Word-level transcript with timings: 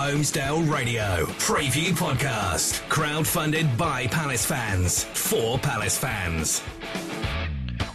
Holmesdale 0.00 0.66
Radio 0.72 1.26
Preview 1.36 1.90
Podcast. 1.90 2.80
Crowdfunded 2.88 3.76
by 3.76 4.06
Palace 4.06 4.46
fans 4.46 5.04
for 5.04 5.58
Palace 5.58 5.98
fans. 5.98 6.62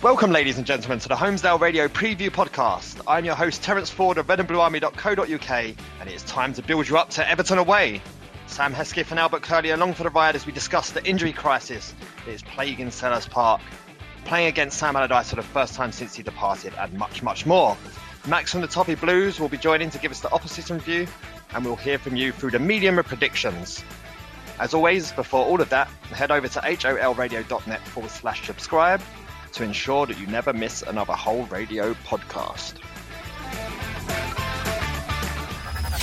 Welcome, 0.04 0.32
ladies 0.32 0.60
and 0.60 0.68
gentlemen, 0.68 1.00
to 1.00 1.08
the 1.08 1.16
Holmesdale 1.16 1.60
Radio 1.60 1.88
Preview 1.88 2.30
Podcast. 2.30 3.02
I'm 3.08 3.26
your 3.26 3.34
host, 3.34 3.64
Terence 3.64 3.90
Ford 3.90 4.20
of 4.20 4.28
redandbluearmy.co.uk, 4.28 5.52
and 6.00 6.08
it's 6.08 6.22
time 6.26 6.54
to 6.54 6.62
build 6.62 6.88
you 6.88 6.96
up 6.96 7.10
to 7.10 7.28
Everton 7.28 7.58
away. 7.58 8.04
Sam 8.46 8.72
Hesketh 8.72 9.10
and 9.10 9.20
Albert 9.20 9.42
Curley 9.42 9.72
along 9.72 9.96
for 9.96 10.04
the 10.04 10.12
ride 10.12 10.36
as 10.36 10.46
we 10.46 10.52
discuss 10.52 10.92
the 10.92 11.04
injury 11.10 11.34
crisis 11.34 11.96
that 12.24 12.32
is 12.32 12.44
plaguing 12.44 12.90
Selhurst 12.90 13.32
Park, 13.32 13.62
playing 14.26 14.46
against 14.46 14.78
Sam 14.78 14.96
Allardyce 14.96 15.32
for 15.32 15.38
the 15.38 15.42
first 15.42 15.74
time 15.74 15.92
since 15.92 16.14
he 16.14 16.22
departed, 16.22 16.76
and 16.78 16.94
much, 16.94 17.24
much 17.24 17.48
more. 17.48 17.76
Max 18.28 18.52
from 18.52 18.62
the 18.62 18.68
Toffee 18.68 18.96
Blues 18.96 19.40
will 19.40 19.50
be 19.50 19.58
joining 19.58 19.92
to 19.92 20.00
give 20.00 20.12
us 20.12 20.20
the 20.20 20.32
opposition 20.32 20.80
view, 20.80 21.08
and 21.54 21.64
we'll 21.64 21.76
hear 21.76 22.00
from 22.00 22.16
you 22.16 22.32
through 22.32 22.52
the 22.52 22.60
medium 22.60 22.98
of 22.98 23.06
predictions. 23.06 23.84
As 24.60 24.74
always, 24.74 25.12
before 25.12 25.46
all 25.46 25.62
of 25.62 25.70
that, 25.70 25.88
head 26.12 26.32
over 26.32 26.48
to 26.48 26.60
holradio.net 26.60 27.82
forward 27.88 28.10
slash 28.10 28.48
subscribe 28.48 29.02
to 29.52 29.64
ensure 29.64 30.08
that 30.08 30.20
you 30.20 30.26
never 30.28 30.54
miss 30.54 30.82
another 30.82 31.14
whole 31.14 31.44
radio 31.46 31.94
podcast. 32.06 32.80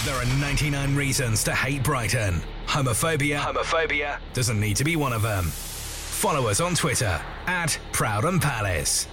There 0.04 0.14
are 0.14 0.40
99 0.40 0.94
reasons 0.94 1.42
to 1.44 1.54
hate 1.54 1.82
Brighton. 1.82 2.40
Homophobia, 2.66 3.38
homophobia 3.38 4.18
doesn't 4.32 4.60
need 4.60 4.76
to 4.76 4.84
be 4.84 4.96
one 4.96 5.12
of 5.12 5.22
them. 5.22 5.44
Follow 5.44 6.48
us 6.48 6.60
on 6.60 6.74
Twitter 6.74 7.20
at 7.46 7.78
Proud 7.92 8.24
and 8.24 8.40
Palace. 8.40 9.08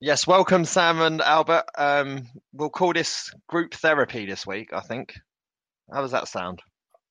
Yes, 0.00 0.26
welcome, 0.26 0.66
Sam 0.66 1.00
and 1.00 1.22
Albert. 1.22 1.64
Um, 1.78 2.28
we'll 2.52 2.68
call 2.68 2.92
this 2.92 3.32
group 3.48 3.72
therapy 3.72 4.26
this 4.26 4.46
week, 4.46 4.74
I 4.74 4.80
think. 4.80 5.14
How 5.90 6.02
does 6.02 6.10
that 6.10 6.28
sound? 6.28 6.60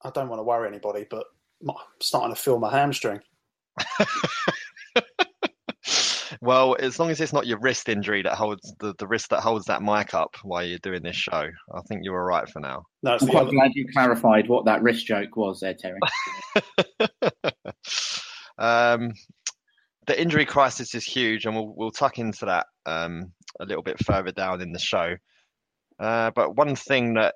I 0.04 0.12
don't 0.12 0.30
want 0.30 0.40
to 0.40 0.44
worry 0.44 0.68
anybody, 0.68 1.08
but 1.10 1.26
I'm 1.68 1.74
starting 2.00 2.36
to 2.36 2.40
feel 2.40 2.60
my 2.60 2.70
hamstring. 2.70 3.22
well, 6.42 6.78
as 6.80 7.00
long 7.00 7.10
as 7.10 7.20
it's 7.20 7.34
not 7.34 7.48
your 7.48 7.60
wrist 7.60 7.90
injury 7.90 8.22
that 8.22 8.36
holds 8.36 8.72
the, 8.80 8.94
the 9.00 9.08
wrist 9.08 9.32
that 9.32 9.40
holds 9.40 9.66
that 9.66 9.82
mic 9.82 10.14
up 10.14 10.36
while 10.44 10.64
you're 10.64 10.78
doing 10.78 11.02
this 11.02 11.16
show, 11.16 11.50
I 11.74 11.82
think 11.88 12.02
you're 12.04 12.20
all 12.20 12.28
right 12.28 12.48
for 12.48 12.60
now. 12.60 12.84
No, 13.02 13.14
I'm 13.14 13.28
quite 13.28 13.48
other... 13.48 13.52
glad 13.52 13.72
you 13.74 13.88
clarified 13.94 14.48
what 14.48 14.66
that 14.66 14.84
wrist 14.84 15.08
joke 15.08 15.36
was 15.36 15.60
there, 15.60 15.74
Terry. 15.74 16.00
um, 18.60 19.12
the 20.08 20.20
injury 20.20 20.46
crisis 20.46 20.96
is 20.96 21.04
huge, 21.04 21.46
and 21.46 21.56
we'll 21.56 21.74
we'll 21.76 21.92
tuck 21.92 22.20
into 22.20 22.46
that 22.46 22.68
um, 22.86 23.32
a 23.60 23.66
little 23.66 23.84
bit 23.84 24.04
further 24.04 24.32
down 24.32 24.62
in 24.62 24.72
the 24.72 24.80
show. 24.80 25.16
Uh, 26.00 26.32
but 26.32 26.56
one 26.56 26.76
thing 26.76 27.16
that 27.16 27.36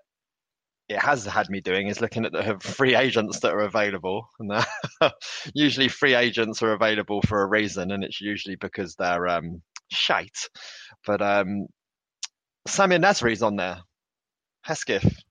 it 0.90 1.00
has 1.00 1.26
had 1.26 1.50
me 1.50 1.62
doing 1.62 1.88
is 1.88 2.02
looking 2.02 2.26
at 2.26 2.32
the 2.32 2.58
free 2.62 2.96
agents 2.96 3.40
that 3.40 3.54
are 3.54 3.62
available. 3.62 4.28
And 4.40 4.66
usually, 5.54 5.88
free 5.88 6.16
agents 6.16 6.62
are 6.62 6.74
available 6.74 7.22
for 7.22 7.42
a 7.42 7.48
reason, 7.48 7.92
and 7.92 8.04
it's 8.04 8.22
usually 8.22 8.56
because 8.56 8.96
they're 8.96 9.28
um, 9.28 9.62
shite. 9.92 10.50
But 11.06 11.22
um, 11.22 11.68
Samir 12.68 13.02
Nasri's 13.02 13.44
on 13.44 13.56
there. 13.56 13.80
Hesketh. 14.62 15.24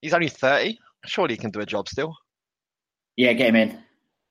He's 0.00 0.14
only 0.14 0.28
30. 0.28 0.78
Surely 1.06 1.34
he 1.34 1.38
can 1.38 1.50
do 1.50 1.60
a 1.60 1.66
job 1.66 1.88
still. 1.88 2.14
Yeah, 3.16 3.32
get 3.32 3.48
him 3.48 3.56
in. 3.56 3.82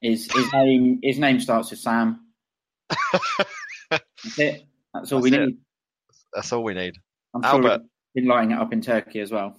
His, 0.01 0.31
his 0.31 0.53
name 0.53 0.99
his 1.01 1.19
name 1.19 1.39
starts 1.39 1.71
with 1.71 1.79
Sam. 1.79 2.19
That's 3.89 4.39
it. 4.39 4.63
That's 4.93 5.11
all 5.11 5.21
That's 5.21 5.31
we 5.31 5.37
it. 5.37 5.45
need. 5.45 5.57
That's 6.33 6.53
all 6.53 6.63
we 6.63 6.73
need. 6.73 6.93
I'm 7.33 7.41
sure 7.41 7.51
Albert. 7.51 7.81
been 8.13 8.27
lighting 8.27 8.51
it 8.51 8.59
up 8.59 8.73
in 8.73 8.81
Turkey 8.81 9.19
as 9.21 9.31
well. 9.31 9.57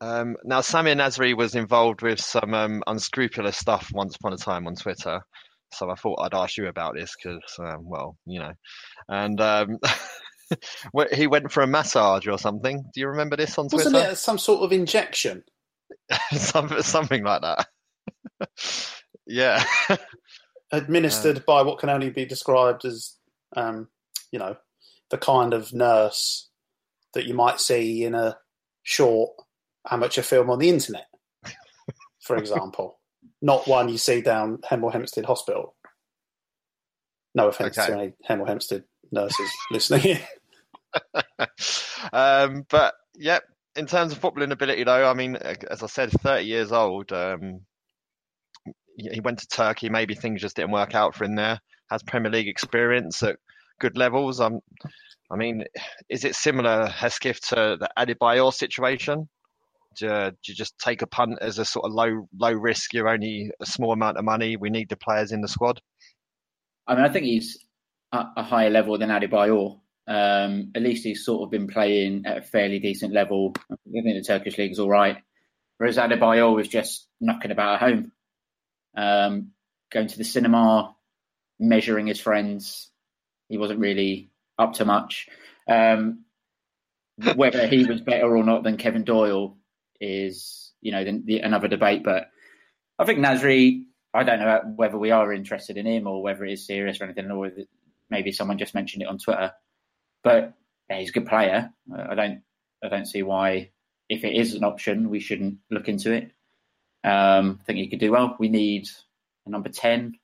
Um, 0.00 0.36
now, 0.44 0.60
Samir 0.60 0.96
Nasri 0.96 1.36
was 1.36 1.54
involved 1.54 2.02
with 2.02 2.20
some 2.20 2.52
um, 2.54 2.82
unscrupulous 2.86 3.56
stuff 3.56 3.90
once 3.94 4.16
upon 4.16 4.32
a 4.34 4.36
time 4.36 4.66
on 4.66 4.74
Twitter. 4.74 5.20
So 5.72 5.90
I 5.90 5.94
thought 5.94 6.20
I'd 6.20 6.34
ask 6.34 6.56
you 6.56 6.68
about 6.68 6.94
this 6.94 7.14
because, 7.16 7.40
um, 7.58 7.88
well, 7.88 8.16
you 8.26 8.40
know. 8.40 8.52
And 9.08 9.40
um, 9.40 9.78
he 11.12 11.26
went 11.26 11.50
for 11.50 11.62
a 11.62 11.66
massage 11.66 12.26
or 12.28 12.38
something. 12.38 12.84
Do 12.94 13.00
you 13.00 13.08
remember 13.08 13.36
this 13.36 13.58
on 13.58 13.68
Twitter? 13.68 13.90
Wasn't 13.90 14.12
it 14.12 14.16
some 14.16 14.38
sort 14.38 14.62
of 14.62 14.72
injection? 14.72 15.44
Some, 16.32 16.82
something 16.82 17.22
like 17.22 17.42
that. 17.42 17.66
Yeah. 19.26 19.64
Administered 20.72 21.38
uh, 21.38 21.42
by 21.46 21.62
what 21.62 21.78
can 21.78 21.90
only 21.90 22.10
be 22.10 22.24
described 22.24 22.84
as, 22.84 23.16
um, 23.56 23.88
you 24.32 24.38
know, 24.38 24.56
the 25.10 25.18
kind 25.18 25.54
of 25.54 25.72
nurse 25.72 26.48
that 27.14 27.26
you 27.26 27.34
might 27.34 27.60
see 27.60 28.04
in 28.04 28.14
a 28.14 28.36
short 28.82 29.32
amateur 29.90 30.22
film 30.22 30.50
on 30.50 30.58
the 30.58 30.68
internet, 30.68 31.06
for 32.20 32.36
example, 32.38 32.98
not 33.40 33.66
one 33.68 33.88
you 33.88 33.98
see 33.98 34.20
down 34.20 34.58
Hemel 34.58 34.92
Hempstead 34.92 35.24
Hospital. 35.24 35.74
No 37.34 37.48
offense 37.48 37.78
okay. 37.78 37.88
to 37.88 37.98
any 37.98 38.12
Hemel 38.28 38.48
Hempstead 38.48 38.84
nurses 39.12 39.50
listening. 39.70 40.18
um, 42.12 42.66
but 42.68 42.94
yeah, 43.16 43.40
in 43.76 43.86
terms 43.86 44.12
of 44.12 44.20
footballing 44.20 44.52
ability, 44.52 44.84
though, 44.84 45.08
I 45.08 45.14
mean, 45.14 45.36
as 45.36 45.82
I 45.82 45.86
said, 45.86 46.10
30 46.10 46.44
years 46.44 46.72
old. 46.72 47.12
Um, 47.12 47.60
he 48.96 49.20
went 49.20 49.40
to 49.40 49.48
Turkey. 49.48 49.88
Maybe 49.88 50.14
things 50.14 50.40
just 50.40 50.56
didn't 50.56 50.72
work 50.72 50.94
out 50.94 51.14
for 51.14 51.24
him 51.24 51.36
there. 51.36 51.60
Has 51.90 52.02
Premier 52.02 52.32
League 52.32 52.48
experience 52.48 53.22
at 53.22 53.36
good 53.80 53.96
levels. 53.96 54.40
Um, 54.40 54.60
I 55.30 55.36
mean, 55.36 55.64
is 56.08 56.24
it 56.24 56.34
similar, 56.34 56.86
Hesketh, 56.86 57.40
to 57.48 57.76
the 57.78 57.88
Adebayor 57.98 58.52
situation? 58.52 59.28
do, 59.96 60.08
do 60.08 60.52
you 60.52 60.54
just 60.54 60.78
take 60.78 61.02
a 61.02 61.06
punt 61.06 61.38
as 61.40 61.58
a 61.58 61.64
sort 61.64 61.86
of 61.86 61.92
low 61.92 62.28
low 62.38 62.52
risk? 62.52 62.92
You're 62.94 63.08
only 63.08 63.50
a 63.60 63.66
small 63.66 63.92
amount 63.92 64.18
of 64.18 64.24
money. 64.24 64.56
We 64.56 64.70
need 64.70 64.88
the 64.88 64.96
players 64.96 65.32
in 65.32 65.40
the 65.40 65.48
squad. 65.48 65.80
I 66.86 66.94
mean, 66.94 67.04
I 67.04 67.08
think 67.08 67.24
he's 67.24 67.58
at 68.12 68.26
a 68.36 68.42
higher 68.42 68.70
level 68.70 68.98
than 68.98 69.10
Adebayor. 69.10 69.80
Um, 70.08 70.70
at 70.74 70.82
least 70.82 71.04
he's 71.04 71.24
sort 71.24 71.42
of 71.42 71.50
been 71.50 71.66
playing 71.66 72.26
at 72.26 72.38
a 72.38 72.42
fairly 72.42 72.78
decent 72.78 73.12
level. 73.12 73.54
I 73.70 73.74
think 73.90 74.04
the 74.04 74.24
Turkish 74.24 74.56
league 74.56 74.70
is 74.70 74.78
all 74.78 74.88
right. 74.88 75.16
Whereas 75.78 75.96
Adebayor 75.96 76.54
was 76.54 76.68
just 76.68 77.08
knocking 77.20 77.50
about 77.50 77.74
at 77.74 77.80
home, 77.80 78.12
um, 78.96 79.52
going 79.92 80.08
to 80.08 80.18
the 80.18 80.24
cinema, 80.24 80.94
measuring 81.58 82.06
his 82.06 82.20
friends. 82.20 82.90
He 83.48 83.58
wasn't 83.58 83.80
really 83.80 84.30
up 84.58 84.74
to 84.74 84.84
much. 84.84 85.28
Um, 85.68 86.24
whether 87.34 87.66
he 87.66 87.84
was 87.84 88.00
better 88.00 88.36
or 88.36 88.44
not 88.44 88.62
than 88.62 88.76
Kevin 88.76 89.04
Doyle 89.04 89.56
is 90.00 90.72
you 90.80 90.92
know 90.92 91.04
the, 91.04 91.22
the, 91.24 91.38
another 91.40 91.68
debate. 91.68 92.02
But 92.04 92.30
I 92.98 93.04
think 93.04 93.18
Nasri. 93.18 93.84
I 94.14 94.22
don't 94.22 94.40
know 94.40 94.62
whether 94.76 94.96
we 94.96 95.10
are 95.10 95.30
interested 95.30 95.76
in 95.76 95.86
him 95.86 96.06
or 96.06 96.22
whether 96.22 96.44
it 96.46 96.52
is 96.52 96.66
serious 96.66 97.00
or 97.00 97.04
anything, 97.04 97.30
or 97.30 97.50
maybe 98.08 98.32
someone 98.32 98.56
just 98.56 98.74
mentioned 98.74 99.02
it 99.02 99.08
on 99.08 99.18
Twitter. 99.18 99.52
But 100.24 100.54
yeah, 100.88 101.00
he's 101.00 101.10
a 101.10 101.12
good 101.12 101.26
player. 101.26 101.70
I 101.94 102.14
don't. 102.14 102.42
I 102.82 102.88
don't 102.88 103.06
see 103.06 103.22
why, 103.22 103.70
if 104.08 104.24
it 104.24 104.34
is 104.34 104.54
an 104.54 104.64
option, 104.64 105.10
we 105.10 105.20
shouldn't 105.20 105.58
look 105.70 105.88
into 105.88 106.12
it. 106.12 106.30
Um, 107.06 107.60
I 107.60 107.64
think 107.64 107.78
he 107.78 107.88
could 107.88 108.00
do 108.00 108.10
well. 108.10 108.36
We 108.38 108.48
need 108.48 108.88
a 109.46 109.50
number 109.50 109.68
ten. 109.68 110.14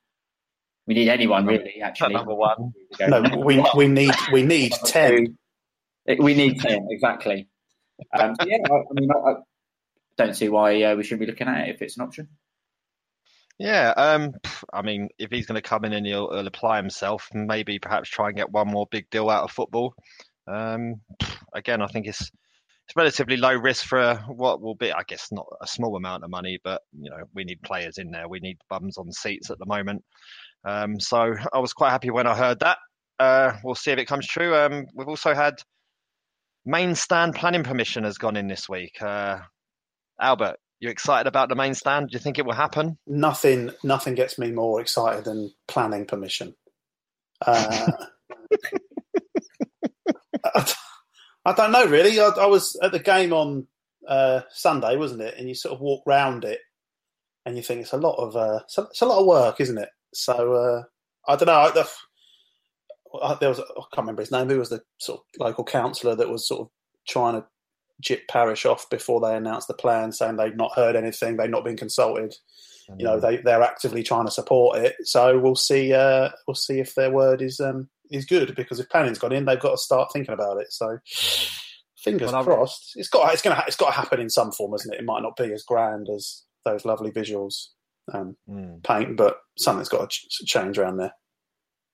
We 0.85 0.95
need 0.95 1.07
anyone 1.07 1.45
really. 1.45 1.81
Actually, 1.81 2.15
number 2.15 2.35
one. 2.35 2.73
No, 2.99 3.21
we 3.37 3.63
we 3.75 3.87
need 3.87 4.13
we 4.31 4.43
need 4.43 4.73
ten. 4.85 5.37
We 6.05 6.33
need 6.33 6.59
ten 6.59 6.87
exactly. 6.91 7.47
Um, 8.11 8.35
yeah, 8.45 8.57
I, 8.69 8.75
I 8.75 8.93
mean, 8.93 9.09
I, 9.11 9.29
I, 9.29 9.33
don't 10.17 10.35
see 10.35 10.49
why 10.49 10.83
uh, 10.83 10.95
we 10.95 11.03
should 11.03 11.19
be 11.19 11.25
looking 11.25 11.47
at 11.47 11.67
it 11.67 11.75
if 11.75 11.81
it's 11.81 11.95
an 11.97 12.03
option. 12.03 12.27
Yeah, 13.57 13.93
um, 13.95 14.33
I 14.73 14.81
mean, 14.81 15.09
if 15.17 15.31
he's 15.31 15.45
going 15.45 15.61
to 15.61 15.67
come 15.67 15.85
in 15.85 15.93
and 15.93 16.05
he'll, 16.05 16.31
he'll, 16.31 16.47
apply 16.47 16.77
himself, 16.77 17.29
maybe 17.33 17.79
perhaps 17.79 18.09
try 18.09 18.27
and 18.27 18.35
get 18.35 18.51
one 18.51 18.67
more 18.67 18.87
big 18.91 19.09
deal 19.09 19.29
out 19.29 19.43
of 19.43 19.51
football. 19.51 19.93
Um, 20.47 21.01
again, 21.53 21.81
I 21.81 21.87
think 21.87 22.07
it's 22.07 22.29
it's 22.85 22.95
relatively 22.95 23.37
low 23.37 23.53
risk 23.53 23.85
for 23.85 24.15
what 24.27 24.61
will 24.61 24.75
be, 24.75 24.91
I 24.91 25.03
guess, 25.07 25.29
not 25.31 25.45
a 25.61 25.67
small 25.67 25.95
amount 25.95 26.23
of 26.23 26.29
money, 26.29 26.59
but 26.63 26.81
you 26.99 27.09
know, 27.09 27.23
we 27.33 27.43
need 27.43 27.61
players 27.61 27.97
in 27.97 28.11
there. 28.11 28.27
We 28.27 28.39
need 28.39 28.57
bums 28.69 28.97
on 28.97 29.11
seats 29.11 29.49
at 29.49 29.59
the 29.59 29.65
moment. 29.65 30.03
Um, 30.65 30.99
so 30.99 31.33
I 31.53 31.59
was 31.59 31.73
quite 31.73 31.91
happy 31.91 32.09
when 32.09 32.27
I 32.27 32.35
heard 32.35 32.59
that. 32.59 32.77
Uh, 33.19 33.53
we'll 33.63 33.75
see 33.75 33.91
if 33.91 33.99
it 33.99 34.05
comes 34.05 34.27
true. 34.27 34.55
Um, 34.55 34.85
we've 34.93 35.07
also 35.07 35.33
had 35.33 35.55
main 36.65 36.95
stand 36.95 37.35
planning 37.35 37.63
permission 37.63 38.03
has 38.03 38.17
gone 38.17 38.35
in 38.35 38.47
this 38.47 38.67
week. 38.67 39.01
Uh, 39.01 39.39
Albert, 40.19 40.57
you 40.79 40.89
excited 40.89 41.27
about 41.27 41.49
the 41.49 41.55
main 41.55 41.73
stand? 41.73 42.09
Do 42.09 42.13
you 42.13 42.19
think 42.19 42.37
it 42.37 42.45
will 42.45 42.53
happen? 42.53 42.97
Nothing, 43.07 43.71
nothing 43.83 44.15
gets 44.15 44.37
me 44.37 44.51
more 44.51 44.81
excited 44.81 45.23
than 45.23 45.53
planning 45.67 46.05
permission. 46.05 46.55
Uh, 47.45 47.87
I 51.45 51.53
don't 51.53 51.71
know 51.71 51.85
really. 51.85 52.19
I, 52.19 52.27
I 52.27 52.45
was 52.45 52.77
at 52.81 52.91
the 52.91 52.99
game 52.99 53.33
on 53.33 53.67
uh, 54.07 54.41
Sunday, 54.49 54.95
wasn't 54.95 55.21
it? 55.21 55.35
And 55.37 55.47
you 55.47 55.55
sort 55.55 55.73
of 55.73 55.81
walk 55.81 56.03
round 56.05 56.45
it, 56.45 56.59
and 57.45 57.55
you 57.55 57.63
think 57.63 57.81
it's 57.81 57.93
a 57.93 57.97
lot 57.97 58.15
of 58.15 58.35
uh, 58.35 58.59
it's, 58.63 58.77
a, 58.77 58.81
it's 58.83 59.01
a 59.01 59.05
lot 59.05 59.19
of 59.19 59.27
work, 59.27 59.59
isn't 59.59 59.77
it? 59.77 59.89
So 60.13 60.53
uh, 60.53 60.83
I 61.27 61.35
don't 61.35 61.47
know. 61.47 61.53
I, 61.53 61.71
the, 61.71 61.89
I, 63.21 63.37
there 63.39 63.49
was 63.49 63.59
I 63.59 63.63
can't 63.93 64.05
remember 64.05 64.21
his 64.21 64.31
name. 64.31 64.49
Who 64.49 64.59
was 64.59 64.69
the 64.69 64.81
sort 64.99 65.19
of 65.19 65.25
local 65.39 65.63
councillor 65.63 66.15
that 66.15 66.29
was 66.29 66.47
sort 66.47 66.61
of 66.61 66.69
trying 67.07 67.41
to 67.41 67.45
jip 68.01 68.27
Parish 68.27 68.65
off 68.65 68.89
before 68.89 69.21
they 69.21 69.35
announced 69.35 69.67
the 69.67 69.73
plan, 69.73 70.11
saying 70.11 70.35
they'd 70.35 70.57
not 70.57 70.75
heard 70.75 70.95
anything, 70.95 71.37
they'd 71.37 71.51
not 71.51 71.63
been 71.63 71.77
consulted. 71.77 72.33
Mm-hmm. 72.89 72.99
You 72.99 73.05
know, 73.05 73.19
they 73.19 73.37
they're 73.37 73.63
actively 73.63 74.03
trying 74.03 74.25
to 74.25 74.31
support 74.31 74.77
it. 74.77 74.95
So 75.03 75.39
we'll 75.39 75.55
see. 75.55 75.93
Uh, 75.93 76.29
we'll 76.47 76.55
see 76.55 76.79
if 76.79 76.95
their 76.95 77.11
word 77.11 77.41
is 77.41 77.59
um, 77.59 77.89
is 78.13 78.25
good 78.25 78.55
because 78.55 78.79
if 78.79 78.89
planning's 78.89 79.19
gone 79.19 79.33
in, 79.33 79.45
they've 79.45 79.59
got 79.59 79.71
to 79.71 79.77
start 79.77 80.11
thinking 80.13 80.33
about 80.33 80.61
it. 80.61 80.71
So 80.71 80.97
fingers 81.97 82.31
well, 82.31 82.43
crossed. 82.43 82.93
It's 82.95 83.09
got 83.09 83.33
it's 83.33 83.41
gonna 83.41 83.63
it's 83.67 83.75
got 83.75 83.87
to 83.87 83.99
happen 83.99 84.19
in 84.19 84.29
some 84.29 84.51
form, 84.51 84.73
isn't 84.75 84.93
it? 84.93 84.99
It 84.99 85.05
might 85.05 85.23
not 85.23 85.35
be 85.35 85.51
as 85.53 85.63
grand 85.63 86.07
as 86.09 86.43
those 86.65 86.85
lovely 86.85 87.11
visuals 87.11 87.67
um, 88.13 88.35
mm. 88.49 88.83
paint, 88.83 89.17
but 89.17 89.37
something's 89.57 89.89
got 89.89 90.09
to 90.09 90.19
ch- 90.19 90.45
change 90.45 90.77
around 90.77 90.97
there. 90.97 91.13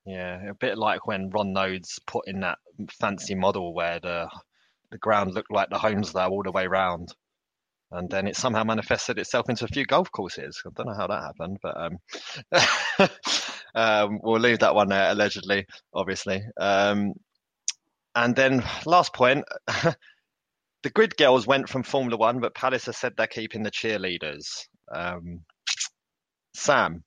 Yeah, 0.06 0.50
a 0.50 0.54
bit 0.54 0.78
like 0.78 1.08
when 1.08 1.30
Ron 1.30 1.54
Noades 1.54 2.00
put 2.08 2.28
in 2.28 2.40
that 2.42 2.58
fancy 3.00 3.36
model 3.36 3.74
where 3.74 4.00
the 4.00 4.28
the 4.92 4.98
ground 4.98 5.34
looked 5.34 5.52
like 5.52 5.70
the 5.70 5.78
homes 5.78 6.14
there 6.14 6.28
all 6.28 6.44
the 6.44 6.52
way 6.52 6.68
round. 6.68 7.14
And 7.92 8.10
then 8.10 8.28
it 8.28 8.36
somehow 8.36 8.64
manifested 8.64 9.18
itself 9.18 9.50
into 9.50 9.66
a 9.66 9.70
few 9.70 9.84
golf 9.84 10.12
courses. 10.12 10.62
I 10.66 10.70
don't 10.76 10.88
know 10.88 10.96
how 10.96 11.08
that 11.08 11.24
happened, 11.24 11.58
but 11.62 11.76
um, 11.82 13.10
um, 13.76 14.20
we'll 14.22 14.40
leave 14.40 14.60
that 14.60 14.76
one 14.76 14.90
there, 14.90 15.12
allegedly, 15.12 15.66
obviously. 15.94 16.44
Um, 16.60 17.14
and 18.16 18.36
then 18.36 18.64
last 18.86 19.14
point, 19.14 19.46
the 19.68 20.90
grid 20.94 21.18
girls 21.18 21.48
went 21.48 21.68
from 21.68 21.84
Formula 21.84 22.18
One, 22.18 22.40
but 22.40 22.54
Palace 22.54 22.86
has 22.86 22.98
said 22.98 23.14
they're 23.18 23.28
keeping 23.28 23.64
the 23.64 23.72
cheerleaders. 23.72 24.68
Um, 24.92 25.42
Sam, 26.54 27.04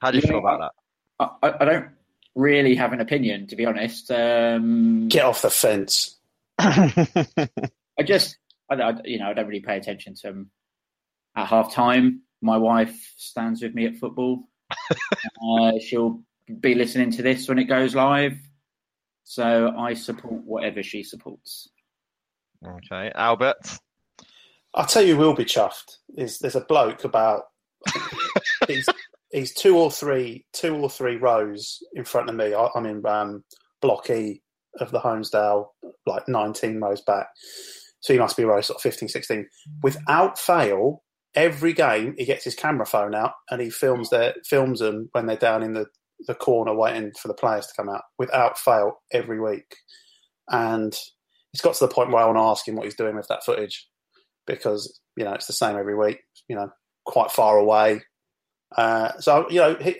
how 0.00 0.10
do 0.10 0.18
you, 0.18 0.22
you 0.22 0.28
feel 0.28 0.40
know, 0.40 0.46
about 0.46 0.72
that? 1.18 1.30
I, 1.42 1.54
I, 1.60 1.64
don't 1.64 1.88
really 2.34 2.74
have 2.74 2.92
an 2.92 3.00
opinion, 3.00 3.46
to 3.46 3.56
be 3.56 3.64
honest. 3.64 4.10
Um, 4.10 5.08
Get 5.08 5.24
off 5.24 5.42
the 5.42 5.50
fence. 5.50 6.16
I 6.58 8.02
just, 8.04 8.36
I, 8.80 8.90
I, 8.90 8.94
you 9.04 9.18
know, 9.18 9.28
I 9.28 9.32
don't 9.34 9.46
really 9.46 9.60
pay 9.60 9.76
attention 9.76 10.14
to 10.16 10.22
them 10.28 10.50
at 11.36 11.46
half 11.46 11.72
time. 11.72 12.22
My 12.42 12.56
wife 12.56 13.14
stands 13.16 13.62
with 13.62 13.74
me 13.74 13.86
at 13.86 13.96
football. 13.96 14.48
uh, 14.90 15.72
she'll 15.80 16.22
be 16.60 16.74
listening 16.74 17.10
to 17.12 17.22
this 17.22 17.48
when 17.48 17.58
it 17.58 17.64
goes 17.64 17.94
live. 17.94 18.36
So 19.24 19.74
I 19.76 19.94
support 19.94 20.44
whatever 20.44 20.82
she 20.82 21.02
supports. 21.02 21.70
Okay, 22.66 23.10
Albert. 23.14 23.56
I'll 24.74 24.86
tell 24.86 25.02
you, 25.02 25.16
we'll 25.16 25.34
be 25.34 25.44
chuffed. 25.44 25.96
Is 26.16 26.38
there's 26.38 26.56
a 26.56 26.60
bloke 26.60 27.04
about 27.04 27.44
he's, 28.66 28.88
he's 29.32 29.54
two 29.54 29.76
or 29.78 29.90
three 29.90 30.46
two 30.52 30.74
or 30.74 30.90
three 30.90 31.16
rows 31.16 31.78
in 31.94 32.04
front 32.04 32.28
of 32.28 32.36
me. 32.36 32.54
I, 32.54 32.68
am 32.74 32.86
in 32.86 33.04
um, 33.06 33.44
block 33.80 34.10
E 34.10 34.42
of 34.80 34.90
the 34.90 35.00
Holmesdale, 35.00 35.68
like 36.06 36.28
19 36.28 36.80
rows 36.80 37.00
back. 37.02 37.28
So 38.04 38.12
he 38.12 38.18
must 38.18 38.36
be 38.36 38.44
row 38.44 38.60
sort 38.60 38.76
of 38.76 38.82
15, 38.82 39.08
16. 39.08 39.48
Without 39.82 40.38
fail, 40.38 41.02
every 41.34 41.72
game 41.72 42.14
he 42.18 42.26
gets 42.26 42.44
his 42.44 42.54
camera 42.54 42.84
phone 42.84 43.14
out 43.14 43.32
and 43.50 43.62
he 43.62 43.70
films 43.70 44.10
their 44.10 44.34
films 44.44 44.80
them 44.80 45.08
when 45.12 45.24
they're 45.24 45.36
down 45.36 45.62
in 45.62 45.72
the, 45.72 45.86
the 46.26 46.34
corner 46.34 46.74
waiting 46.76 47.12
for 47.18 47.28
the 47.28 47.34
players 47.34 47.66
to 47.66 47.72
come 47.74 47.88
out 47.88 48.02
without 48.18 48.58
fail 48.58 49.00
every 49.10 49.40
week. 49.40 49.74
And 50.50 50.94
it's 51.54 51.62
got 51.62 51.74
to 51.76 51.86
the 51.86 51.94
point 51.94 52.10
where 52.10 52.22
I 52.22 52.26
want 52.26 52.36
to 52.36 52.42
ask 52.42 52.68
him 52.68 52.76
what 52.76 52.84
he's 52.84 52.94
doing 52.94 53.16
with 53.16 53.26
that 53.28 53.42
footage 53.42 53.88
because 54.46 55.00
you 55.16 55.24
know 55.24 55.32
it's 55.32 55.46
the 55.46 55.54
same 55.54 55.76
every 55.76 55.96
week. 55.96 56.18
You 56.46 56.56
know, 56.56 56.68
quite 57.06 57.30
far 57.30 57.56
away. 57.56 58.02
Uh, 58.76 59.12
so 59.18 59.46
you 59.48 59.60
know, 59.60 59.76
he, 59.76 59.98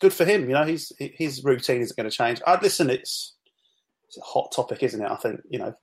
good 0.00 0.12
for 0.12 0.24
him. 0.24 0.48
You 0.48 0.54
know, 0.54 0.64
his 0.64 0.90
his 0.98 1.44
routine 1.44 1.82
isn't 1.82 1.96
going 1.96 2.10
to 2.10 2.16
change. 2.16 2.40
I'd 2.46 2.62
listen. 2.62 2.90
It's, 2.90 3.36
it's 4.08 4.18
a 4.18 4.22
hot 4.22 4.50
topic, 4.50 4.82
isn't 4.82 5.00
it? 5.00 5.08
I 5.08 5.16
think 5.16 5.40
you 5.48 5.60
know 5.60 5.74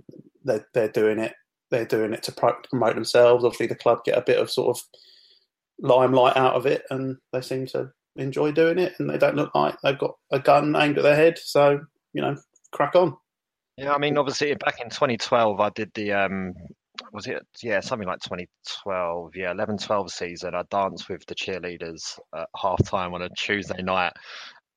they're 0.44 0.68
they're 0.74 0.92
doing 0.92 1.20
it. 1.20 1.34
They're 1.72 1.86
doing 1.86 2.14
it 2.14 2.24
to 2.24 2.32
promote 2.70 2.96
themselves. 2.96 3.44
Obviously, 3.44 3.68
the 3.68 3.76
club 3.76 4.04
get 4.04 4.18
a 4.18 4.22
bit 4.22 4.38
of 4.38 4.52
sort 4.52 4.78
of 4.78 4.84
limelight 5.80 6.38
out 6.38 6.54
of 6.54 6.66
it, 6.66 6.84
and 6.90 7.18
they 7.34 7.42
seem 7.42 7.66
to 7.68 7.92
enjoy 8.18 8.51
doing 8.51 8.78
it. 8.78 8.94
And 9.00 9.10
they 9.10 9.18
don't 9.18 9.36
look 9.36 9.56
like 9.56 9.75
they've 9.82 9.98
got 9.98 10.16
a 10.32 10.40
gun 10.40 10.75
aimed 10.75 10.98
at 10.98 11.04
their 11.04 11.16
head. 11.16 11.40
So 11.40 11.80
you 12.13 12.22
know, 12.22 12.36
crack 12.72 12.96
on. 12.96 13.18
Yeah, 13.78 13.94
I 13.94 13.98
mean, 13.98 14.18
obviously, 14.18 14.54
back 14.56 14.82
in 14.82 14.90
2012, 14.90 15.60
I 15.60 15.70
did 15.70 15.92
the 15.96 16.12
um, 16.12 16.54
was 17.12 17.28
it 17.28 17.46
yeah 17.63 17.80
something 17.80 18.08
like 18.08 18.20
2012 18.20 19.36
yeah 19.36 19.51
11 19.51 19.78
12 19.78 20.12
season 20.12 20.56
i 20.56 20.63
danced 20.70 21.10
with 21.10 21.25
the 21.25 21.36
cheerleaders 21.36 22.20
at 22.36 22.48
half 22.56 22.84
time 22.86 23.13
on 23.13 23.22
a 23.22 23.30
tuesday 23.38 23.82
night 23.82 24.13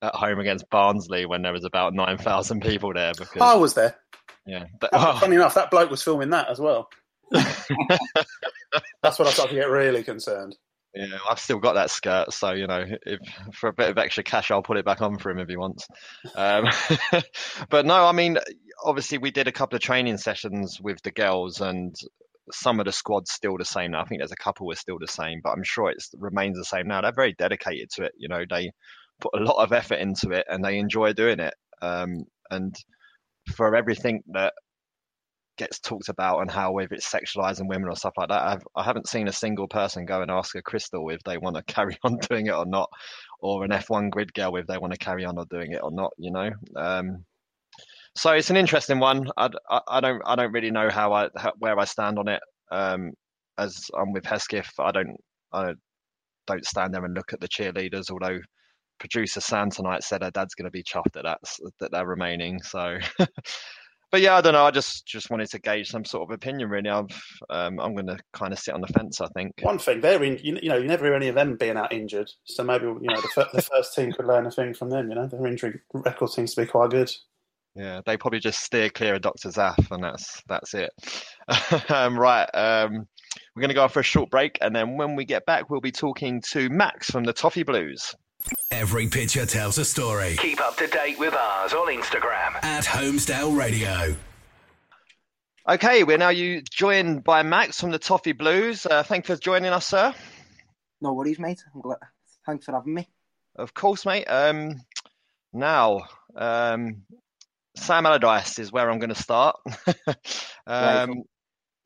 at 0.03 0.15
home 0.15 0.39
against 0.39 0.69
barnsley 0.71 1.27
when 1.27 1.43
there 1.43 1.53
was 1.53 1.65
about 1.65 1.95
9000 1.95 2.63
people 2.63 2.93
there 2.93 3.13
because 3.19 3.43
i 3.43 3.55
was 3.55 3.75
there 3.75 3.97
yeah 4.47 4.65
but, 4.81 4.91
oh. 4.93 5.17
funny 5.19 5.37
enough 5.37 5.55
that 5.55 5.71
bloke 5.71 5.91
was 5.91 6.03
filming 6.03 6.31
that 6.31 6.49
as 6.49 6.59
well 6.61 6.89
that's 7.33 7.69
when 9.19 9.29
i 9.29 9.31
started 9.31 9.55
to 9.55 9.61
get 9.61 9.69
really 9.69 10.03
concerned 10.03 10.57
yeah, 10.95 11.19
I've 11.29 11.41
still 11.41 11.59
got 11.59 11.75
that 11.75 11.91
skirt, 11.91 12.33
so 12.33 12.53
you 12.53 12.69
know, 12.69 12.85
if 13.05 13.19
for 13.53 13.69
a 13.69 13.73
bit 13.73 13.91
of 13.91 13.99
extra 13.99 14.23
cash, 14.23 14.53
I'll 14.53 14.63
put 14.63 14.77
it 14.77 14.85
back 14.85 15.03
on 15.03 15.19
for 15.19 15.29
him 15.29 15.41
if 15.41 15.49
he 15.49 15.57
wants. 15.57 15.89
Um, 16.37 16.67
but 17.69 17.85
no, 17.85 18.07
I 18.07 18.13
mean, 18.13 18.39
obviously, 18.85 19.19
we 19.19 19.33
did 19.33 19.49
a 19.49 19.53
couple 19.53 19.75
of 19.75 19.83
training 19.83 20.19
sessions 20.19 20.81
with 20.81 21.03
the 21.03 21.11
girls, 21.11 21.61
and 21.61 21.97
some 22.53 22.79
of 22.79 22.87
the 22.87 22.93
squad's 22.93 23.33
still 23.33 23.57
the 23.59 23.65
same 23.65 23.91
now. 23.91 24.03
I 24.03 24.05
think 24.05 24.21
there's 24.21 24.31
a 24.31 24.37
couple 24.37 24.71
are 24.71 24.77
still 24.77 24.99
the 25.01 25.09
same, 25.09 25.41
but 25.43 25.51
I'm 25.51 25.65
sure 25.65 25.91
it 25.91 26.05
remains 26.17 26.57
the 26.57 26.65
same 26.65 26.87
now. 26.87 27.01
They're 27.01 27.13
very 27.13 27.33
dedicated 27.33 27.91
to 27.97 28.05
it. 28.05 28.13
You 28.17 28.29
know, 28.29 28.45
they 28.49 28.71
put 29.21 29.35
a 29.35 29.43
lot 29.43 29.65
of 29.65 29.73
effort 29.73 29.99
into 29.99 30.31
it, 30.31 30.47
and 30.49 30.65
they 30.65 30.79
enjoy 30.79 31.13
doing 31.13 31.41
it. 31.41 31.55
Um, 31.83 32.25
and 32.53 32.73
for 33.49 33.75
everything 33.75 34.23
that 34.33 34.55
gets 35.57 35.79
talked 35.79 36.09
about 36.09 36.41
and 36.41 36.51
how 36.51 36.79
if 36.79 36.91
it's 36.93 37.11
sexualizing 37.11 37.69
women 37.69 37.89
or 37.89 37.97
stuff 37.97 38.15
like 38.17 38.29
that. 38.29 38.43
I've, 38.43 38.67
I 38.75 38.83
haven't 38.83 39.09
seen 39.09 39.29
a 39.29 39.33
single 39.33 39.69
person 39.69 40.05
go 40.05 40.23
and 40.23 40.31
ask 40.31 40.55
a 40.57 40.63
crystal 40.63 41.09
if 41.11 41.23
they 41.25 41.39
want 41.39 41.57
to 41.57 41.63
carry 41.73 41.97
on 42.05 42.19
doing 42.19 42.47
it 42.47 42.55
or 42.55 42.67
not, 42.67 42.91
or 43.41 43.65
an 43.65 43.71
F1 43.71 44.11
grid 44.11 44.33
girl 44.35 44.57
if 44.57 44.67
they 44.67 44.79
want 44.79 44.93
to 44.93 44.99
carry 44.99 45.25
on 45.25 45.39
or 45.39 45.45
doing 45.47 45.73
it 45.73 45.83
or 45.83 45.93
not. 45.93 46.13
You 46.19 46.33
know, 46.33 46.51
um, 46.77 47.25
so 48.17 48.33
it's 48.33 48.51
an 48.51 48.57
interesting 48.57 48.99
one. 48.99 49.29
I, 49.37 49.51
I, 49.69 49.81
I, 49.89 50.01
don't 50.01 50.23
I 50.27 50.37
don't 50.37 50.53
really 50.53 50.71
know 50.71 50.89
how 50.91 51.13
I 51.13 51.29
how, 51.37 51.53
where 51.59 51.79
I 51.79 51.85
stand 51.85 52.19
on 52.19 52.29
it. 52.29 52.41
Um, 52.71 53.13
as 53.59 53.91
I'm 53.97 54.13
with 54.13 54.25
Hesketh, 54.25 54.73
I 54.79 54.91
don't 54.91 55.17
I 55.53 55.75
don't 56.47 56.67
stand 56.67 56.95
there 56.95 57.05
and 57.05 57.15
look 57.15 57.33
at 57.33 57.41
the 57.41 57.49
cheerleaders. 57.49 58.11
Although 58.11 58.41
producer 58.99 59.41
Sam 59.41 59.71
tonight 59.71 60.03
said 60.03 60.23
her 60.23 60.31
dad's 60.31 60.55
going 60.55 60.67
to 60.67 60.71
be 60.71 60.83
chuffed 60.83 61.17
at 61.17 61.25
that 61.25 61.41
that 61.81 61.91
they're 61.93 62.07
remaining. 62.07 62.63
So 62.63 62.99
but 64.15 64.21
yeah, 64.21 64.37
I 64.37 64.41
don't 64.41 64.53
know. 64.53 64.65
I 64.65 64.71
just 64.71 65.05
just 65.07 65.29
wanted 65.29 65.51
to 65.51 65.59
gauge 65.59 65.89
some 65.89 66.05
sort 66.05 66.31
of 66.31 66.33
opinion. 66.33 66.69
Really, 66.69 66.89
I've, 66.89 67.11
um, 67.51 67.81
I'm 67.81 67.95
going 67.95 68.07
to 68.07 68.17
kind 68.33 68.53
of 68.53 68.61
sit 68.61 68.73
on 68.73 68.81
the 68.81 68.87
fence. 68.87 69.21
I 69.21 69.27
think 69.35 69.55
one 69.61 69.81
thing 69.81 70.01
they're 70.01 70.23
in, 70.23 70.39
you, 70.41 70.57
you 70.63 70.69
know, 70.69 70.77
you 70.77 70.87
never 70.87 71.07
hear 71.07 71.15
any 71.15 71.27
of 71.27 71.35
them 71.35 71.57
being 71.57 71.77
out 71.77 71.93
injured. 71.93 72.31
So 72.45 72.63
maybe 72.63 72.85
you 72.85 73.09
know 73.09 73.21
the, 73.21 73.49
the 73.53 73.63
first 73.63 73.93
team 73.93 74.13
could 74.13 74.27
learn 74.27 74.47
a 74.47 74.53
thing 74.53 74.73
from 74.73 74.91
them. 74.91 75.09
You 75.09 75.17
know, 75.17 75.27
their 75.27 75.45
injury 75.45 75.81
record 75.93 76.31
seems 76.31 76.55
to 76.55 76.63
be 76.63 76.67
quite 76.69 76.91
good. 76.91 77.11
Yeah, 77.75 78.03
they 78.07 78.17
probably 78.17 78.39
just 78.39 78.61
steer 78.61 78.89
clear 78.89 79.17
of 79.17 79.23
Doctor 79.23 79.49
Zaf, 79.49 79.91
and 79.91 80.05
that's 80.05 80.41
that's 80.47 80.75
it. 80.75 80.93
um, 81.91 82.17
right, 82.17 82.47
um, 82.55 83.09
we're 83.57 83.63
going 83.63 83.69
to 83.69 83.75
go 83.75 83.89
for 83.89 83.99
a 83.99 84.05
short 84.05 84.31
break, 84.31 84.59
and 84.61 84.77
then 84.77 84.97
when 84.97 85.17
we 85.17 85.25
get 85.25 85.45
back, 85.45 85.71
we'll 85.71 85.81
be 85.81 85.91
talking 85.91 86.41
to 86.53 86.69
Max 86.69 87.11
from 87.11 87.25
the 87.25 87.33
Toffee 87.33 87.65
Blues. 87.65 88.15
Every 88.71 89.07
picture 89.09 89.47
tells 89.47 89.79
a 89.79 89.85
story. 89.85 90.37
Keep 90.39 90.61
up 90.61 90.77
to 90.77 90.87
date 90.87 91.19
with 91.19 91.35
ours 91.35 91.73
on 91.73 91.89
Instagram 91.89 92.63
at 92.63 92.85
Holmesdale 92.85 93.57
Radio. 93.57 94.17
Okay, 95.67 96.05
we're 96.05 96.19
now 96.19 96.29
you 96.29 96.61
joined 96.61 97.25
by 97.25 97.43
Max 97.43 97.81
from 97.81 97.91
the 97.91 97.99
Toffee 97.99 98.33
Blues. 98.33 98.85
Uh, 98.85 99.03
thank 99.03 99.29
you 99.29 99.35
for 99.35 99.41
joining 99.41 99.73
us, 99.73 99.87
sir. 99.87 100.15
No 101.01 101.15
worries, 101.15 101.39
mate. 101.39 101.63
I'm 101.75 101.81
glad. 101.81 101.99
Thanks 102.45 102.67
for 102.67 102.73
having 102.73 102.95
me. 102.95 103.09
Of 103.57 103.73
course, 103.73 104.05
mate. 104.05 104.25
Um, 104.25 104.83
now, 105.53 106.03
um, 106.37 107.03
Sam 107.77 108.07
Allardyce 108.07 108.59
is 108.59 108.73
where 108.73 108.91
I'm 108.91 108.99
going 108.99 109.15
to 109.15 109.23
start. 109.23 109.57
um, 110.67 111.23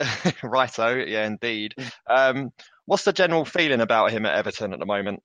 righto, 0.43 0.95
yeah, 0.97 1.27
indeed. 1.27 1.75
Um, 2.09 2.51
what's 2.87 3.05
the 3.05 3.13
general 3.13 3.45
feeling 3.45 3.81
about 3.81 4.11
him 4.11 4.27
at 4.27 4.35
Everton 4.35 4.73
at 4.73 4.79
the 4.79 4.87
moment? 4.87 5.23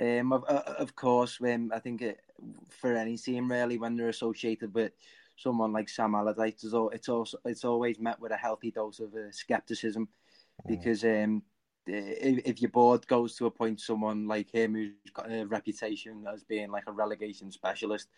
Um, 0.00 0.32
of, 0.32 0.44
uh, 0.48 0.62
of 0.78 0.94
course, 0.94 1.38
um, 1.40 1.72
I 1.74 1.80
think 1.80 2.02
it, 2.02 2.20
for 2.68 2.94
any 2.94 3.16
team 3.16 3.50
really, 3.50 3.78
when 3.78 3.96
they're 3.96 4.08
associated 4.08 4.72
with 4.72 4.92
someone 5.36 5.72
like 5.72 5.88
Sam 5.88 6.14
Allardyce, 6.14 6.62
it's, 6.62 6.74
it's 6.92 7.08
also 7.08 7.38
it's 7.44 7.64
always 7.64 7.98
met 7.98 8.20
with 8.20 8.32
a 8.32 8.36
healthy 8.36 8.70
dose 8.70 9.00
of 9.00 9.12
uh, 9.14 9.32
skepticism, 9.32 10.06
mm. 10.06 10.68
because 10.68 11.02
um, 11.04 11.42
if, 11.86 12.42
if 12.44 12.62
your 12.62 12.70
board 12.70 13.06
goes 13.08 13.36
to 13.36 13.46
appoint 13.46 13.80
someone 13.80 14.28
like 14.28 14.50
him 14.50 14.74
who's 14.74 15.12
got 15.12 15.32
a 15.32 15.44
reputation 15.46 16.24
as 16.32 16.44
being 16.44 16.70
like 16.70 16.84
a 16.86 16.92
relegation 16.92 17.50
specialist, 17.50 18.08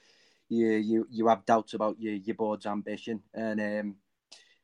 you 0.51 0.69
you 0.73 1.07
you 1.11 1.29
have 1.29 1.47
doubts 1.47 1.73
about 1.73 1.99
your 1.99 2.15
your 2.15 2.37
board's 2.37 2.67
ambition, 2.67 3.23
and 3.33 3.59
um, 3.59 3.97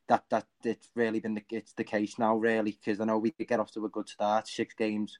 that 0.07 0.23
that 0.29 0.45
it's 0.63 0.89
really 0.93 1.19
been 1.19 1.33
the 1.33 1.43
it's 1.49 1.73
the 1.73 1.83
case 1.83 2.19
now 2.19 2.35
really 2.35 2.77
because 2.79 3.01
I 3.01 3.05
know 3.05 3.17
we 3.17 3.31
could 3.31 3.47
get 3.47 3.59
off 3.59 3.71
to 3.71 3.85
a 3.85 3.89
good 3.89 4.07
start, 4.07 4.47
six 4.47 4.75
games 4.75 5.17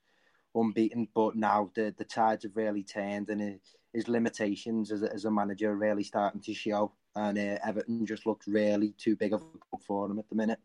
unbeaten, 0.56 1.08
but 1.13 1.36
now 1.36 1.72
the 1.75 1.94
the 1.98 2.06
tides 2.06 2.44
have 2.44 2.56
really 2.56 2.84
turned 2.84 3.30
and 3.30 3.60
his 3.94 4.08
limitations 4.08 4.92
as 4.92 5.04
a, 5.04 5.13
as 5.13 5.25
a 5.25 5.32
manager 5.32 5.72
are 5.72 5.75
really 5.75 6.04
starting 6.04 6.42
to 6.42 6.54
show, 6.54 6.92
and 7.16 7.38
uh, 7.38 7.58
Everton 7.66 8.06
just 8.06 8.25
looks 8.25 8.48
really 8.48 8.94
too 8.98 9.16
big 9.16 9.34
of 9.34 9.42
a 9.42 9.58
club 9.70 9.82
for 9.86 10.06
him 10.06 10.20
at 10.20 10.30
the 10.30 10.36
minute. 10.36 10.60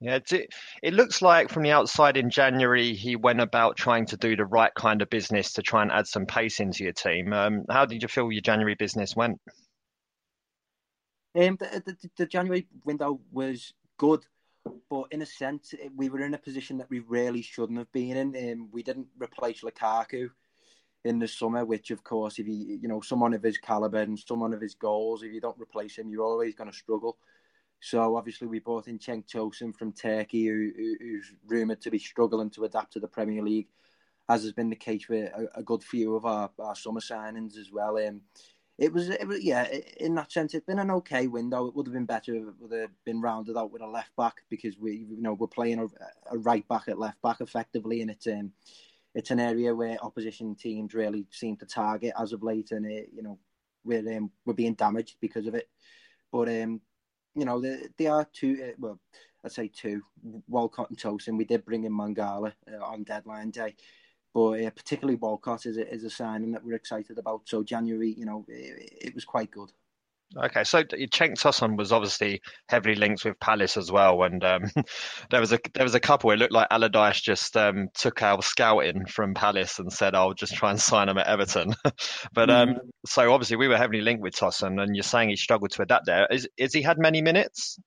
Yeah, 0.00 0.18
it, 0.30 0.52
it 0.82 0.94
looks 0.94 1.22
like 1.22 1.48
from 1.48 1.62
the 1.62 1.70
outside 1.70 2.16
in 2.16 2.28
January 2.28 2.92
he 2.94 3.16
went 3.16 3.40
about 3.40 3.76
trying 3.76 4.06
to 4.06 4.16
do 4.16 4.36
the 4.36 4.44
right 4.44 4.72
kind 4.74 5.00
of 5.00 5.08
business 5.08 5.52
to 5.54 5.62
try 5.62 5.82
and 5.82 5.90
add 5.90 6.06
some 6.06 6.26
pace 6.26 6.60
into 6.60 6.84
your 6.84 6.92
team. 6.92 7.32
Um, 7.32 7.64
how 7.70 7.86
did 7.86 8.02
you 8.02 8.08
feel 8.08 8.30
your 8.30 8.42
January 8.42 8.74
business 8.74 9.16
went? 9.16 9.40
Um, 11.34 11.56
the, 11.58 11.82
the, 11.84 12.10
the 12.16 12.26
January 12.26 12.66
window 12.84 13.20
was 13.32 13.72
good, 13.98 14.24
but 14.88 15.04
in 15.10 15.22
a 15.22 15.26
sense, 15.26 15.74
we 15.96 16.08
were 16.08 16.20
in 16.20 16.34
a 16.34 16.38
position 16.38 16.78
that 16.78 16.90
we 16.90 17.00
really 17.00 17.42
shouldn't 17.42 17.78
have 17.78 17.90
been 17.92 18.16
in. 18.16 18.52
Um, 18.52 18.68
we 18.72 18.82
didn't 18.82 19.08
replace 19.18 19.62
Lukaku 19.62 20.30
in 21.04 21.18
the 21.18 21.28
summer, 21.28 21.64
which 21.64 21.90
of 21.90 22.02
course, 22.02 22.38
if 22.38 22.46
you 22.46 22.78
you 22.82 22.88
know 22.88 23.00
someone 23.00 23.34
of 23.34 23.42
his 23.42 23.58
caliber 23.58 23.98
and 23.98 24.18
someone 24.18 24.52
of 24.52 24.60
his 24.60 24.74
goals, 24.74 25.22
if 25.22 25.32
you 25.32 25.40
don't 25.40 25.60
replace 25.60 25.96
him, 25.98 26.08
you're 26.08 26.24
always 26.24 26.54
going 26.54 26.70
to 26.70 26.76
struggle. 26.76 27.18
So 27.80 28.16
obviously, 28.16 28.48
we 28.48 28.58
brought 28.58 28.88
in 28.88 28.98
Cenk 28.98 29.26
Tosun 29.30 29.74
from 29.74 29.92
Turkey, 29.92 30.46
who, 30.46 30.72
who, 30.76 30.96
who's 31.00 31.32
rumoured 31.46 31.80
to 31.82 31.90
be 31.90 31.98
struggling 31.98 32.50
to 32.50 32.64
adapt 32.64 32.92
to 32.94 33.00
the 33.00 33.08
Premier 33.08 33.42
League, 33.42 33.68
as 34.28 34.42
has 34.42 34.52
been 34.52 34.70
the 34.70 34.76
case 34.76 35.08
with 35.08 35.26
a, 35.26 35.48
a 35.56 35.62
good 35.62 35.82
few 35.82 36.16
of 36.16 36.24
our, 36.24 36.50
our 36.58 36.74
summer 36.74 37.00
signings 37.00 37.58
as 37.58 37.70
well. 37.70 37.98
Um, 37.98 38.22
it 38.78 38.92
was, 38.92 39.08
it 39.08 39.26
was, 39.26 39.42
yeah, 39.42 39.66
in 39.98 40.14
that 40.16 40.30
sense, 40.30 40.52
it's 40.52 40.66
been 40.66 40.78
an 40.78 40.90
okay 40.90 41.26
window. 41.28 41.66
It 41.66 41.74
would 41.74 41.86
have 41.86 41.94
been 41.94 42.04
better 42.04 42.34
if 42.34 42.42
it 42.42 42.54
would 42.60 42.78
have 42.78 42.90
been 43.04 43.22
rounded 43.22 43.56
out 43.56 43.72
with 43.72 43.80
a 43.80 43.86
left 43.86 44.14
back 44.16 44.42
because 44.50 44.78
we, 44.78 45.06
you 45.08 45.22
know, 45.22 45.32
we're 45.32 45.46
playing 45.46 45.78
a, 45.78 45.86
a 46.34 46.38
right 46.38 46.66
back 46.68 46.88
at 46.88 46.98
left 46.98 47.20
back 47.22 47.40
effectively, 47.40 48.02
and 48.02 48.10
it's 48.10 48.26
um, 48.26 48.52
it's 49.14 49.30
an 49.30 49.40
area 49.40 49.74
where 49.74 49.96
opposition 50.04 50.54
teams 50.54 50.92
really 50.92 51.26
seem 51.30 51.56
to 51.56 51.66
target 51.66 52.12
as 52.20 52.34
of 52.34 52.42
late, 52.42 52.70
and 52.72 52.84
it, 52.84 53.08
you 53.14 53.22
know, 53.22 53.38
we're 53.82 54.06
um, 54.14 54.30
we're 54.44 54.52
being 54.52 54.74
damaged 54.74 55.16
because 55.22 55.46
of 55.46 55.54
it. 55.54 55.70
But 56.30 56.48
um, 56.48 56.82
you 57.34 57.46
know, 57.46 57.60
they, 57.60 57.88
they 57.96 58.06
are 58.08 58.28
two. 58.30 58.58
Uh, 58.62 58.72
well, 58.78 59.00
I'd 59.42 59.52
say 59.52 59.68
two. 59.68 60.02
Walcott 60.48 60.90
and 60.90 60.98
Tosun. 60.98 61.38
We 61.38 61.44
did 61.46 61.64
bring 61.64 61.84
in 61.84 61.92
Mangala 61.92 62.52
uh, 62.70 62.84
on 62.84 63.04
deadline 63.04 63.52
day 63.52 63.74
but 64.36 64.62
uh, 64.62 64.68
particularly 64.68 65.16
Walcott 65.16 65.64
is 65.64 65.78
a, 65.78 65.90
is 65.90 66.04
a 66.04 66.10
signing 66.10 66.52
that 66.52 66.62
we're 66.62 66.74
excited 66.74 67.16
about. 67.16 67.40
So 67.46 67.62
January, 67.62 68.14
you 68.18 68.26
know, 68.26 68.44
it, 68.48 68.92
it 69.00 69.14
was 69.14 69.24
quite 69.24 69.50
good. 69.50 69.72
Okay, 70.36 70.62
so 70.62 70.82
Cenk 70.82 71.40
Tosun 71.40 71.78
was 71.78 71.90
obviously 71.90 72.42
heavily 72.68 72.96
linked 72.96 73.24
with 73.24 73.40
Palace 73.40 73.78
as 73.78 73.90
well, 73.90 74.24
and 74.24 74.44
um, 74.44 74.64
there 75.30 75.40
was 75.40 75.54
a 75.54 75.60
there 75.72 75.84
was 75.84 75.94
a 75.94 76.00
couple. 76.00 76.30
It 76.32 76.38
looked 76.38 76.52
like 76.52 76.66
Allardyce 76.70 77.22
just 77.22 77.56
um, 77.56 77.88
took 77.94 78.22
our 78.22 78.42
scouting 78.42 79.06
from 79.06 79.32
Palace 79.32 79.78
and 79.78 79.90
said, 79.90 80.14
"I'll 80.14 80.34
just 80.34 80.54
try 80.54 80.68
and 80.68 80.80
sign 80.90 81.08
him 81.08 81.16
at 81.16 81.28
Everton." 81.28 81.74
but 82.34 82.50
um, 82.50 82.68
mm. 82.70 82.78
so 83.06 83.32
obviously 83.32 83.56
we 83.56 83.68
were 83.68 83.78
heavily 83.78 84.02
linked 84.02 84.22
with 84.22 84.34
Tosun, 84.34 84.82
and 84.82 84.94
you're 84.94 85.02
saying 85.02 85.30
he 85.30 85.36
struggled 85.36 85.70
to 85.70 85.82
adapt 85.82 86.04
there. 86.04 86.26
Is 86.30 86.46
is 86.58 86.74
he 86.74 86.82
had 86.82 86.98
many 86.98 87.22
minutes? 87.22 87.78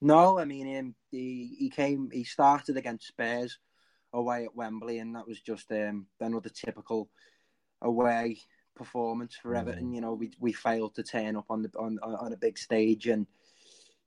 No, 0.00 0.38
I 0.38 0.46
mean 0.46 0.78
um, 0.78 0.94
he 1.10 1.54
he 1.58 1.68
came 1.68 2.08
he 2.10 2.24
started 2.24 2.78
against 2.78 3.08
Spurs 3.08 3.58
away 4.12 4.44
at 4.44 4.56
Wembley, 4.56 4.98
and 4.98 5.14
that 5.16 5.26
was 5.26 5.40
just 5.40 5.70
um, 5.72 6.06
another 6.20 6.50
typical 6.50 7.08
away 7.80 8.38
performance 8.74 9.36
for 9.36 9.54
Everton. 9.54 9.90
Mm. 9.90 9.94
You 9.94 10.00
know, 10.00 10.14
we 10.14 10.30
we 10.38 10.52
failed 10.52 10.94
to 10.96 11.02
turn 11.02 11.36
up 11.36 11.46
on 11.50 11.62
the 11.62 11.70
on 11.78 11.98
on 12.02 12.32
a 12.32 12.36
big 12.36 12.58
stage, 12.58 13.06
and 13.06 13.26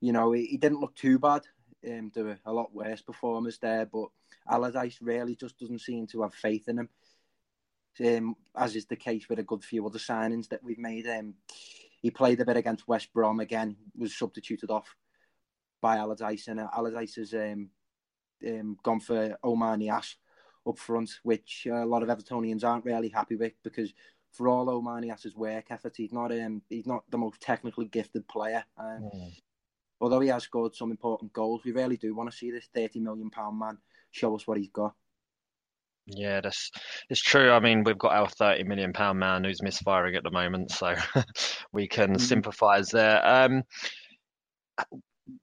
you 0.02 0.14
know 0.14 0.32
he, 0.32 0.46
he 0.46 0.58
didn't 0.58 0.80
look 0.80 0.96
too 0.96 1.20
bad. 1.20 1.44
Um, 1.88 2.12
there 2.14 2.26
were 2.26 2.40
a 2.46 2.54
lot 2.54 2.74
worse 2.74 3.02
performers 3.02 3.60
there, 3.60 3.86
but 3.86 4.08
Allardyce 4.50 5.00
really 5.02 5.36
just 5.36 5.60
doesn't 5.60 5.82
seem 5.82 6.08
to 6.08 6.24
have 6.24 6.34
faith 6.34 6.68
in 6.68 6.80
him. 6.80 6.90
Um, 8.04 8.36
as 8.56 8.76
is 8.76 8.88
the 8.88 8.98
case 8.98 9.30
with 9.30 9.40
a 9.40 9.44
good 9.44 9.64
few 9.64 9.86
other 9.86 10.00
signings 10.00 10.50
that 10.50 10.64
we've 10.64 10.78
made. 10.78 11.08
Um, 11.08 11.36
he 12.02 12.12
played 12.12 12.42
a 12.42 12.46
bit 12.46 12.58
against 12.58 12.88
West 12.88 13.14
Brom 13.14 13.40
again, 13.40 13.78
was 13.98 14.16
substituted 14.16 14.70
off 14.70 14.96
by 15.82 15.98
Allardyce, 15.98 16.48
and 16.48 16.60
Allardyce 16.60 17.16
has 17.16 17.34
um, 17.34 17.70
um, 18.46 18.78
gone 18.84 19.00
for 19.00 19.38
Oumar 19.44 19.78
Niasse 19.78 20.16
up 20.68 20.78
front, 20.78 21.10
which 21.24 21.68
a 21.70 21.86
lot 21.86 22.04
of 22.04 22.10
Evertonians 22.10 22.64
aren't 22.64 22.86
really 22.86 23.10
happy 23.10 23.36
with 23.36 23.54
because 23.64 23.94
for 24.32 24.48
all 24.48 24.68
Oumar 24.68 25.04
Niasse's 25.04 25.36
work 25.36 25.66
effort, 25.70 25.94
he's 25.96 26.14
not 26.14 26.32
um, 26.32 26.62
he's 26.70 26.88
not 26.88 27.04
the 27.10 27.18
most 27.18 27.42
technically 27.42 27.86
gifted 27.86 28.28
player. 28.28 28.64
Um, 28.78 29.10
mm. 29.14 29.34
Although 30.02 30.20
he 30.20 30.28
has 30.30 30.44
scored 30.44 30.76
some 30.76 30.92
important 30.92 31.32
goals, 31.34 31.62
we 31.64 31.72
really 31.72 31.98
do 31.98 32.14
want 32.14 32.30
to 32.30 32.36
see 32.36 32.52
this 32.52 32.68
thirty 32.74 33.00
million 33.00 33.30
pound 33.30 33.58
man 33.60 33.78
show 34.12 34.36
us 34.36 34.46
what 34.46 34.58
he's 34.58 34.70
got. 34.70 34.94
Yeah, 36.08 36.42
that's 36.42 36.70
it's 37.10 37.22
true. 37.22 37.52
I 37.52 37.60
mean, 37.60 37.84
we've 37.84 37.98
got 37.98 38.14
our 38.14 38.28
thirty 38.28 38.64
million 38.64 38.94
pound 38.94 39.20
man 39.20 39.44
who's 39.44 39.64
misfiring 39.64 40.16
at 40.16 40.24
the 40.24 40.32
moment, 40.32 40.72
so 40.72 40.96
we 41.74 41.88
can 41.88 42.16
mm. 42.16 42.22
sympathise 42.22 42.90
there. 42.90 43.26
Um, 43.26 43.64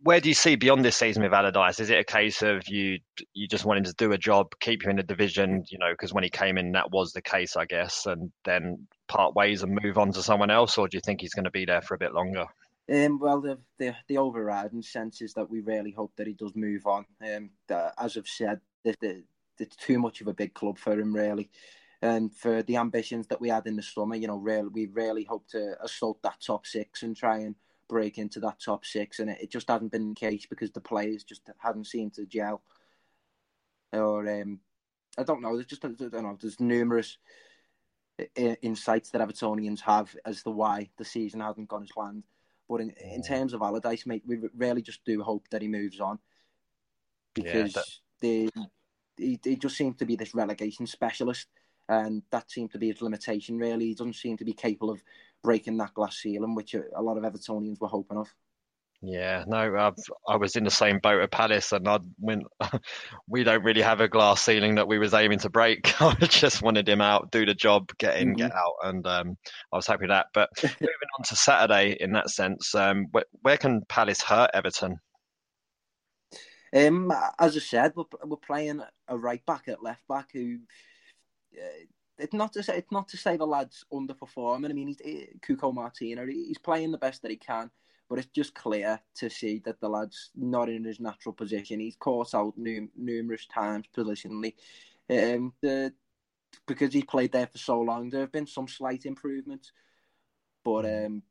where 0.02 0.20
do 0.20 0.28
you 0.28 0.34
see 0.34 0.54
beyond 0.56 0.84
this 0.84 0.96
season 0.96 1.22
with 1.22 1.32
Allardyce? 1.32 1.80
Is 1.80 1.90
it 1.90 1.98
a 1.98 2.04
case 2.04 2.42
of 2.42 2.68
you 2.68 2.98
you 3.34 3.48
just 3.48 3.64
want 3.64 3.78
him 3.78 3.84
to 3.84 3.94
do 3.94 4.12
a 4.12 4.18
job, 4.18 4.54
keep 4.60 4.84
him 4.84 4.90
in 4.90 4.96
the 4.96 5.02
division, 5.02 5.64
you 5.68 5.78
know, 5.78 5.90
because 5.92 6.12
when 6.12 6.24
he 6.24 6.30
came 6.30 6.56
in, 6.56 6.72
that 6.72 6.90
was 6.90 7.12
the 7.12 7.22
case, 7.22 7.56
I 7.56 7.64
guess, 7.64 8.06
and 8.06 8.30
then 8.44 8.86
part 9.08 9.34
ways 9.34 9.62
and 9.62 9.78
move 9.82 9.98
on 9.98 10.12
to 10.12 10.22
someone 10.22 10.50
else, 10.50 10.78
or 10.78 10.88
do 10.88 10.96
you 10.96 11.00
think 11.04 11.20
he's 11.20 11.34
going 11.34 11.44
to 11.44 11.50
be 11.50 11.64
there 11.64 11.82
for 11.82 11.94
a 11.94 11.98
bit 11.98 12.14
longer? 12.14 12.46
Um, 12.92 13.18
well, 13.18 13.40
the, 13.40 13.58
the 13.78 13.94
the 14.08 14.18
overriding 14.18 14.82
sense 14.82 15.20
is 15.20 15.34
that 15.34 15.50
we 15.50 15.60
really 15.60 15.92
hope 15.92 16.12
that 16.16 16.26
he 16.26 16.34
does 16.34 16.54
move 16.54 16.86
on. 16.86 17.04
Um, 17.24 17.50
that, 17.68 17.94
as 17.98 18.16
I've 18.16 18.28
said, 18.28 18.60
it's 18.84 19.76
too 19.76 19.98
much 19.98 20.20
of 20.20 20.28
a 20.28 20.34
big 20.34 20.54
club 20.54 20.78
for 20.78 20.92
him, 20.92 21.14
really. 21.14 21.50
And 22.02 22.34
for 22.34 22.62
the 22.64 22.76
ambitions 22.76 23.28
that 23.28 23.40
we 23.40 23.48
had 23.48 23.66
in 23.66 23.76
the 23.76 23.82
summer, 23.82 24.16
you 24.16 24.26
know, 24.26 24.36
really, 24.36 24.68
we 24.68 24.86
really 24.86 25.22
hope 25.22 25.46
to 25.50 25.76
assault 25.80 26.20
that 26.22 26.40
top 26.44 26.66
six 26.66 27.04
and 27.04 27.16
try 27.16 27.38
and 27.38 27.54
break 27.92 28.16
into 28.16 28.40
that 28.40 28.58
top 28.58 28.84
six, 28.86 29.18
and 29.18 29.28
it, 29.28 29.42
it 29.42 29.50
just 29.50 29.68
hasn't 29.68 29.92
been 29.92 30.08
the 30.08 30.14
case 30.14 30.46
because 30.46 30.70
the 30.70 30.80
players 30.80 31.24
just 31.24 31.42
haven't 31.58 31.86
seemed 31.86 32.14
to 32.14 32.24
gel. 32.24 32.62
Or 33.92 34.26
um, 34.28 34.60
I 35.18 35.22
don't 35.24 35.42
know. 35.42 35.54
There's 35.54 35.66
just 35.66 35.84
I 35.84 35.88
don't 35.88 36.22
know. 36.22 36.38
There's 36.40 36.58
numerous 36.58 37.18
insights 38.36 39.10
that 39.10 39.20
Evertonians 39.20 39.80
have 39.80 40.14
as 40.24 40.42
to 40.42 40.50
why 40.50 40.88
the 40.96 41.04
season 41.04 41.40
hasn't 41.40 41.68
gone 41.68 41.82
as 41.82 41.92
planned. 41.92 42.24
But 42.68 42.80
in, 42.80 42.90
in 42.90 43.22
terms 43.22 43.52
of 43.52 43.60
Allardyce, 43.60 44.06
mate, 44.06 44.22
we 44.26 44.38
really 44.56 44.80
just 44.80 45.04
do 45.04 45.22
hope 45.22 45.46
that 45.50 45.60
he 45.60 45.68
moves 45.68 46.00
on 46.00 46.18
because 47.34 47.76
yeah, 47.76 47.82
they, 48.20 48.48
he, 49.18 49.38
he 49.44 49.56
just 49.56 49.76
seems 49.76 49.96
to 49.96 50.06
be 50.06 50.16
this 50.16 50.34
relegation 50.34 50.86
specialist, 50.86 51.48
and 51.88 52.22
that 52.30 52.50
seemed 52.50 52.72
to 52.72 52.78
be 52.78 52.88
his 52.88 53.02
limitation. 53.02 53.58
Really, 53.58 53.88
he 53.88 53.94
doesn't 53.94 54.16
seem 54.16 54.38
to 54.38 54.44
be 54.44 54.54
capable 54.54 54.90
of 54.90 55.02
breaking 55.42 55.76
that 55.78 55.94
glass 55.94 56.18
ceiling, 56.18 56.54
which 56.54 56.74
a 56.74 57.02
lot 57.02 57.16
of 57.16 57.24
Evertonians 57.24 57.80
were 57.80 57.88
hoping 57.88 58.18
of. 58.18 58.32
Yeah, 59.04 59.42
no, 59.48 59.76
I've, 59.76 59.96
I 60.28 60.36
was 60.36 60.54
in 60.54 60.62
the 60.62 60.70
same 60.70 61.00
boat 61.00 61.20
at 61.20 61.32
Palace, 61.32 61.72
and 61.72 61.88
I 61.88 61.98
when 62.20 62.44
we 63.26 63.42
don't 63.42 63.64
really 63.64 63.82
have 63.82 64.00
a 64.00 64.06
glass 64.06 64.44
ceiling 64.44 64.76
that 64.76 64.86
we 64.86 65.00
was 65.00 65.12
aiming 65.12 65.40
to 65.40 65.50
break. 65.50 66.00
I 66.00 66.14
just 66.20 66.62
wanted 66.62 66.88
him 66.88 67.00
out, 67.00 67.32
do 67.32 67.44
the 67.44 67.52
job, 67.52 67.90
get 67.98 68.18
in, 68.18 68.28
mm-hmm. 68.28 68.36
get 68.36 68.52
out, 68.52 68.74
and 68.84 69.04
um, 69.04 69.36
I 69.72 69.76
was 69.76 69.88
happy 69.88 70.02
with 70.02 70.10
that. 70.10 70.26
But 70.32 70.50
moving 70.62 71.08
on 71.18 71.24
to 71.24 71.36
Saturday, 71.36 71.96
in 71.98 72.12
that 72.12 72.30
sense, 72.30 72.76
um, 72.76 73.06
where, 73.10 73.24
where, 73.42 73.56
can 73.56 73.82
Palace 73.88 74.22
hurt 74.22 74.52
Everton? 74.54 74.98
Um, 76.74 77.12
as 77.40 77.56
I 77.56 77.60
said, 77.60 77.94
we're, 77.96 78.04
we're 78.24 78.36
playing 78.36 78.82
a 79.08 79.18
right 79.18 79.44
back 79.44 79.66
at 79.66 79.82
left 79.82 80.06
back 80.08 80.30
who. 80.32 80.58
Uh, 81.54 81.84
it's 82.18 82.34
not 82.34 82.52
to 82.54 82.62
say 82.62 82.76
it's 82.78 82.92
not 82.92 83.08
to 83.08 83.16
say 83.16 83.36
the 83.36 83.46
lads 83.46 83.84
underperforming. 83.92 84.70
I 84.70 84.72
mean, 84.72 84.88
he's 84.88 85.00
he, 85.00 85.28
Cuco 85.40 85.72
Martina. 85.74 86.24
He's 86.26 86.58
playing 86.58 86.92
the 86.92 86.98
best 86.98 87.22
that 87.22 87.30
he 87.30 87.36
can 87.36 87.70
but 88.12 88.18
it's 88.18 88.28
just 88.34 88.54
clear 88.54 89.00
to 89.14 89.30
see 89.30 89.62
that 89.64 89.80
the 89.80 89.88
lad's 89.88 90.32
not 90.36 90.68
in 90.68 90.84
his 90.84 91.00
natural 91.00 91.32
position. 91.32 91.80
He's 91.80 91.96
caught 91.96 92.34
out 92.34 92.52
num- 92.58 92.90
numerous 92.94 93.46
times 93.46 93.86
positionally. 93.96 94.52
Um, 95.08 95.54
the, 95.62 95.94
because 96.66 96.92
he's 96.92 97.06
played 97.06 97.32
there 97.32 97.46
for 97.46 97.56
so 97.56 97.80
long, 97.80 98.10
there 98.10 98.20
have 98.20 98.30
been 98.30 98.46
some 98.46 98.68
slight 98.68 99.06
improvements, 99.06 99.72
but 100.62 100.84
mm. 100.84 101.06
um, 101.06 101.22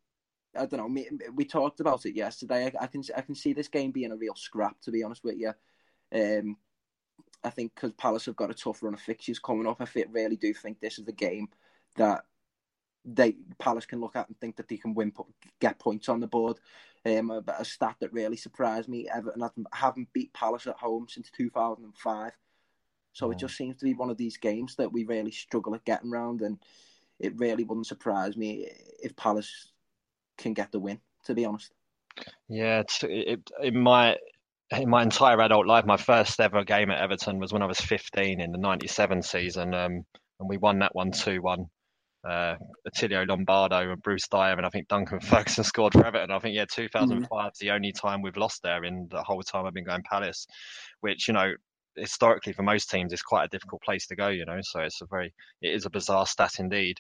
I 0.58 0.66
don't 0.66 0.80
know. 0.80 0.88
We, 0.88 1.08
we 1.36 1.46
talked 1.46 1.82
about 1.82 2.04
it 2.08 2.16
yesterday. 2.16 2.66
I, 2.66 2.86
I, 2.86 2.88
can 2.88 3.04
I 3.16 3.22
can 3.22 3.36
see 3.36 3.54
this 3.54 3.68
game 3.68 3.92
being 3.92 4.12
a 4.12 4.18
real 4.18 4.36
scrap. 4.36 4.82
To 4.82 4.92
be 4.92 5.04
honest 5.04 5.24
with 5.24 5.38
you, 5.38 5.54
um, 6.16 6.58
I 7.44 7.50
think 7.50 7.74
because 7.74 7.94
Palace 7.94 8.26
have 8.26 8.36
got 8.36 8.52
a 8.52 8.56
tough 8.56 8.84
run 8.84 8.94
of 8.94 9.00
fixtures 9.00 9.40
coming 9.40 9.68
up. 9.68 9.82
I 9.82 9.88
really 10.12 10.36
do 10.36 10.54
think 10.54 10.80
this 10.80 11.00
is 11.00 11.06
the 11.06 11.12
game 11.12 11.50
that 11.96 12.24
they 13.04 13.36
Palace 13.58 13.86
can 13.86 14.00
look 14.00 14.16
at 14.16 14.28
and 14.28 14.40
think 14.40 14.58
that 14.58 14.68
they 14.68 14.78
can 14.78 14.94
win, 14.94 15.12
get 15.60 15.80
points 15.80 16.10
on 16.10 16.20
the 16.20 16.28
board. 16.28 16.58
Um, 17.04 17.32
a, 17.32 17.44
a 17.58 17.66
stat 17.66 17.96
that 18.00 18.14
really 18.14 18.38
surprised 18.38 18.88
me: 18.88 19.10
Everton 19.14 19.44
haven't 19.74 20.14
beat 20.14 20.34
Palace 20.34 20.68
at 20.68 20.78
home 20.78 21.08
since 21.10 21.32
2005. 21.32 22.32
So 23.14 23.30
it 23.30 23.40
just 23.40 23.58
seems 23.58 23.76
to 23.78 23.86
be 23.86 23.94
one 23.94 24.10
of 24.10 24.16
these 24.16 24.38
games 24.38 24.76
that 24.76 24.92
we 24.92 25.04
really 25.04 25.32
struggle 25.32 25.76
at 25.76 25.84
getting 25.84 26.12
round, 26.12 26.42
and 26.42 26.60
it 27.20 27.38
really 27.38 27.64
wouldn't 27.64 27.88
surprise 27.88 28.38
me 28.38 28.68
if 29.04 29.16
Palace 29.16 29.72
can 30.38 30.54
get 30.54 30.72
the 30.72 30.80
win. 30.80 31.00
To 31.26 31.34
be 31.34 31.46
honest. 31.46 31.72
Yeah, 32.48 32.84
it, 33.04 33.52
in 33.62 33.80
my 33.80 34.18
in 34.72 34.90
my 34.90 35.04
entire 35.04 35.42
adult 35.42 35.68
life, 35.68 35.86
my 35.86 35.98
first 35.98 36.40
ever 36.40 36.64
game 36.64 36.92
at 36.92 37.02
Everton 37.02 37.40
was 37.40 37.52
when 37.52 37.62
I 37.62 37.68
was 37.68 37.80
15 37.80 38.40
in 38.40 38.52
the 38.52 38.58
'97 38.58 39.22
season, 39.22 39.74
um, 39.74 40.06
and 40.40 40.50
we 40.50 40.58
won 40.58 40.80
that 40.80 40.96
one 40.96 41.12
two 41.12 41.42
one 41.42 41.68
uh, 42.28 42.56
Attilio 42.88 43.26
Lombardo 43.28 43.92
and 43.92 44.02
Bruce 44.02 44.28
Dyer, 44.28 44.54
and 44.54 44.66
I 44.66 44.70
think 44.70 44.88
Duncan 44.88 45.20
Ferguson 45.22 45.64
scored 45.64 45.94
for 45.94 46.06
Everton. 46.06 46.32
I 46.32 46.40
think 46.40 46.56
yeah, 46.56 46.66
2005 46.72 47.28
mm. 47.30 47.52
is 47.52 47.58
the 47.60 47.72
only 47.72 47.92
time 47.92 48.22
we've 48.22 48.38
lost 48.38 48.62
there 48.64 48.84
in 48.84 49.08
the 49.10 49.24
whole 49.24 49.42
time 49.42 49.66
I've 49.66 49.74
been 49.74 49.86
going 49.86 50.04
Palace, 50.10 50.48
which 51.02 51.28
you 51.28 51.34
know 51.34 51.52
historically 51.98 52.54
for 52.54 52.64
most 52.64 52.90
teams 52.90 53.12
is 53.12 53.22
quite 53.22 53.46
a 53.46 53.50
difficult 53.50 53.82
place 53.82 54.08
to 54.08 54.16
go. 54.16 54.28
You 54.30 54.46
know, 54.46 54.60
so 54.62 54.82
it's 54.82 55.02
a 55.02 55.06
very 55.06 55.34
it 55.62 55.74
is 55.74 55.86
a 55.86 55.90
bizarre 55.90 56.28
stat 56.28 56.54
indeed. 56.60 56.98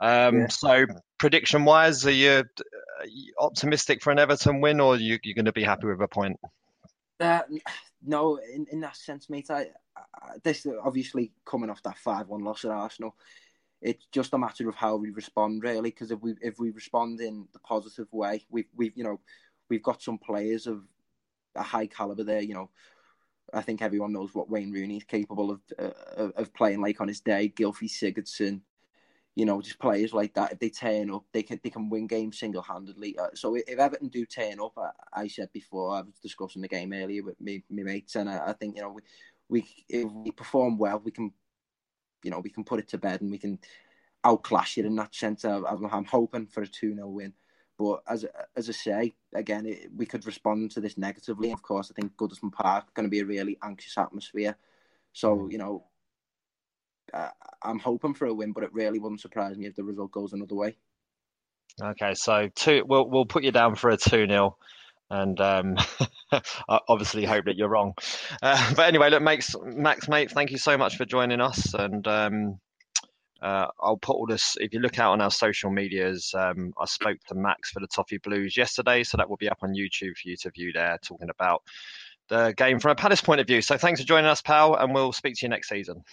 Um, 0.00 0.40
yeah. 0.40 0.46
So 0.48 0.86
prediction 1.18 1.64
wise, 1.64 2.06
are 2.06 2.10
you, 2.10 2.30
are 2.30 3.06
you, 3.06 3.34
optimistic 3.38 4.02
for 4.02 4.10
an 4.10 4.18
Everton 4.18 4.60
win, 4.60 4.80
or 4.80 4.94
are 4.94 4.98
you, 4.98 5.18
you're 5.22 5.34
going 5.34 5.44
to 5.44 5.52
be 5.52 5.64
happy 5.64 5.86
with 5.86 6.00
a 6.00 6.08
point? 6.08 6.38
Uh, 7.20 7.42
no, 8.04 8.36
in, 8.36 8.66
in 8.72 8.80
that 8.80 8.96
sense, 8.96 9.28
mate. 9.28 9.50
I, 9.50 9.66
I, 9.96 10.36
this 10.42 10.66
obviously 10.82 11.32
coming 11.44 11.70
off 11.70 11.82
that 11.82 11.98
five-one 11.98 12.42
loss 12.42 12.64
at 12.64 12.70
Arsenal 12.70 13.14
it's 13.82 14.06
just 14.12 14.34
a 14.34 14.38
matter 14.38 14.68
of 14.68 14.74
how 14.74 14.96
we 14.96 15.10
respond, 15.10 15.62
really. 15.62 15.90
Because 15.90 16.10
if 16.10 16.20
we 16.20 16.34
if 16.40 16.58
we 16.58 16.70
respond 16.70 17.20
in 17.20 17.46
the 17.52 17.58
positive 17.60 18.12
way, 18.12 18.44
we've 18.50 18.68
we've 18.76 18.96
you 18.96 19.04
know 19.04 19.20
we've 19.68 19.82
got 19.82 20.02
some 20.02 20.18
players 20.18 20.66
of 20.66 20.82
a 21.54 21.62
high 21.62 21.86
caliber 21.86 22.24
there. 22.24 22.42
You 22.42 22.54
know, 22.54 22.70
I 23.54 23.62
think 23.62 23.80
everyone 23.80 24.12
knows 24.12 24.34
what 24.34 24.50
Wayne 24.50 24.72
Rooney 24.72 24.98
is 24.98 25.04
capable 25.04 25.50
of 25.50 25.60
uh, 25.78 26.30
of 26.36 26.52
playing 26.52 26.80
like 26.80 27.00
on 27.00 27.08
his 27.08 27.20
day. 27.20 27.52
Gylfi 27.54 27.88
Sigurdsson, 27.88 28.60
you 29.40 29.46
know, 29.46 29.62
just 29.62 29.78
players 29.78 30.12
like 30.12 30.34
that. 30.34 30.52
If 30.52 30.58
they 30.58 30.68
turn 30.68 31.10
up, 31.10 31.24
they 31.32 31.42
can 31.42 31.58
they 31.64 31.70
can 31.70 31.88
win 31.88 32.06
games 32.06 32.38
single 32.38 32.60
handedly. 32.60 33.18
Uh, 33.18 33.28
so 33.32 33.54
if 33.54 33.78
Everton 33.78 34.08
do 34.08 34.26
turn 34.26 34.60
up, 34.60 34.76
I, 34.76 35.22
I, 35.22 35.28
said 35.28 35.50
before 35.54 35.96
I 35.96 36.02
was 36.02 36.18
discussing 36.22 36.60
the 36.60 36.68
game 36.68 36.92
earlier 36.92 37.22
with 37.22 37.40
me, 37.40 37.64
my 37.70 37.82
mates, 37.82 38.16
and 38.16 38.28
I, 38.28 38.48
I 38.48 38.52
think 38.52 38.76
you 38.76 38.82
know 38.82 38.90
we 38.90 39.00
we 39.48 39.84
if 39.88 40.12
we 40.12 40.30
perform 40.30 40.76
well, 40.76 41.00
we 41.02 41.10
can 41.10 41.32
you 42.22 42.30
know 42.30 42.40
we 42.40 42.50
can 42.50 42.64
put 42.64 42.80
it 42.80 42.88
to 42.88 42.98
bed 42.98 43.22
and 43.22 43.30
we 43.30 43.38
can 43.38 43.58
outclass 44.24 44.76
it 44.76 44.84
in 44.84 44.94
that 44.96 45.14
sense. 45.14 45.46
I'm, 45.46 45.86
I'm 45.90 46.04
hoping 46.04 46.46
for 46.46 46.62
a 46.62 46.66
2 46.66 46.96
0 46.96 47.08
win. 47.08 47.32
But 47.78 48.02
as 48.06 48.26
as 48.54 48.68
I 48.68 48.72
say, 48.72 49.14
again, 49.34 49.64
it, 49.64 49.88
we 49.96 50.04
could 50.04 50.26
respond 50.26 50.70
to 50.72 50.82
this 50.82 50.98
negatively. 50.98 51.50
Of 51.50 51.62
course, 51.62 51.90
I 51.90 51.98
think 51.98 52.14
Goodison 52.16 52.52
Park 52.52 52.92
going 52.92 53.06
to 53.06 53.10
be 53.10 53.20
a 53.20 53.24
really 53.24 53.56
anxious 53.62 53.96
atmosphere. 53.96 54.54
So, 55.14 55.38
mm. 55.38 55.52
you 55.52 55.56
know, 55.56 55.86
uh, 57.12 57.28
I'm 57.62 57.78
hoping 57.78 58.14
for 58.14 58.26
a 58.26 58.34
win, 58.34 58.52
but 58.52 58.64
it 58.64 58.72
really 58.72 58.98
wouldn't 58.98 59.20
surprise 59.20 59.56
me 59.56 59.66
if 59.66 59.76
the 59.76 59.84
result 59.84 60.12
goes 60.12 60.32
another 60.32 60.54
way. 60.54 60.76
Okay, 61.80 62.14
so 62.14 62.48
two, 62.54 62.84
we'll 62.86 63.08
we'll 63.08 63.26
put 63.26 63.44
you 63.44 63.52
down 63.52 63.74
for 63.74 63.90
a 63.90 63.96
two 63.96 64.26
0 64.26 64.56
and 65.10 65.40
um, 65.40 65.76
I 66.68 66.78
obviously 66.88 67.24
hope 67.24 67.46
that 67.46 67.56
you're 67.56 67.68
wrong. 67.68 67.94
Uh, 68.42 68.74
but 68.74 68.86
anyway, 68.86 69.10
look, 69.10 69.22
Max, 69.22 69.54
Max, 69.62 70.08
mate, 70.08 70.30
thank 70.30 70.50
you 70.50 70.58
so 70.58 70.78
much 70.78 70.96
for 70.96 71.04
joining 71.04 71.40
us, 71.40 71.74
and 71.74 72.06
um, 72.06 72.60
uh, 73.42 73.66
I'll 73.80 73.98
put 73.98 74.16
all 74.16 74.26
this. 74.26 74.56
If 74.60 74.72
you 74.72 74.80
look 74.80 74.98
out 74.98 75.12
on 75.12 75.20
our 75.20 75.30
social 75.30 75.70
medias, 75.70 76.32
um, 76.36 76.72
I 76.80 76.86
spoke 76.86 77.18
to 77.28 77.34
Max 77.34 77.70
for 77.70 77.80
the 77.80 77.88
Toffee 77.88 78.18
Blues 78.18 78.56
yesterday, 78.56 79.02
so 79.02 79.16
that 79.16 79.28
will 79.28 79.36
be 79.36 79.48
up 79.48 79.58
on 79.62 79.70
YouTube 79.70 80.16
for 80.16 80.28
you 80.28 80.36
to 80.42 80.50
view 80.50 80.72
there, 80.72 80.98
talking 81.02 81.30
about 81.30 81.62
the 82.28 82.54
game 82.56 82.78
from 82.78 82.92
a 82.92 82.94
Palace 82.94 83.20
point 83.20 83.40
of 83.40 83.46
view. 83.46 83.60
So 83.60 83.76
thanks 83.76 84.00
for 84.00 84.06
joining 84.06 84.30
us, 84.30 84.40
pal, 84.40 84.76
and 84.76 84.94
we'll 84.94 85.12
speak 85.12 85.34
to 85.36 85.46
you 85.46 85.50
next 85.50 85.68
season. 85.68 86.04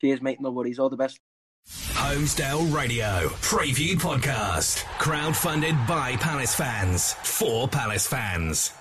Cheers, 0.00 0.22
mate. 0.22 0.40
No 0.40 0.50
worries. 0.50 0.78
All 0.78 0.88
the 0.88 0.96
best. 0.96 1.20
Holmesdale 1.68 2.74
Radio 2.74 3.28
Preview 3.42 3.94
Podcast, 3.94 4.78
crowdfunded 4.98 5.86
by 5.86 6.16
Palace 6.16 6.54
fans 6.54 7.12
for 7.22 7.68
Palace 7.68 8.06
fans. 8.06 8.72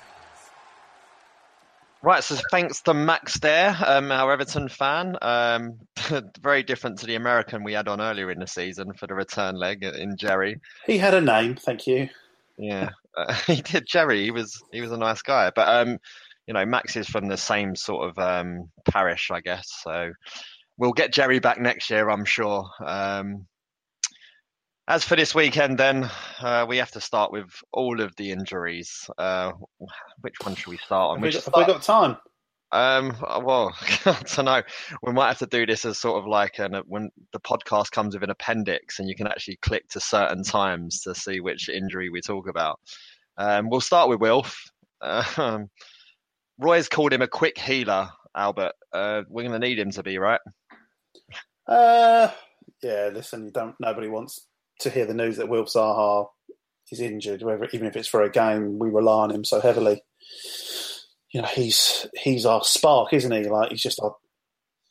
Right, 2.01 2.23
so 2.23 2.37
thanks 2.49 2.81
to 2.83 2.93
Max 2.93 3.37
there, 3.39 3.75
um, 3.85 4.09
our 4.13 4.31
Everton 4.31 4.69
fan. 4.69 5.17
Um, 5.21 5.79
very 6.41 6.63
different 6.63 6.99
to 6.99 7.05
the 7.05 7.15
American 7.15 7.65
we 7.65 7.73
had 7.73 7.89
on 7.89 7.99
earlier 7.99 8.31
in 8.31 8.39
the 8.39 8.47
season 8.47 8.93
for 8.93 9.05
the 9.05 9.13
return 9.13 9.55
leg 9.55 9.83
in 9.83 10.15
Jerry. 10.15 10.61
He 10.85 10.97
had 10.97 11.13
a 11.13 11.19
name, 11.19 11.55
thank 11.55 11.85
you. 11.85 12.07
Yeah, 12.57 12.91
uh, 13.17 13.33
he 13.45 13.61
did. 13.61 13.85
Jerry, 13.85 14.23
he 14.23 14.31
was 14.31 14.63
he 14.71 14.79
was 14.79 14.93
a 14.93 14.97
nice 14.97 15.21
guy, 15.21 15.51
but 15.53 15.67
um, 15.67 15.97
you 16.47 16.53
know, 16.53 16.65
Max 16.65 16.95
is 16.95 17.07
from 17.07 17.27
the 17.27 17.37
same 17.37 17.75
sort 17.75 18.09
of 18.09 18.17
um, 18.17 18.69
parish, 18.89 19.29
I 19.29 19.41
guess. 19.41 19.67
So 19.83 20.13
we'll 20.79 20.93
get 20.93 21.13
Jerry 21.13 21.39
back 21.39 21.59
next 21.59 21.89
year, 21.91 22.09
I'm 22.09 22.25
sure. 22.25 22.67
Um, 22.83 23.45
as 24.87 25.03
for 25.03 25.15
this 25.15 25.35
weekend, 25.35 25.77
then 25.77 26.09
uh, 26.41 26.65
we 26.67 26.77
have 26.77 26.91
to 26.91 27.01
start 27.01 27.31
with 27.31 27.51
all 27.71 28.01
of 28.01 28.15
the 28.15 28.31
injuries. 28.31 29.07
Uh, 29.19 29.51
which 30.21 30.35
one 30.41 30.55
should 30.55 30.71
we 30.71 30.77
start 30.77 31.11
on? 31.11 31.17
Have 31.17 31.23
we, 31.23 31.31
got, 31.31 31.41
start... 31.43 31.57
have 31.57 31.67
we 31.67 31.73
got 31.73 31.83
time? 31.83 32.17
Um, 32.71 33.15
well, 33.43 33.75
I 34.05 34.19
don't 34.35 34.45
know. 34.45 34.63
We 35.03 35.13
might 35.13 35.27
have 35.27 35.39
to 35.39 35.45
do 35.45 35.65
this 35.67 35.85
as 35.85 35.99
sort 35.99 36.19
of 36.19 36.27
like 36.27 36.57
an, 36.57 36.81
when 36.87 37.09
the 37.33 37.39
podcast 37.39 37.91
comes 37.91 38.15
with 38.15 38.23
an 38.23 38.31
appendix, 38.31 38.97
and 38.97 39.07
you 39.07 39.15
can 39.15 39.27
actually 39.27 39.57
click 39.57 39.87
to 39.89 39.99
certain 39.99 40.43
times 40.43 41.01
to 41.01 41.13
see 41.13 41.39
which 41.39 41.69
injury 41.69 42.09
we 42.09 42.21
talk 42.21 42.47
about. 42.47 42.79
Um, 43.37 43.69
we'll 43.69 43.81
start 43.81 44.09
with 44.09 44.21
Wilf. 44.21 44.71
Uh, 45.01 45.65
Roy's 46.57 46.89
called 46.89 47.13
him 47.13 47.21
a 47.21 47.27
quick 47.27 47.57
healer, 47.57 48.09
Albert. 48.35 48.73
Uh, 48.91 49.21
we're 49.29 49.43
going 49.43 49.59
to 49.59 49.67
need 49.67 49.77
him 49.77 49.91
to 49.91 50.03
be 50.03 50.17
right. 50.17 50.41
Uh, 51.67 52.31
yeah. 52.81 53.09
Listen, 53.13 53.45
you 53.45 53.51
don't. 53.51 53.75
Nobody 53.79 54.07
wants 54.07 54.47
to 54.81 54.89
hear 54.89 55.05
the 55.05 55.13
news 55.13 55.37
that 55.37 55.49
Wilf 55.49 55.69
Zaha 55.69 56.27
is 56.91 56.99
injured, 56.99 57.43
whether 57.43 57.67
even 57.73 57.87
if 57.87 57.95
it's 57.95 58.07
for 58.07 58.23
a 58.23 58.31
game, 58.31 58.79
we 58.79 58.89
rely 58.89 59.23
on 59.23 59.31
him 59.31 59.43
so 59.43 59.59
heavily. 59.61 60.01
You 61.31 61.41
know, 61.41 61.47
he's 61.47 62.07
he's 62.15 62.45
our 62.45 62.63
spark, 62.63 63.13
isn't 63.13 63.31
he? 63.31 63.43
Like 63.47 63.71
he's 63.71 63.81
just 63.81 63.99
our. 64.01 64.15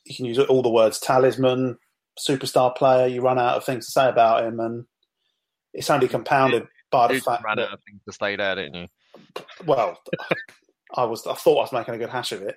You 0.05 0.15
can 0.15 0.25
use 0.25 0.39
all 0.39 0.61
the 0.61 0.71
words 0.71 0.99
talisman, 0.99 1.77
superstar 2.17 2.75
player. 2.75 3.07
You 3.07 3.21
run 3.21 3.39
out 3.39 3.57
of 3.57 3.65
things 3.65 3.85
to 3.85 3.91
say 3.91 4.07
about 4.07 4.45
him, 4.45 4.59
and 4.59 4.85
it's 5.73 5.89
only 5.89 6.07
compounded 6.07 6.67
by 6.91 7.07
the 7.07 7.19
fact 7.19 7.43
ran 7.43 7.57
that 7.57 7.67
out 7.67 7.73
of 7.73 7.79
things 7.83 8.01
to 8.07 8.13
say 8.13 8.35
there, 8.35 8.55
didn't 8.55 8.75
you? 8.75 8.87
Well, 9.65 9.99
I 10.95 11.03
was. 11.03 11.25
I 11.27 11.33
thought 11.33 11.57
I 11.57 11.61
was 11.61 11.73
making 11.73 11.95
a 11.95 11.97
good 11.97 12.09
hash 12.09 12.31
of 12.31 12.41
it, 12.43 12.55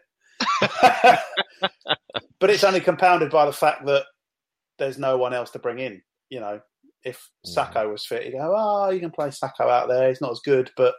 but 2.43 2.51
it's 2.51 2.65
only 2.65 2.81
compounded 2.81 3.31
by 3.31 3.47
the 3.47 3.53
fact 3.53 3.87
that 3.87 4.05
there's 4.77 4.99
no 4.99 5.17
one 5.17 5.33
else 5.33 5.51
to 5.51 5.61
bring 5.61 5.79
in. 5.79 6.03
You 6.29 6.41
know, 6.41 6.61
if 7.05 7.31
Sakho 7.47 7.89
was 7.89 8.05
fit, 8.05 8.27
you 8.27 8.33
go, 8.33 8.53
oh, 8.57 8.91
you 8.91 8.99
can 8.99 9.13
play 9.13 9.29
Sakho 9.29 9.71
out 9.71 9.87
there. 9.87 10.09
He's 10.09 10.21
not 10.21 10.33
as 10.33 10.41
good, 10.45 10.69
but 10.77 10.97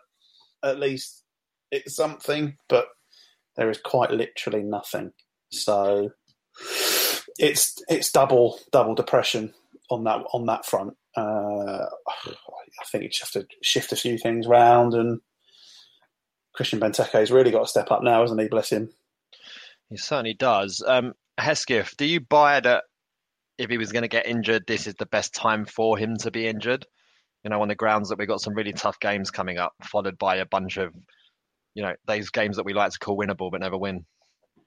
at 0.64 0.80
least 0.80 1.26
it's 1.70 1.98
something. 1.98 2.56
But 2.70 2.86
there 3.58 3.70
is 3.70 3.78
quite 3.84 4.10
literally 4.10 4.64
nothing. 4.64 5.12
So 5.52 6.12
it's 7.38 7.76
it's 7.90 8.10
double 8.10 8.58
double 8.72 8.96
depression 8.96 9.54
on 9.92 10.06
that 10.06 10.24
on 10.32 10.46
that 10.46 10.66
front. 10.66 10.94
Uh, 11.18 11.88
I 12.08 12.86
think 12.90 13.04
you 13.04 13.10
just 13.10 13.34
have 13.34 13.44
to 13.44 13.48
shift 13.62 13.92
a 13.92 13.98
few 13.98 14.18
things 14.18 14.48
around 14.48 14.94
and 14.94 15.20
Christian 16.56 16.80
Benteke's 16.80 17.32
really 17.32 17.52
got 17.52 17.64
to 17.64 17.68
step 17.68 17.92
up 17.92 18.02
now, 18.02 18.22
hasn't 18.22 18.40
he? 18.40 18.48
Bless 18.48 18.72
him. 18.72 18.94
He 19.90 19.98
certainly 19.98 20.34
does. 20.34 20.82
Um, 20.88 21.14
Hesketh, 21.38 21.96
do 21.98 22.06
you 22.06 22.19
buy 22.19 22.60
that 22.60 22.84
if 23.58 23.69
he 23.69 23.78
was 23.78 23.91
going 23.91 24.04
to 24.04 24.08
get 24.08 24.28
injured, 24.28 24.63
this 24.67 24.88
is 24.88 24.96
the 24.96 25.06
best 25.06 25.34
time 25.34 25.65
for 25.65 25.98
him 25.98 26.17
to 26.17 26.32
be 26.32 26.48
injured? 26.48 26.86
You 27.43 27.50
know, 27.50 27.62
on 27.62 27.67
the 27.67 27.76
grounds 27.76 28.10
that 28.10 28.17
we've 28.17 28.28
got 28.28 28.41
some 28.41 28.54
really 28.54 28.74
tough 28.74 29.00
games 29.00 29.32
coming 29.32 29.58
up, 29.58 29.74
followed 29.84 30.17
by 30.17 30.38
a 30.38 30.46
bunch 30.46 30.78
of, 30.78 30.93
you 31.76 31.84
know, 31.84 31.93
those 32.06 32.30
games 32.30 32.58
that 32.58 32.65
we 32.65 32.74
like 32.74 32.91
to 32.91 33.00
call 33.00 33.17
winnable 33.17 33.52
but 33.52 33.62
never 33.62 33.78
win. 33.78 34.06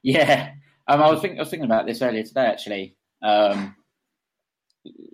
Yeah, 0.02 0.50
um, 0.86 1.02
I 1.02 1.10
was 1.10 1.20
thinking. 1.20 1.38
I 1.38 1.42
was 1.42 1.50
thinking 1.50 1.64
about 1.64 1.86
this 1.86 2.02
earlier 2.02 2.22
today, 2.22 2.46
actually. 2.46 2.96
Um, 3.22 3.74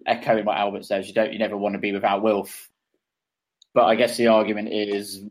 echoing 0.06 0.44
what 0.44 0.58
Albert 0.58 0.84
says, 0.84 1.08
you 1.08 1.14
don't, 1.14 1.32
you 1.32 1.38
never 1.38 1.56
want 1.56 1.74
to 1.74 1.80
be 1.80 1.92
without 1.92 2.22
Wilf. 2.22 2.68
But 3.74 3.84
I 3.84 3.94
guess 3.94 4.16
the 4.16 4.26
argument 4.26 4.68
is, 4.70 5.24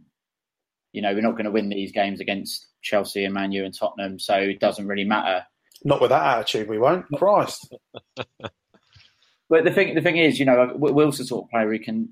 you 0.94 1.02
know, 1.02 1.14
we're 1.14 1.22
not 1.22 1.34
going 1.34 1.46
to 1.46 1.52
win 1.52 1.70
these 1.70 1.92
games 1.92 2.22
against 2.22 2.68
Chelsea 2.82 3.26
and 3.26 3.34
Man 3.34 3.52
U 3.52 3.66
and 3.66 3.78
Tottenham, 3.78 4.20
so 4.20 4.36
it 4.36 4.60
doesn't 4.60 4.88
really 4.88 5.04
matter. 5.04 5.46
Not 5.84 6.02
with 6.02 6.10
that 6.10 6.38
attitude, 6.38 6.70
we 6.70 6.78
won't. 6.78 7.06
Christ. 7.16 7.74
but 8.16 9.64
the 9.64 9.72
thing, 9.72 9.96
the 9.96 10.02
thing 10.02 10.18
is, 10.18 10.40
you 10.40 10.46
know, 10.46 10.74
Wilf's 10.76 11.18
the 11.18 11.26
sort 11.26 11.46
of 11.46 11.50
player 11.50 11.72
who 11.72 11.80
can, 11.80 12.10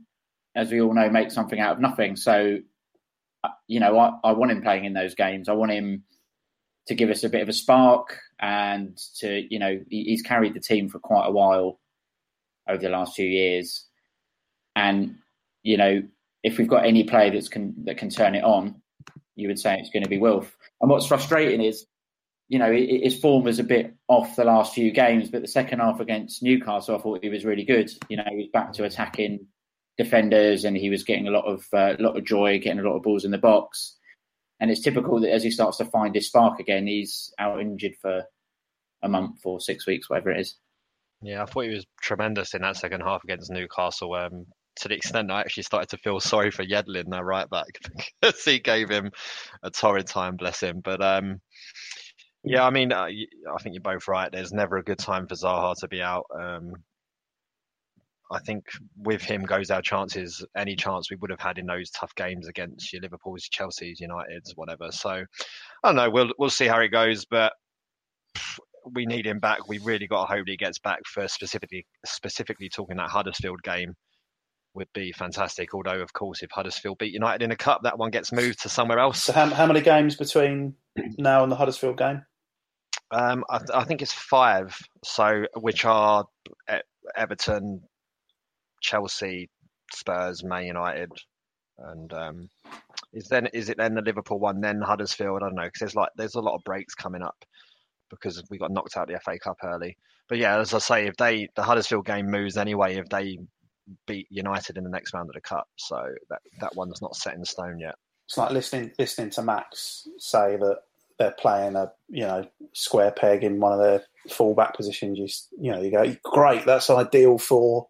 as 0.56 0.72
we 0.72 0.82
all 0.82 0.94
know, 0.94 1.10
make 1.10 1.32
something 1.32 1.60
out 1.60 1.74
of 1.74 1.80
nothing. 1.80 2.16
So, 2.16 2.60
uh, 3.44 3.50
you 3.68 3.80
know, 3.80 3.98
I, 3.98 4.12
I 4.24 4.32
want 4.32 4.52
him 4.52 4.62
playing 4.62 4.86
in 4.86 4.94
those 4.94 5.16
games. 5.16 5.48
I 5.48 5.54
want 5.54 5.72
him 5.72 6.04
to 6.88 6.96
give 6.96 7.10
us 7.10 7.24
a 7.24 7.30
bit 7.30 7.42
of 7.42 7.50
a 7.50 7.54
spark 7.54 8.18
and 8.40 8.98
to, 9.20 9.46
you 9.50 9.60
know, 9.60 9.80
he's 9.90 10.24
carried 10.24 10.56
the 10.56 10.60
team 10.60 10.90
for 10.90 11.00
quite 11.00 11.28
a 11.28 11.32
while 11.32 11.80
over 12.68 12.82
the 12.82 12.90
last 12.90 13.16
few 13.16 13.28
years. 13.28 13.86
And, 14.76 15.16
you 15.62 15.78
know, 15.78 16.02
if 16.44 16.58
we've 16.58 16.68
got 16.68 16.86
any 16.86 17.04
player 17.04 17.32
that's 17.32 17.50
can, 17.50 17.76
that 17.86 17.98
can 17.98 18.10
turn 18.10 18.34
it 18.34 18.44
on, 18.44 18.82
you 19.36 19.48
would 19.48 19.60
say 19.60 19.78
it's 19.78 19.92
going 19.92 20.04
to 20.04 20.10
be 20.10 20.18
Wilf. 20.18 20.58
And 20.82 20.90
what's 20.90 21.06
frustrating 21.06 21.62
is, 21.62 21.86
you 22.50 22.58
know, 22.58 22.72
his 22.72 23.18
form 23.18 23.44
was 23.44 23.60
a 23.60 23.64
bit 23.64 23.96
off 24.08 24.36
the 24.36 24.44
last 24.44 24.74
few 24.74 24.92
games, 24.92 25.30
but 25.30 25.44
the 25.44 25.48
second 25.48 25.80
half 25.80 26.00
against 26.00 26.42
Newcastle, 26.42 26.96
I 26.96 27.00
thought 27.00 27.24
he 27.24 27.30
was 27.30 27.46
really 27.46 27.64
good. 27.64 27.92
You 28.10 28.18
know, 28.18 28.24
he 28.28 28.38
was 28.38 28.48
back 28.52 28.74
to 28.74 28.86
attacking 28.86 29.46
defenders, 30.00 30.66
and 30.66 30.76
he 30.76 30.90
was 30.90 31.04
getting 31.04 31.28
a 31.28 31.32
lot 31.32 31.46
of 31.46 31.64
uh, 31.72 31.94
lot 32.00 32.18
of 32.18 32.26
joy, 32.26 32.60
getting 32.60 32.80
a 32.80 32.84
lot 32.84 32.98
of 32.98 33.04
balls 33.04 33.24
in 33.24 33.32
the 33.32 33.38
box. 33.38 33.96
And 34.60 34.72
it's 34.72 34.82
typical 34.82 35.22
that 35.22 35.32
as 35.32 35.44
he 35.44 35.52
starts 35.52 35.78
to 35.78 35.86
find 35.86 36.16
his 36.16 36.28
spark 36.28 36.60
again, 36.60 36.88
he's 36.88 37.32
out 37.38 37.62
injured 37.62 37.96
for 38.02 38.24
a 39.04 39.08
month 39.08 39.42
or 39.46 39.62
six 39.62 39.86
weeks, 39.86 40.10
whatever 40.10 40.32
it 40.32 40.42
is. 40.42 40.56
Yeah, 41.22 41.44
I 41.44 41.46
thought 41.46 41.66
he 41.66 41.70
was 41.70 41.86
tremendous 42.02 42.56
in 42.56 42.64
that 42.64 42.78
second 42.78 43.02
half 43.02 43.24
against 43.24 43.52
Newcastle. 43.52 44.14
Um, 44.16 44.48
to 44.78 44.88
the 44.88 44.96
extent 44.96 45.32
I 45.32 45.42
actually 45.42 45.64
started 45.64 45.90
to 45.90 45.98
feel 45.98 46.20
sorry 46.20 46.50
for 46.50 46.66
Yedlin, 46.66 47.12
their 47.12 47.24
right 47.24 47.50
back, 47.50 47.68
because 48.22 48.44
he 48.44 48.60
gave 48.60 48.90
him 48.90 49.12
a 49.62 49.70
torrid 49.70 50.08
time, 50.08 50.36
bless 50.36 50.62
him. 50.62 50.82
But 50.84 51.04
um, 51.04 51.42
yeah, 52.50 52.66
I 52.66 52.72
mean, 52.72 52.92
uh, 52.92 53.04
I 53.04 53.62
think 53.62 53.76
you're 53.76 53.82
both 53.82 54.08
right. 54.08 54.32
There's 54.32 54.52
never 54.52 54.78
a 54.78 54.84
good 54.84 54.98
time 54.98 55.28
for 55.28 55.36
Zaha 55.36 55.76
to 55.82 55.88
be 55.88 56.02
out. 56.02 56.26
Um, 56.36 56.74
I 58.32 58.40
think 58.40 58.66
with 58.98 59.22
him 59.22 59.44
goes 59.44 59.70
our 59.70 59.84
chances, 59.84 60.44
any 60.58 60.76
chance 60.76 61.12
we 61.12 61.18
would 61.18 61.30
have 61.30 61.40
had 61.40 61.60
in 61.60 61.68
those 61.68 61.92
tough 61.92 62.14
games 62.16 62.48
against 62.48 62.92
your 62.92 63.04
Liverpool's, 63.04 63.44
Chelsea's, 63.44 64.00
United's, 64.00 64.54
whatever. 64.56 64.92
So 64.92 65.10
I 65.12 65.24
don't 65.84 65.96
know. 65.96 66.10
We'll 66.10 66.32
we'll 66.40 66.50
see 66.50 66.66
how 66.66 66.80
it 66.80 66.90
goes, 66.90 67.26
but 67.26 67.54
we 68.94 69.06
need 69.06 69.28
him 69.28 69.38
back. 69.38 69.68
We 69.68 69.78
really 69.78 70.08
got 70.08 70.26
to 70.26 70.34
hope 70.34 70.48
he 70.48 70.58
gets 70.58 70.80
back 70.80 71.02
for 71.06 71.28
specifically 71.28 71.86
specifically 72.04 72.70
talking 72.70 72.98
that 72.98 73.12
Huddersfield 73.12 73.62
game 73.62 73.94
would 74.74 74.90
be 74.96 75.12
fantastic. 75.12 75.76
Although, 75.76 76.02
of 76.02 76.14
course, 76.14 76.42
if 76.42 76.50
Huddersfield 76.50 76.98
beat 76.98 77.14
United 77.14 77.44
in 77.44 77.52
a 77.52 77.56
cup, 77.56 77.82
that 77.84 78.00
one 78.00 78.10
gets 78.10 78.32
moved 78.32 78.64
to 78.64 78.70
somewhere 78.70 78.98
else. 78.98 79.24
So, 79.24 79.34
how, 79.34 79.46
how 79.48 79.68
many 79.68 79.82
games 79.82 80.16
between 80.16 80.74
now 81.20 81.44
and 81.44 81.52
the 81.52 81.56
Huddersfield 81.56 81.98
game? 81.98 82.24
Um, 83.12 83.44
I, 83.50 83.60
I, 83.74 83.84
think 83.86 84.02
it's 84.02 84.14
five. 84.14 84.78
So, 85.04 85.46
which 85.56 85.86
are 85.86 86.26
Everton, 87.16 87.82
Chelsea, 88.82 89.50
Spurs, 89.94 90.44
Man 90.44 90.66
United, 90.66 91.10
and 91.80 92.14
um, 92.14 92.50
is 93.14 93.28
then 93.28 93.48
is 93.48 93.70
it 93.70 93.78
then 93.78 93.96
the 93.96 94.02
Liverpool 94.02 94.40
one, 94.40 94.62
then 94.62 94.82
Huddersfield? 94.82 95.42
I 95.42 95.46
don't 95.46 95.56
know 95.56 95.64
because 95.64 95.80
there's 95.80 95.96
like 95.96 96.10
there's 96.16 96.36
a 96.36 96.42
lot 96.42 96.56
of 96.56 96.64
breaks 96.64 96.94
coming 96.94 97.24
up 97.24 97.44
because 98.10 98.44
we 98.50 98.58
got 98.58 98.72
knocked 98.72 98.98
out 98.98 99.10
of 99.10 99.16
the 99.16 99.20
FA 99.22 99.40
Cup 99.40 99.58
early. 99.64 99.98
But 100.28 100.38
yeah, 100.38 100.60
as 100.60 100.74
I 100.74 100.80
say, 100.80 101.08
if 101.08 101.18
they 101.18 101.48
the 101.56 101.64
Huddersfield 101.64 102.06
game 102.06 102.30
moves 102.30 102.58
anyway, 102.58 102.98
if 102.98 103.10
they 103.10 103.40
beat 104.06 104.28
United 104.30 104.78
in 104.78 104.84
the 104.84 104.90
next 104.90 105.14
round 105.14 105.30
of 105.30 105.34
the 105.34 105.42
cup, 105.42 105.68
so 105.78 106.04
that 106.30 106.40
that 106.62 106.76
one's 106.76 107.02
not 107.02 107.16
set 107.16 107.34
in 107.34 107.44
stone 107.44 107.80
yet. 107.80 107.96
It's 108.28 108.38
like 108.38 108.52
listening 108.52 108.92
listening 109.00 109.32
to 109.32 109.42
Max 109.42 110.08
say 110.20 110.56
that 110.58 110.82
they're 111.20 111.36
playing 111.38 111.76
a 111.76 111.92
you 112.10 112.24
know 112.24 112.46
square 112.74 113.12
peg 113.12 113.44
in 113.44 113.60
one 113.60 113.74
of 113.74 113.80
their 113.80 114.04
fullback 114.30 114.76
positions. 114.76 115.20
You 115.20 115.28
you 115.62 115.72
know 115.72 115.82
you 115.82 115.92
go 115.92 116.16
great, 116.24 116.66
that's 116.66 116.90
ideal 116.90 117.38
for, 117.38 117.88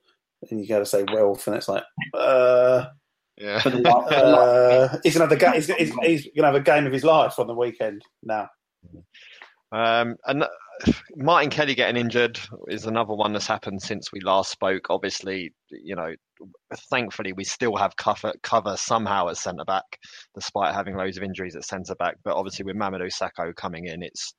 and 0.50 0.60
you 0.60 0.68
got 0.68 0.80
to 0.80 0.86
say 0.86 1.06
Wilf, 1.12 1.48
and 1.48 1.56
it's 1.56 1.70
like 1.70 1.84
uh. 2.14 2.86
Yeah, 3.42 3.62
uh, 3.66 4.98
he's 5.02 5.14
gonna 5.14 5.24
have 5.24 5.30
the 5.30 5.38
game. 5.38 5.54
He's, 5.54 5.68
he's, 5.68 5.94
he's, 6.02 6.28
gonna 6.36 6.48
have 6.48 6.56
a 6.56 6.60
game 6.60 6.86
of 6.86 6.92
his 6.92 7.06
life 7.06 7.40
on 7.40 7.48
the 7.48 7.56
weekend 7.56 8.02
now. 8.22 8.50
Um, 9.72 10.18
and 10.26 10.44
Martin 11.16 11.50
Kelly 11.50 11.76
getting 11.76 12.00
injured 12.00 12.40
is 12.68 12.86
another 12.86 13.14
one 13.14 13.34
that's 13.34 13.48
happened 13.48 13.82
since 13.82 14.12
we 14.12 14.22
last 14.22 14.52
spoke. 14.52 14.88
Obviously, 14.90 15.54
you 15.70 15.96
know, 15.96 16.14
thankfully 16.90 17.34
we 17.34 17.44
still 17.44 17.76
have 17.76 17.96
cover, 17.96 18.34
cover 18.44 18.78
somehow 18.78 19.28
at 19.28 19.38
centre 19.38 19.66
back, 19.66 20.00
despite 20.36 20.74
having 20.74 20.96
loads 20.96 21.18
of 21.18 21.24
injuries 21.24 21.56
at 21.56 21.66
centre 21.66 21.96
back. 21.96 22.18
But 22.24 22.36
obviously, 22.36 22.66
with 22.66 22.76
Mamadou 22.76 23.10
Sakho 23.12 23.56
coming 23.56 23.86
in, 23.86 24.04
it's 24.04 24.34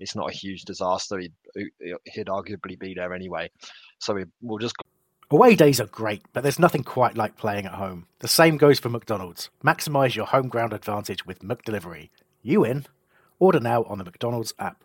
it's 0.00 0.16
not 0.16 0.30
a 0.30 0.34
huge 0.34 0.62
disaster. 0.62 1.18
He'd, 1.18 1.32
he'd 2.04 2.26
arguably 2.26 2.78
be 2.78 2.94
there 2.94 3.14
anyway. 3.14 3.50
So 3.98 4.14
we, 4.14 4.24
we'll 4.40 4.58
just. 4.58 4.74
Away 5.30 5.54
days 5.54 5.80
are 5.80 5.86
great, 5.86 6.22
but 6.32 6.42
there's 6.42 6.58
nothing 6.58 6.82
quite 6.82 7.16
like 7.16 7.36
playing 7.36 7.64
at 7.64 7.74
home. 7.74 8.06
The 8.18 8.28
same 8.28 8.58
goes 8.58 8.78
for 8.78 8.90
McDonald's. 8.90 9.48
Maximise 9.64 10.14
your 10.14 10.26
home 10.26 10.48
ground 10.48 10.72
advantage 10.72 11.24
with 11.24 11.38
McDelivery. 11.40 12.10
You 12.42 12.64
in? 12.64 12.84
Order 13.38 13.60
now 13.60 13.84
on 13.84 13.98
the 13.98 14.04
McDonald's 14.04 14.52
app. 14.58 14.84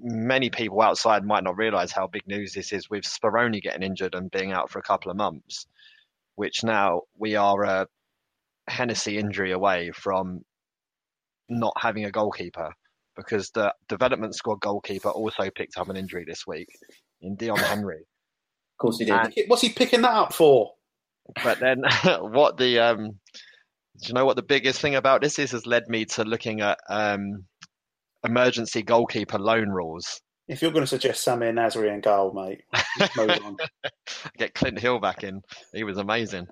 many 0.00 0.50
people 0.50 0.80
outside 0.80 1.24
might 1.24 1.44
not 1.44 1.56
realize 1.56 1.92
how 1.92 2.06
big 2.06 2.26
news 2.26 2.52
this 2.52 2.72
is 2.72 2.88
with 2.88 3.04
Speroni 3.04 3.62
getting 3.62 3.82
injured 3.82 4.14
and 4.14 4.30
being 4.30 4.52
out 4.52 4.70
for 4.70 4.78
a 4.78 4.82
couple 4.82 5.10
of 5.10 5.16
months, 5.16 5.66
which 6.36 6.64
now 6.64 7.02
we 7.18 7.36
are 7.36 7.62
a 7.62 7.86
Hennessy 8.68 9.18
injury 9.18 9.52
away 9.52 9.90
from 9.92 10.40
not 11.48 11.74
having 11.76 12.04
a 12.04 12.10
goalkeeper 12.10 12.72
because 13.16 13.50
the 13.50 13.74
development 13.88 14.34
squad 14.34 14.60
goalkeeper 14.60 15.10
also 15.10 15.50
picked 15.50 15.76
up 15.76 15.88
an 15.88 15.96
injury 15.96 16.24
this 16.26 16.46
week 16.46 16.68
in 17.20 17.36
Dion 17.36 17.56
Henry. 17.58 18.00
Of 18.00 18.78
course 18.78 18.98
he 18.98 19.04
did. 19.04 19.14
And, 19.14 19.34
What's 19.48 19.62
he 19.62 19.70
picking 19.70 20.02
that 20.02 20.12
up 20.12 20.32
for? 20.32 20.72
But 21.42 21.60
then 21.60 21.82
what 22.20 22.56
the 22.56 22.78
um 22.78 23.18
do 24.00 24.08
you 24.08 24.14
know 24.14 24.24
what 24.24 24.36
the 24.36 24.42
biggest 24.42 24.80
thing 24.80 24.94
about 24.94 25.20
this 25.20 25.38
is 25.38 25.52
has 25.52 25.66
led 25.66 25.88
me 25.88 26.06
to 26.06 26.24
looking 26.24 26.60
at 26.60 26.78
um 26.88 27.44
emergency 28.24 28.82
goalkeeper 28.82 29.38
loan 29.38 29.68
rules. 29.68 30.20
If 30.48 30.60
you're 30.60 30.72
going 30.72 30.82
to 30.82 30.88
suggest 30.88 31.26
Samir 31.26 31.52
Nasri 31.52 31.92
and 31.92 32.02
goal, 32.02 32.32
mate, 32.34 32.62
move 33.16 33.30
on. 33.44 33.56
Get 34.38 34.54
Clint 34.54 34.78
Hill 34.78 35.00
back 35.00 35.22
in. 35.22 35.40
He 35.72 35.84
was 35.84 35.98
amazing. 35.98 36.46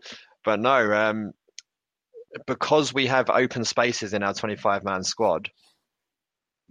But 0.44 0.60
no, 0.60 0.92
um, 0.92 1.32
because 2.46 2.94
we 2.94 3.06
have 3.06 3.28
open 3.30 3.64
spaces 3.64 4.14
in 4.14 4.22
our 4.22 4.32
25 4.32 4.84
man 4.84 5.02
squad, 5.02 5.48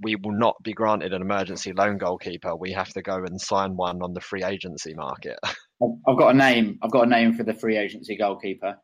we 0.02 0.16
will 0.16 0.38
not 0.38 0.56
be 0.64 0.74
granted 0.74 1.14
an 1.14 1.22
emergency 1.22 1.74
loan 1.74 1.98
goalkeeper. 1.98 2.56
We 2.56 2.72
have 2.72 2.90
to 2.94 3.02
go 3.02 3.16
and 3.16 3.40
sign 3.40 3.76
one 3.76 4.02
on 4.02 4.14
the 4.14 4.22
free 4.22 4.44
agency 4.44 4.94
market. 4.94 5.38
I've 5.44 6.18
got 6.18 6.34
a 6.34 6.38
name. 6.38 6.80
I've 6.82 6.92
got 6.92 7.08
a 7.08 7.10
name 7.10 7.34
for 7.34 7.44
the 7.44 7.54
free 7.54 7.78
agency 7.78 8.18
goalkeeper. 8.18 8.78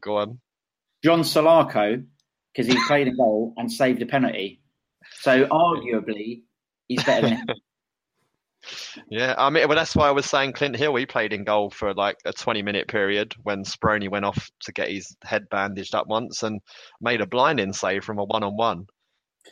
go 0.00 0.16
on. 0.16 0.40
John 1.04 1.20
Solarco, 1.20 2.04
because 2.54 2.72
he 2.72 2.78
played 2.86 3.08
a 3.08 3.12
goal 3.12 3.54
and 3.56 3.70
saved 3.70 4.00
a 4.02 4.06
penalty. 4.06 4.61
So 5.22 5.46
arguably, 5.46 6.42
he's 6.88 7.02
better 7.04 7.28
than. 7.28 7.46
Yeah, 9.10 9.34
I 9.36 9.50
mean, 9.50 9.66
well, 9.66 9.76
that's 9.76 9.96
why 9.96 10.06
I 10.06 10.12
was 10.12 10.24
saying 10.24 10.52
Clint 10.52 10.76
Hill. 10.76 10.94
He 10.94 11.04
played 11.04 11.32
in 11.32 11.42
goal 11.42 11.70
for 11.70 11.92
like 11.94 12.16
a 12.24 12.32
20 12.32 12.62
minute 12.62 12.86
period 12.86 13.34
when 13.42 13.64
Speroni 13.64 14.08
went 14.08 14.24
off 14.24 14.50
to 14.62 14.72
get 14.72 14.88
his 14.88 15.16
head 15.24 15.48
bandaged 15.50 15.96
up 15.96 16.06
once 16.06 16.44
and 16.44 16.60
made 17.00 17.20
a 17.20 17.26
blinding 17.26 17.72
save 17.72 18.04
from 18.04 18.18
a 18.18 18.24
one 18.24 18.44
on 18.44 18.56
one. 18.56 18.86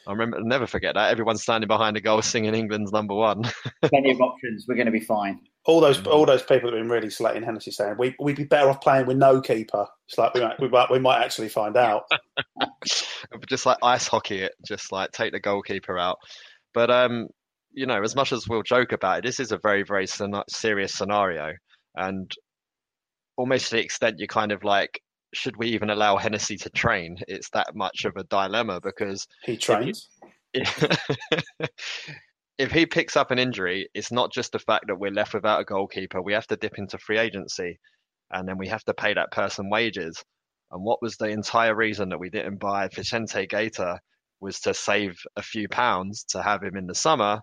I 0.07 0.13
remember, 0.13 0.37
I'll 0.37 0.45
never 0.45 0.69
forget 0.69 0.95
that. 0.95 1.11
Everyone 1.11 1.37
standing 1.37 1.67
behind 1.67 1.97
the 1.97 2.01
goal 2.01 2.23
singing 2.23 2.55
England's 2.55 2.93
number 2.93 3.15
one. 3.15 3.43
Plenty 3.83 4.13
of 4.13 4.21
options. 4.21 4.67
We're 4.69 4.77
going 4.77 4.87
to 4.87 4.93
be 4.93 5.01
fine. 5.01 5.41
All 5.67 5.81
those 5.81 6.05
all 6.07 6.25
those 6.25 6.43
people 6.43 6.71
have 6.71 6.79
been 6.79 6.89
really 6.89 7.11
slating 7.11 7.43
Hennessy 7.43 7.71
saying 7.71 7.97
we 7.99 8.15
we'd 8.19 8.37
be 8.37 8.45
better 8.45 8.71
off 8.71 8.81
playing 8.81 9.07
with 9.07 9.19
no 9.19 9.41
keeper. 9.43 9.87
It's 10.09 10.17
like 10.17 10.33
we 10.35 10.41
might 10.41 10.61
we 10.61 10.69
might, 10.69 10.91
we 10.91 10.99
might 10.99 11.23
actually 11.23 11.51
find 11.51 11.77
out. 11.77 12.05
just 13.49 13.67
like 13.67 13.77
ice 13.83 14.07
hockey 14.09 14.41
it, 14.41 14.53
just 14.67 14.91
like 14.91 15.11
take 15.13 15.33
the 15.33 15.41
goalkeeper 15.41 15.99
out. 15.99 16.17
But 16.73 16.91
um, 16.91 17.27
you 17.73 17.87
know, 17.87 18.03
as 18.03 18.17
much 18.17 18.33
as 18.33 18.49
we'll 18.49 18.63
joke 18.63 18.93
about 18.93 19.19
it, 19.19 19.25
this 19.25 19.39
is 19.39 19.53
a 19.53 19.59
very 19.59 19.83
very 19.83 20.07
scena- 20.07 20.45
serious 20.49 20.95
scenario, 20.95 21.53
and 21.95 22.33
almost 23.37 23.69
to 23.69 23.77
the 23.77 23.83
extent 23.83 24.19
you 24.19 24.27
kind 24.27 24.53
of 24.53 24.65
like, 24.65 25.01
should 25.35 25.57
we 25.57 25.69
even 25.69 25.91
allow 25.91 26.17
Hennessy 26.17 26.57
to 26.57 26.71
train? 26.71 27.17
It's 27.29 27.51
that 27.51 27.75
much 27.75 28.05
of 28.05 28.17
a 28.17 28.25
dilemma 28.25 28.81
because 28.83 29.27
He 29.45 29.57
trains. 29.57 30.09
if 30.55 30.99
he 32.73 32.87
picks 32.87 33.17
up 33.17 33.31
an 33.31 33.39
injury, 33.39 33.89
it's 33.95 34.13
not 34.13 34.33
just 34.33 34.53
the 34.53 34.59
fact 34.59 34.87
that 34.89 34.99
we're 34.99 35.11
left 35.11 35.35
without 35.35 35.61
a 35.61 35.65
goalkeeper. 35.65 36.21
We 36.21 36.35
have 36.35 36.47
to 36.49 36.57
dip 36.57 36.79
into 36.79 36.99
free 36.99 37.19
agency, 37.19 37.79
and 38.31 38.49
then 38.49 38.59
we 38.59 38.69
have 38.69 38.85
to 38.85 38.95
pay 38.95 39.15
that 39.15 39.33
person 39.33 39.71
wages. 39.71 40.23
And 40.71 40.85
what 40.85 41.03
was 41.03 41.17
the 41.17 41.29
entire 41.29 41.75
reason 41.75 42.11
that 42.11 42.21
we 42.21 42.31
didn't 42.31 42.59
buy 42.59 42.89
Vicente 42.89 43.47
Guaita 43.47 43.99
was 44.41 44.61
to 44.61 44.75
save 44.75 45.19
a 45.37 45.43
few 45.43 45.69
pounds 45.69 46.25
to 46.31 46.43
have 46.43 46.63
him 46.63 46.77
in 46.77 46.87
the 46.87 46.95
summer, 46.95 47.41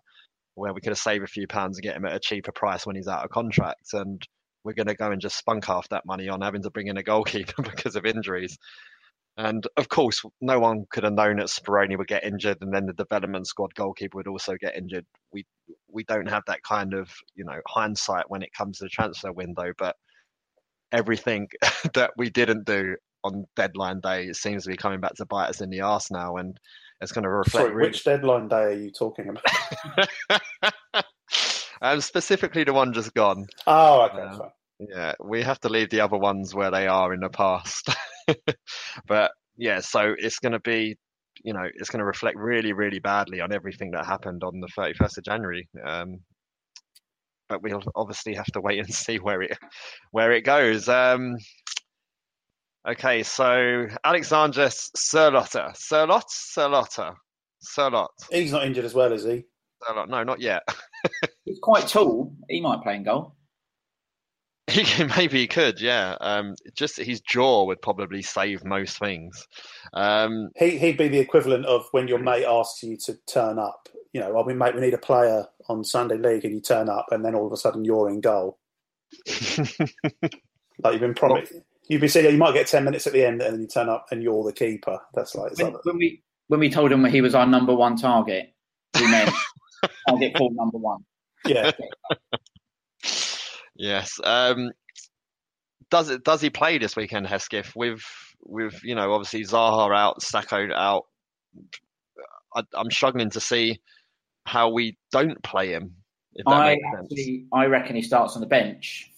where 0.55 0.73
we 0.73 0.81
could 0.81 0.91
have 0.91 0.97
saved 0.97 1.23
a 1.23 1.27
few 1.27 1.47
pounds 1.47 1.77
and 1.77 1.83
get 1.83 1.95
him 1.95 2.05
at 2.05 2.15
a 2.15 2.19
cheaper 2.19 2.51
price 2.51 2.85
when 2.85 2.95
he's 2.95 3.07
out 3.07 3.23
of 3.23 3.29
contract. 3.29 3.93
And 3.93 4.21
we're 4.63 4.73
going 4.73 4.87
to 4.87 4.95
go 4.95 5.11
and 5.11 5.21
just 5.21 5.37
spunk 5.37 5.65
half 5.65 5.87
that 5.89 6.05
money 6.05 6.29
on 6.29 6.41
having 6.41 6.63
to 6.63 6.71
bring 6.71 6.87
in 6.87 6.97
a 6.97 7.03
goalkeeper 7.03 7.61
because 7.63 7.95
of 7.95 8.05
injuries. 8.05 8.57
And 9.37 9.67
of 9.77 9.87
course, 9.89 10.23
no 10.41 10.59
one 10.59 10.85
could 10.89 11.03
have 11.03 11.13
known 11.13 11.37
that 11.37 11.47
Speroni 11.47 11.95
would 11.95 12.07
get 12.07 12.23
injured, 12.23 12.57
and 12.61 12.73
then 12.73 12.87
the 12.87 12.93
development 12.93 13.45
squad 13.47 13.73
goalkeeper 13.75 14.17
would 14.17 14.27
also 14.27 14.55
get 14.59 14.75
injured. 14.75 15.05
We 15.31 15.45
we 15.89 16.03
don't 16.05 16.29
have 16.29 16.43
that 16.47 16.63
kind 16.63 16.95
of 16.95 17.11
you 17.35 17.45
know 17.45 17.59
hindsight 17.67 18.29
when 18.29 18.41
it 18.41 18.53
comes 18.53 18.79
to 18.79 18.85
the 18.85 18.89
transfer 18.89 19.31
window, 19.31 19.73
but 19.77 19.95
everything 20.91 21.49
that 21.93 22.11
we 22.17 22.31
didn't 22.31 22.65
do 22.65 22.95
on 23.23 23.45
deadline 23.55 23.99
day 23.99 24.33
seems 24.33 24.63
to 24.63 24.69
be 24.69 24.77
coming 24.77 24.99
back 24.99 25.13
to 25.15 25.25
bite 25.25 25.49
us 25.49 25.61
in 25.61 25.69
the 25.69 25.81
arse 25.81 26.09
now, 26.09 26.37
and 26.37 26.59
it's 27.01 27.11
going 27.11 27.23
to 27.23 27.29
reflect. 27.29 27.65
Sorry, 27.65 27.75
really- 27.75 27.89
which 27.89 28.03
deadline 28.03 28.47
day 28.47 28.55
are 28.55 28.71
you 28.71 28.91
talking 28.91 29.29
about? 29.29 30.41
um, 31.81 32.01
specifically 32.01 32.63
the 32.63 32.73
one 32.73 32.91
just 32.91 33.13
gone. 33.13 33.45
Oh, 33.67 34.01
okay. 34.01 34.17
Uh. 34.17 34.49
Yeah, 34.79 35.13
we 35.19 35.41
have 35.41 35.59
to 35.61 35.69
leave 35.69 35.89
the 35.89 36.01
other 36.01 36.17
ones 36.17 36.53
where 36.53 36.69
they 36.69 36.87
are 36.87 37.13
in 37.13 37.19
the 37.19 37.29
past. 37.29 37.89
but 39.07 39.31
yeah, 39.57 39.79
so 39.79 40.13
it's 40.17 40.39
going 40.39 40.51
to 40.51 40.59
be, 40.59 40.95
you 41.43 41.53
know, 41.53 41.67
it's 41.75 41.89
going 41.89 41.99
to 41.99 42.05
reflect 42.05 42.37
really, 42.37 42.73
really 42.73 42.99
badly 42.99 43.41
on 43.41 43.53
everything 43.53 43.91
that 43.91 44.05
happened 44.05 44.43
on 44.43 44.59
the 44.59 44.67
31st 44.77 45.17
of 45.17 45.23
January. 45.23 45.67
Um, 45.85 46.19
but 47.49 47.61
we'll 47.61 47.83
obviously 47.95 48.35
have 48.35 48.45
to 48.47 48.61
wait 48.61 48.79
and 48.79 48.93
see 48.93 49.17
where 49.17 49.41
it 49.41 49.57
where 50.11 50.31
it 50.31 50.41
goes. 50.41 50.89
Um, 50.89 51.37
okay, 52.87 53.23
so 53.23 53.87
Alexander 54.03 54.67
Sirlotta, 54.67 55.73
Sørloth, 55.75 56.29
Sirlotta, 56.29 57.15
Sørloth, 57.63 58.07
He's 58.31 58.51
not 58.51 58.65
injured 58.65 58.85
as 58.85 58.93
well, 58.93 59.13
is 59.13 59.23
he? 59.23 59.45
Sørloth. 59.83 60.09
No, 60.09 60.23
not 60.23 60.41
yet. 60.41 60.63
He's 61.45 61.59
quite 61.61 61.87
tall. 61.87 62.33
He 62.49 62.61
might 62.61 62.81
play 62.83 62.95
in 62.95 63.03
goal. 63.03 63.36
He 64.71 65.03
maybe 65.15 65.39
he 65.39 65.47
could, 65.47 65.79
yeah. 65.79 66.17
Um, 66.19 66.55
just 66.75 66.97
his 66.97 67.21
jaw 67.21 67.65
would 67.65 67.81
probably 67.81 68.21
save 68.21 68.65
most 68.65 68.99
things. 68.99 69.47
Um, 69.93 70.49
He 70.57 70.77
he'd 70.77 70.97
be 70.97 71.07
the 71.07 71.19
equivalent 71.19 71.65
of 71.65 71.85
when 71.91 72.09
your 72.09 72.19
mate 72.19 72.43
asks 72.45 72.83
you 72.83 72.97
to 73.05 73.15
turn 73.31 73.59
up. 73.59 73.87
You 74.11 74.19
know, 74.19 74.33
well, 74.33 74.43
we 74.45 74.53
mate, 74.53 74.75
we 74.75 74.81
need 74.81 74.93
a 74.93 74.97
player 74.97 75.45
on 75.69 75.85
Sunday 75.85 76.17
league, 76.17 76.43
and 76.43 76.53
you 76.53 76.59
turn 76.61 76.89
up, 76.89 77.05
and 77.11 77.23
then 77.23 77.33
all 77.33 77.45
of 77.47 77.53
a 77.53 77.57
sudden 77.57 77.85
you're 77.85 78.09
in 78.09 78.19
goal. 78.21 78.59
Like 80.83 80.93
you've 80.93 81.01
been 81.01 81.15
promised. 81.15 81.53
You'd 81.89 82.01
be 82.01 82.07
saying 82.07 82.31
you 82.31 82.37
might 82.37 82.53
get 82.53 82.67
ten 82.67 82.83
minutes 82.83 83.07
at 83.07 83.13
the 83.13 83.25
end, 83.25 83.41
and 83.41 83.53
then 83.53 83.61
you 83.61 83.67
turn 83.67 83.89
up, 83.89 84.05
and 84.11 84.21
you're 84.21 84.43
the 84.43 84.53
keeper. 84.53 84.99
That's 85.15 85.33
like, 85.33 85.57
When, 85.57 85.73
like 85.73 85.85
when 85.85 85.97
we 85.97 86.21
when 86.49 86.59
we 86.59 86.69
told 86.69 86.91
him 86.91 87.03
he 87.05 87.21
was 87.21 87.33
our 87.33 87.47
number 87.47 87.73
one 87.73 87.95
target, 87.95 88.53
we 88.99 89.09
meant 89.09 89.31
target 90.07 90.37
for 90.37 90.51
number 90.53 90.77
one. 90.77 91.03
yeah. 91.45 91.71
Yes. 93.77 94.19
Um, 94.23 94.71
does 95.89 96.09
it? 96.09 96.23
Does 96.23 96.41
he 96.41 96.49
play 96.49 96.77
this 96.77 96.95
weekend, 96.95 97.27
Hesketh? 97.27 97.75
With 97.75 98.01
with 98.43 98.83
you 98.83 98.95
know 98.95 99.13
obviously 99.13 99.43
Zaha 99.43 99.95
out, 99.95 100.21
Sakho 100.21 100.73
out. 100.73 101.05
I, 102.55 102.63
I'm 102.73 102.91
struggling 102.91 103.29
to 103.31 103.39
see 103.39 103.79
how 104.45 104.69
we 104.69 104.97
don't 105.11 105.41
play 105.43 105.69
him. 105.71 105.93
If 106.33 106.45
that 106.45 106.51
I 106.51 106.77
actually, 106.97 107.45
I 107.53 107.65
reckon 107.65 107.95
he 107.95 108.01
starts 108.01 108.35
on 108.35 108.41
the 108.41 108.47
bench 108.47 109.11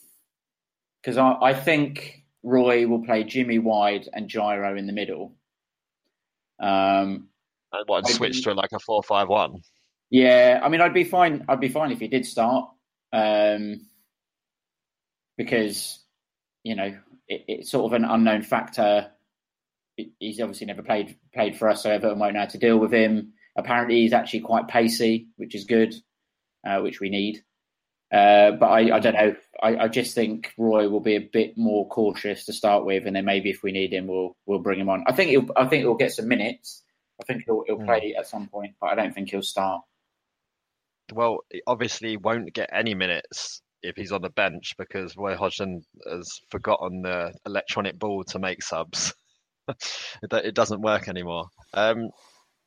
because 1.01 1.17
I, 1.17 1.33
I 1.41 1.53
think 1.53 2.23
Roy 2.43 2.87
will 2.87 3.03
play 3.03 3.23
Jimmy 3.23 3.59
wide 3.59 4.07
and 4.13 4.27
Gyro 4.29 4.77
in 4.77 4.87
the 4.87 4.93
middle. 4.93 5.35
Um, 6.59 7.27
And 7.71 7.83
what? 7.87 8.05
I 8.07 8.11
Switch 8.11 8.43
to 8.43 8.53
like 8.53 8.71
a 8.73 8.79
four-five-one. 8.79 9.61
yeah, 10.09 10.59
I 10.63 10.69
mean, 10.69 10.81
I'd 10.81 10.93
be 10.93 11.03
fine. 11.03 11.45
I'd 11.47 11.59
be 11.59 11.69
fine 11.69 11.91
if 11.91 11.99
he 11.99 12.07
did 12.07 12.25
start, 12.25 12.69
um, 13.13 13.85
because 15.39 16.03
you 16.63 16.75
know 16.75 16.93
it, 17.29 17.45
it's 17.47 17.71
sort 17.71 17.85
of 17.85 17.93
an 17.93 18.05
unknown 18.05 18.43
factor. 18.43 19.09
He's 20.19 20.39
obviously 20.39 20.67
never 20.67 20.83
played 20.83 21.17
played 21.33 21.57
for 21.57 21.69
us, 21.69 21.81
so 21.81 21.89
everyone 21.89 22.19
won't 22.19 22.33
know 22.33 22.41
how 22.41 22.45
to 22.47 22.57
deal 22.57 22.77
with 22.77 22.93
him. 22.93 23.33
Apparently, 23.57 24.01
he's 24.01 24.13
actually 24.13 24.41
quite 24.41 24.67
pacey, 24.67 25.29
which 25.37 25.55
is 25.55 25.63
good, 25.63 25.95
uh, 26.67 26.81
which 26.81 26.99
we 26.99 27.09
need. 27.09 27.43
Uh, 28.11 28.51
but 28.51 28.67
I, 28.67 28.95
I 28.95 28.99
don't 28.99 29.13
know. 29.13 29.35
I, 29.61 29.77
I 29.77 29.87
just 29.87 30.13
think 30.15 30.51
Roy 30.57 30.89
will 30.89 30.99
be 30.99 31.15
a 31.15 31.29
bit 31.31 31.57
more 31.57 31.87
cautious 31.87 32.45
to 32.45 32.53
start 32.53 32.85
with, 32.85 33.05
and 33.07 33.15
then 33.15 33.25
maybe 33.25 33.49
if 33.49 33.63
we 33.63 33.71
need 33.71 33.93
him, 33.93 34.07
we'll 34.07 34.35
we'll 34.45 34.59
bring 34.59 34.79
him 34.79 34.89
on. 34.89 35.03
I 35.07 35.13
think 35.13 35.29
he'll 35.31 35.47
I 35.55 35.65
think 35.67 35.81
he'll 35.83 35.95
get 35.95 36.11
some 36.11 36.27
minutes. 36.27 36.83
I 37.21 37.23
think 37.25 37.43
he'll 37.45 37.63
he'll 37.65 37.77
Hmm. 37.77 37.85
play 37.85 38.15
at 38.17 38.27
some 38.27 38.47
point, 38.47 38.75
but 38.81 38.87
I 38.87 38.95
don't 38.95 39.13
think 39.13 39.29
he'll 39.29 39.41
start. 39.41 39.81
Well, 41.13 41.39
he 41.49 41.61
obviously 41.65 42.17
won't 42.17 42.53
get 42.53 42.69
any 42.73 42.93
minutes 42.93 43.61
if 43.81 43.95
he's 43.95 44.11
on 44.11 44.21
the 44.21 44.29
bench 44.29 44.75
because 44.77 45.15
Roy 45.17 45.35
Hodgson 45.35 45.81
has 46.09 46.41
forgotten 46.49 47.01
the 47.01 47.33
electronic 47.45 47.97
ball 47.97 48.23
to 48.25 48.39
make 48.39 48.63
subs. 48.63 49.13
it, 49.67 50.33
it 50.33 50.55
doesn't 50.55 50.81
work 50.81 51.07
anymore. 51.07 51.45
Um, 51.73 52.09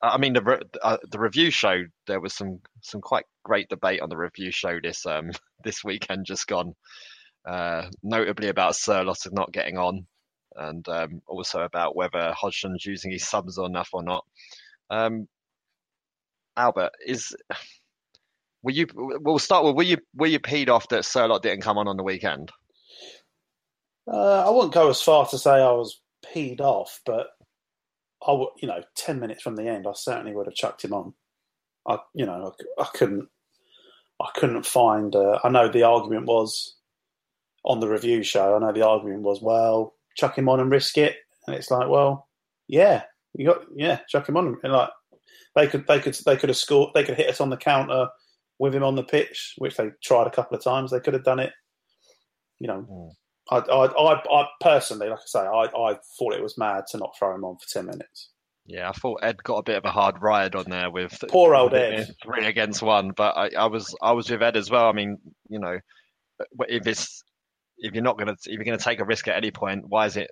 I 0.03 0.18
mean, 0.18 0.33
the 0.33 0.42
re- 0.42 0.61
uh, 0.83 0.98
the 1.11 1.18
review 1.18 1.51
show 1.51 1.85
there 2.07 2.20
was 2.20 2.35
some 2.35 2.61
some 2.81 3.01
quite 3.01 3.25
great 3.44 3.68
debate 3.68 4.01
on 4.01 4.09
the 4.09 4.16
review 4.16 4.51
show 4.51 4.79
this 4.83 5.07
um 5.07 5.31
this 5.64 5.85
weekend 5.85 6.27
just 6.27 6.46
gone, 6.46 6.75
uh, 7.46 7.88
notably 8.03 8.48
about 8.48 8.75
Sir 8.75 9.05
Sørloth 9.05 9.33
not 9.33 9.53
getting 9.53 9.79
on, 9.79 10.07
and 10.57 10.88
um, 10.88 11.22
also 11.27 11.61
about 11.61 11.94
whether 11.94 12.33
Hodgson's 12.33 12.85
using 12.85 13.12
his 13.12 13.29
subs 13.29 13.59
enough 13.59 13.90
or 13.92 14.03
not. 14.03 14.25
Um, 14.90 15.29
Albert, 16.57 16.92
is 17.07 17.35
were 18.62 18.70
you? 18.70 18.87
We'll 18.94 19.38
start 19.38 19.64
with 19.64 19.77
were 19.77 19.83
you 19.83 19.98
were 20.14 20.27
you 20.27 20.40
peed 20.40 20.68
off 20.68 20.88
that 20.88 21.05
Sørloth 21.05 21.42
didn't 21.42 21.62
come 21.62 21.79
on 21.79 21.88
on 21.88 21.96
the 21.96 22.03
weekend? 22.03 22.51
Uh, 24.11 24.44
I 24.46 24.51
wouldn't 24.51 24.75
go 24.75 24.90
as 24.90 25.03
far 25.03 25.27
to 25.29 25.38
say 25.38 25.51
I 25.51 25.72
was 25.72 26.01
peed 26.35 26.61
off, 26.61 27.01
but 27.07 27.29
I 28.27 28.33
would, 28.33 28.48
you 28.61 28.68
know, 28.68 28.83
ten 28.94 29.20
minutes 29.20 29.42
from 29.42 29.57
the 29.57 29.68
end, 29.68 29.87
I 29.87 29.92
certainly 29.94 30.35
would 30.35 30.46
have 30.46 30.55
chucked 30.55 30.85
him 30.85 30.92
on. 30.92 31.14
I, 31.87 31.98
you 32.14 32.27
know, 32.27 32.55
I, 32.79 32.83
I 32.83 32.87
couldn't, 32.94 33.29
I 34.20 34.29
couldn't 34.35 34.66
find. 34.66 35.14
Uh, 35.14 35.38
I 35.42 35.48
know 35.48 35.68
the 35.68 35.83
argument 35.85 36.27
was 36.27 36.77
on 37.64 37.81
the 37.81 37.88
review 37.88 38.22
show. 38.22 38.57
I 38.57 38.59
know 38.59 38.72
the 38.72 38.87
argument 38.87 39.22
was, 39.22 39.40
well, 39.40 39.94
chuck 40.16 40.37
him 40.37 40.48
on 40.48 40.61
and 40.61 40.70
risk 40.70 40.98
it, 40.98 41.16
and 41.46 41.57
it's 41.57 41.70
like, 41.70 41.88
well, 41.88 42.29
yeah, 42.68 43.03
you 43.35 43.46
got, 43.46 43.62
yeah, 43.75 44.01
chuck 44.09 44.29
him 44.29 44.37
on, 44.37 44.59
and 44.62 44.72
like 44.72 44.90
they 45.55 45.66
could, 45.66 45.87
they 45.87 46.01
could, 46.01 46.14
they 46.27 46.37
could 46.37 46.48
have 46.48 46.57
scored, 46.57 46.90
they 46.94 47.05
could 47.05 47.16
hit 47.16 47.29
us 47.29 47.40
on 47.40 47.51
the 47.51 47.57
counter 47.57 48.09
with 48.62 48.77
him 48.77 48.85
on 48.85 48.94
the 48.94 49.03
pitch, 49.03 49.55
which 49.59 49.77
they 49.77 49.90
tried 50.05 50.29
a 50.29 50.31
couple 50.31 50.57
of 50.57 50.62
times. 50.62 50.92
They 50.92 51.01
could 51.01 51.14
have 51.14 51.25
done 51.25 51.40
it, 51.40 51.53
you 52.61 52.68
know. 52.68 52.83
Hmm. 52.83 53.09
I, 53.51 53.59
I, 53.59 53.87
I, 53.87 54.40
I 54.40 54.46
personally, 54.61 55.09
like 55.09 55.18
I 55.18 55.27
say, 55.27 55.40
I, 55.40 55.64
I 55.64 55.98
thought 56.16 56.35
it 56.35 56.42
was 56.42 56.57
mad 56.57 56.85
to 56.90 56.98
not 56.98 57.12
throw 57.18 57.35
him 57.35 57.42
on 57.42 57.57
for 57.57 57.68
ten 57.68 57.87
minutes. 57.87 58.31
Yeah, 58.64 58.88
I 58.88 58.92
thought 58.92 59.25
Ed 59.25 59.42
got 59.42 59.57
a 59.57 59.62
bit 59.64 59.79
of 59.79 59.85
a 59.85 59.90
hard 59.90 60.22
ride 60.22 60.55
on 60.55 60.66
there 60.70 60.92
with 60.92 61.25
poor 61.29 61.57
old 61.57 61.75
Ed, 61.75 62.14
three 62.22 62.46
against 62.46 62.83
one. 62.83 63.11
But 63.11 63.37
I, 63.37 63.51
I 63.59 63.66
was 63.66 63.96
I 64.01 64.12
was 64.12 64.31
with 64.31 64.40
Ed 64.40 64.57
as 64.57 64.70
well. 64.70 64.88
I 64.88 64.92
mean, 64.92 65.18
you 65.48 65.59
know, 65.59 65.81
if 66.68 66.87
it's 66.87 67.25
if 67.79 67.94
you're 67.94 68.05
not 68.05 68.16
gonna 68.16 68.37
if 68.46 68.46
you're 68.46 68.64
gonna 68.64 68.79
take 68.79 69.01
a 69.01 69.05
risk 69.05 69.27
at 69.27 69.37
any 69.37 69.51
point, 69.51 69.87
why 69.88 70.07
is 70.07 70.16
it? 70.16 70.31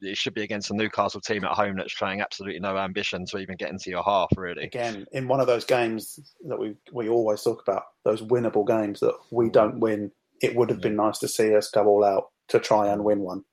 It 0.00 0.16
should 0.16 0.34
be 0.34 0.42
against 0.42 0.70
a 0.70 0.74
Newcastle 0.74 1.20
team 1.20 1.44
at 1.44 1.52
home 1.52 1.76
that's 1.76 1.92
showing 1.92 2.20
absolutely 2.20 2.60
no 2.60 2.76
ambition 2.76 3.26
to 3.26 3.38
even 3.38 3.56
get 3.56 3.70
into 3.70 3.90
your 3.90 4.02
half. 4.02 4.28
Really, 4.36 4.64
again, 4.64 5.06
in 5.12 5.28
one 5.28 5.40
of 5.40 5.46
those 5.46 5.64
games 5.64 6.18
that 6.46 6.58
we 6.58 6.76
we 6.92 7.08
always 7.08 7.42
talk 7.42 7.62
about, 7.66 7.84
those 8.04 8.22
winnable 8.22 8.66
games 8.66 9.00
that 9.00 9.14
we 9.30 9.50
don't 9.50 9.80
win, 9.80 10.12
it 10.40 10.54
would 10.54 10.70
have 10.70 10.80
been 10.80 10.96
nice 10.96 11.18
to 11.18 11.28
see 11.28 11.54
us 11.54 11.70
go 11.70 11.86
all 11.86 12.04
out 12.04 12.28
to 12.48 12.58
try 12.58 12.88
and 12.88 13.04
win 13.04 13.20
one. 13.20 13.44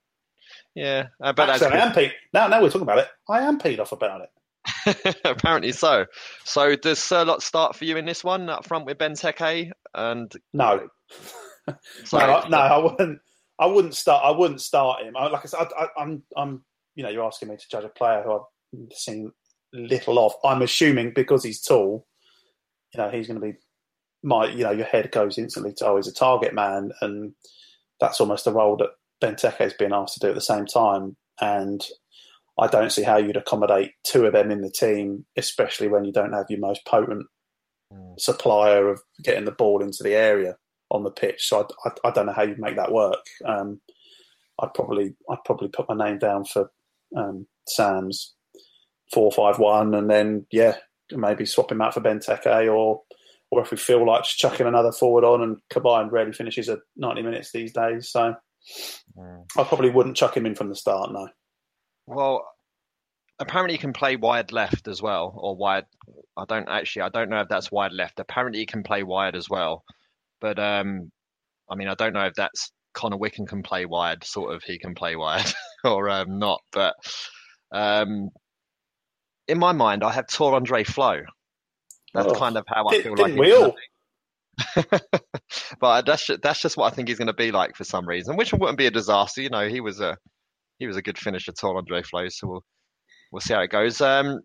Yeah, 0.73 1.07
uh, 1.21 1.33
but 1.33 1.49
Actually, 1.49 1.77
I 1.77 1.85
am 1.85 1.93
peed. 1.93 2.11
Now, 2.33 2.47
now 2.47 2.61
we're 2.61 2.69
talking 2.69 2.81
about 2.81 2.99
it. 2.99 3.07
I 3.29 3.41
am 3.41 3.59
peed 3.59 3.79
off 3.79 3.91
about 3.91 4.21
it. 4.21 4.29
Apparently 5.25 5.71
so. 5.71 6.05
So 6.43 6.75
does 6.75 6.99
Sørloth 6.99 7.41
start 7.41 7.75
for 7.75 7.85
you 7.85 7.97
in 7.97 8.05
this 8.05 8.23
one 8.23 8.49
up 8.49 8.65
front 8.65 8.85
with 8.85 8.97
Benteke? 8.97 9.71
And 9.93 10.31
no, 10.53 10.89
no, 11.67 11.77
I, 12.13 12.49
no, 12.49 12.57
I 12.57 12.77
wouldn't. 12.77 13.19
I 13.59 13.65
wouldn't 13.67 13.95
start. 13.95 14.23
I 14.23 14.31
wouldn't 14.31 14.61
start 14.61 15.03
him. 15.03 15.15
I, 15.15 15.27
like 15.27 15.43
I 15.43 15.47
said, 15.47 15.67
I, 15.77 15.87
I'm, 15.97 16.23
I'm. 16.35 16.63
You 16.95 17.03
know, 17.03 17.09
you're 17.09 17.25
asking 17.25 17.49
me 17.49 17.57
to 17.57 17.69
judge 17.69 17.83
a 17.83 17.89
player 17.89 18.23
who 18.23 18.33
I've 18.33 18.93
seen 18.93 19.31
little 19.73 20.19
of. 20.19 20.33
I'm 20.43 20.61
assuming 20.61 21.11
because 21.13 21.43
he's 21.43 21.61
tall, 21.61 22.07
you 22.93 22.99
know, 22.99 23.09
he's 23.09 23.27
going 23.27 23.39
to 23.39 23.45
be. 23.45 23.57
My, 24.23 24.47
you 24.47 24.63
know, 24.63 24.71
your 24.71 24.87
head 24.87 25.11
goes 25.11 25.37
instantly 25.37 25.73
to 25.77 25.87
oh, 25.87 25.95
he's 25.97 26.07
a 26.07 26.13
target 26.13 26.53
man, 26.53 26.91
and 27.01 27.33
that's 27.99 28.19
almost 28.19 28.45
the 28.45 28.53
role 28.53 28.75
that 28.77 28.89
Benteke 29.21 29.61
is 29.61 29.73
being 29.73 29.93
asked 29.93 30.15
to 30.15 30.19
do 30.19 30.29
at 30.29 30.35
the 30.35 30.41
same 30.41 30.65
time. 30.65 31.15
And 31.39 31.85
I 32.59 32.67
don't 32.67 32.91
see 32.91 33.03
how 33.03 33.17
you'd 33.17 33.37
accommodate 33.37 33.91
two 34.03 34.25
of 34.25 34.33
them 34.33 34.51
in 34.51 34.61
the 34.61 34.71
team, 34.71 35.25
especially 35.37 35.87
when 35.87 36.05
you 36.05 36.11
don't 36.11 36.33
have 36.33 36.47
your 36.49 36.59
most 36.59 36.85
potent 36.85 37.27
mm. 37.93 38.19
supplier 38.19 38.89
of 38.89 39.01
getting 39.23 39.45
the 39.45 39.51
ball 39.51 39.83
into 39.83 40.01
the 40.01 40.15
area 40.15 40.55
on 40.91 41.03
the 41.03 41.11
pitch. 41.11 41.47
So 41.47 41.67
I, 41.85 41.89
I, 41.89 42.09
I 42.09 42.11
don't 42.11 42.25
know 42.27 42.33
how 42.33 42.43
you'd 42.43 42.59
make 42.59 42.75
that 42.75 42.91
work. 42.91 43.23
Um, 43.45 43.81
I'd 44.59 44.73
probably 44.73 45.15
I'd 45.29 45.43
probably 45.45 45.69
put 45.69 45.89
my 45.89 45.95
name 45.95 46.17
down 46.17 46.45
for 46.45 46.71
um, 47.15 47.47
Sam's 47.67 48.33
four 49.13 49.31
five 49.31 49.59
one, 49.59 49.93
and 49.93 50.09
then 50.09 50.45
yeah, 50.51 50.75
maybe 51.11 51.45
swap 51.45 51.71
him 51.71 51.81
out 51.81 51.93
for 51.93 52.01
Benteke, 52.01 52.73
or 52.73 53.01
or 53.51 53.61
if 53.61 53.71
we 53.71 53.77
feel 53.77 54.05
like 54.05 54.23
just 54.23 54.37
chucking 54.37 54.67
another 54.67 54.91
forward 54.91 55.23
on, 55.23 55.41
and 55.41 55.57
Cabaye 55.71 56.11
rarely 56.11 56.33
finishes 56.33 56.69
at 56.69 56.79
ninety 56.95 57.21
minutes 57.21 57.51
these 57.51 57.73
days, 57.73 58.09
so 58.09 58.35
Mm. 59.17 59.43
I 59.57 59.63
probably 59.63 59.89
wouldn't 59.89 60.17
chuck 60.17 60.35
him 60.35 60.45
in 60.45 60.55
from 60.55 60.69
the 60.69 60.75
start, 60.75 61.11
no. 61.11 61.29
Well, 62.07 62.47
apparently 63.39 63.75
he 63.75 63.79
can 63.79 63.93
play 63.93 64.15
wide 64.15 64.51
left 64.51 64.87
as 64.87 65.01
well, 65.01 65.33
or 65.37 65.55
wide. 65.55 65.85
I 66.37 66.45
don't 66.45 66.67
actually. 66.67 67.03
I 67.03 67.09
don't 67.09 67.29
know 67.29 67.41
if 67.41 67.49
that's 67.49 67.71
wide 67.71 67.93
left. 67.93 68.19
Apparently 68.19 68.59
he 68.59 68.65
can 68.65 68.83
play 68.83 69.03
wide 69.03 69.35
as 69.35 69.49
well, 69.49 69.83
but 70.41 70.59
um, 70.59 71.11
I 71.69 71.75
mean, 71.75 71.87
I 71.87 71.95
don't 71.95 72.13
know 72.13 72.25
if 72.25 72.33
that's 72.35 72.71
Connor 72.93 73.17
Wickham 73.17 73.45
can 73.45 73.63
play 73.63 73.85
wide. 73.85 74.23
Sort 74.23 74.53
of, 74.53 74.63
he 74.63 74.77
can 74.77 74.95
play 74.95 75.15
wide 75.15 75.51
or 75.83 76.09
um, 76.09 76.39
not. 76.39 76.61
But 76.71 76.95
um, 77.71 78.29
in 79.47 79.59
my 79.59 79.73
mind, 79.73 80.03
I 80.03 80.11
have 80.11 80.27
Tore 80.27 80.59
André 80.59 80.85
Flo. 80.85 81.21
That's 82.13 82.31
oh, 82.31 82.35
kind 82.35 82.57
of 82.57 82.65
how 82.67 82.87
I 82.87 83.01
feel 83.01 83.15
like. 83.17 83.37
All? 83.37 83.75
but 85.81 86.05
that's 86.05 86.29
that's 86.41 86.61
just 86.61 86.77
what 86.77 86.91
I 86.91 86.95
think 86.95 87.09
he's 87.09 87.17
going 87.17 87.27
to 87.27 87.33
be 87.33 87.51
like 87.51 87.75
for 87.75 87.83
some 87.83 88.07
reason, 88.07 88.37
which 88.37 88.53
wouldn't 88.53 88.77
be 88.77 88.85
a 88.85 88.91
disaster. 88.91 89.41
You 89.41 89.49
know, 89.49 89.67
he 89.67 89.81
was 89.81 89.99
a 89.99 90.17
he 90.79 90.87
was 90.87 90.95
a 90.95 91.01
good 91.01 91.17
finisher, 91.17 91.51
Tore 91.51 91.81
André 91.81 92.05
Flo. 92.05 92.27
So 92.29 92.47
we'll 92.47 92.63
we'll 93.31 93.41
see 93.41 93.53
how 93.53 93.61
it 93.61 93.69
goes. 93.69 93.99
Um, 93.99 94.39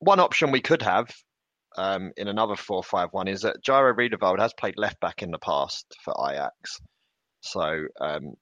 one 0.00 0.20
option 0.20 0.50
we 0.50 0.60
could 0.60 0.82
have 0.82 1.08
um, 1.76 2.12
in 2.16 2.28
another 2.28 2.56
four-five-one 2.56 3.28
is 3.28 3.42
that 3.42 3.62
Jairo 3.62 3.96
Riedewald 3.96 4.40
has 4.40 4.52
played 4.54 4.76
left 4.76 5.00
back 5.00 5.22
in 5.22 5.30
the 5.30 5.38
past 5.38 5.86
for 6.02 6.14
Ajax, 6.28 6.80
so 7.40 7.86
um, 8.00 8.34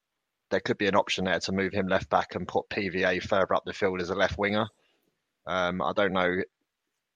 there 0.51 0.61
could 0.61 0.79
be 0.79 0.89
an 0.89 0.97
option 0.97 1.25
there 1.25 1.41
to 1.41 1.53
move 1.53 1.73
him 1.73 1.87
left 1.87 2.11
back 2.11 2.35
and 2.35 2.49
put 2.49 2.69
PVA 2.71 3.23
further 3.23 3.55
up 3.55 3.65
the 3.65 3.73
field 3.73 4.01
as 4.01 4.11
a 4.11 4.15
left 4.15 4.39
winger. 4.39 4.67
Um, 5.47 5.81
I 5.81 5.93
don't 5.95 6.13
know 6.13 6.43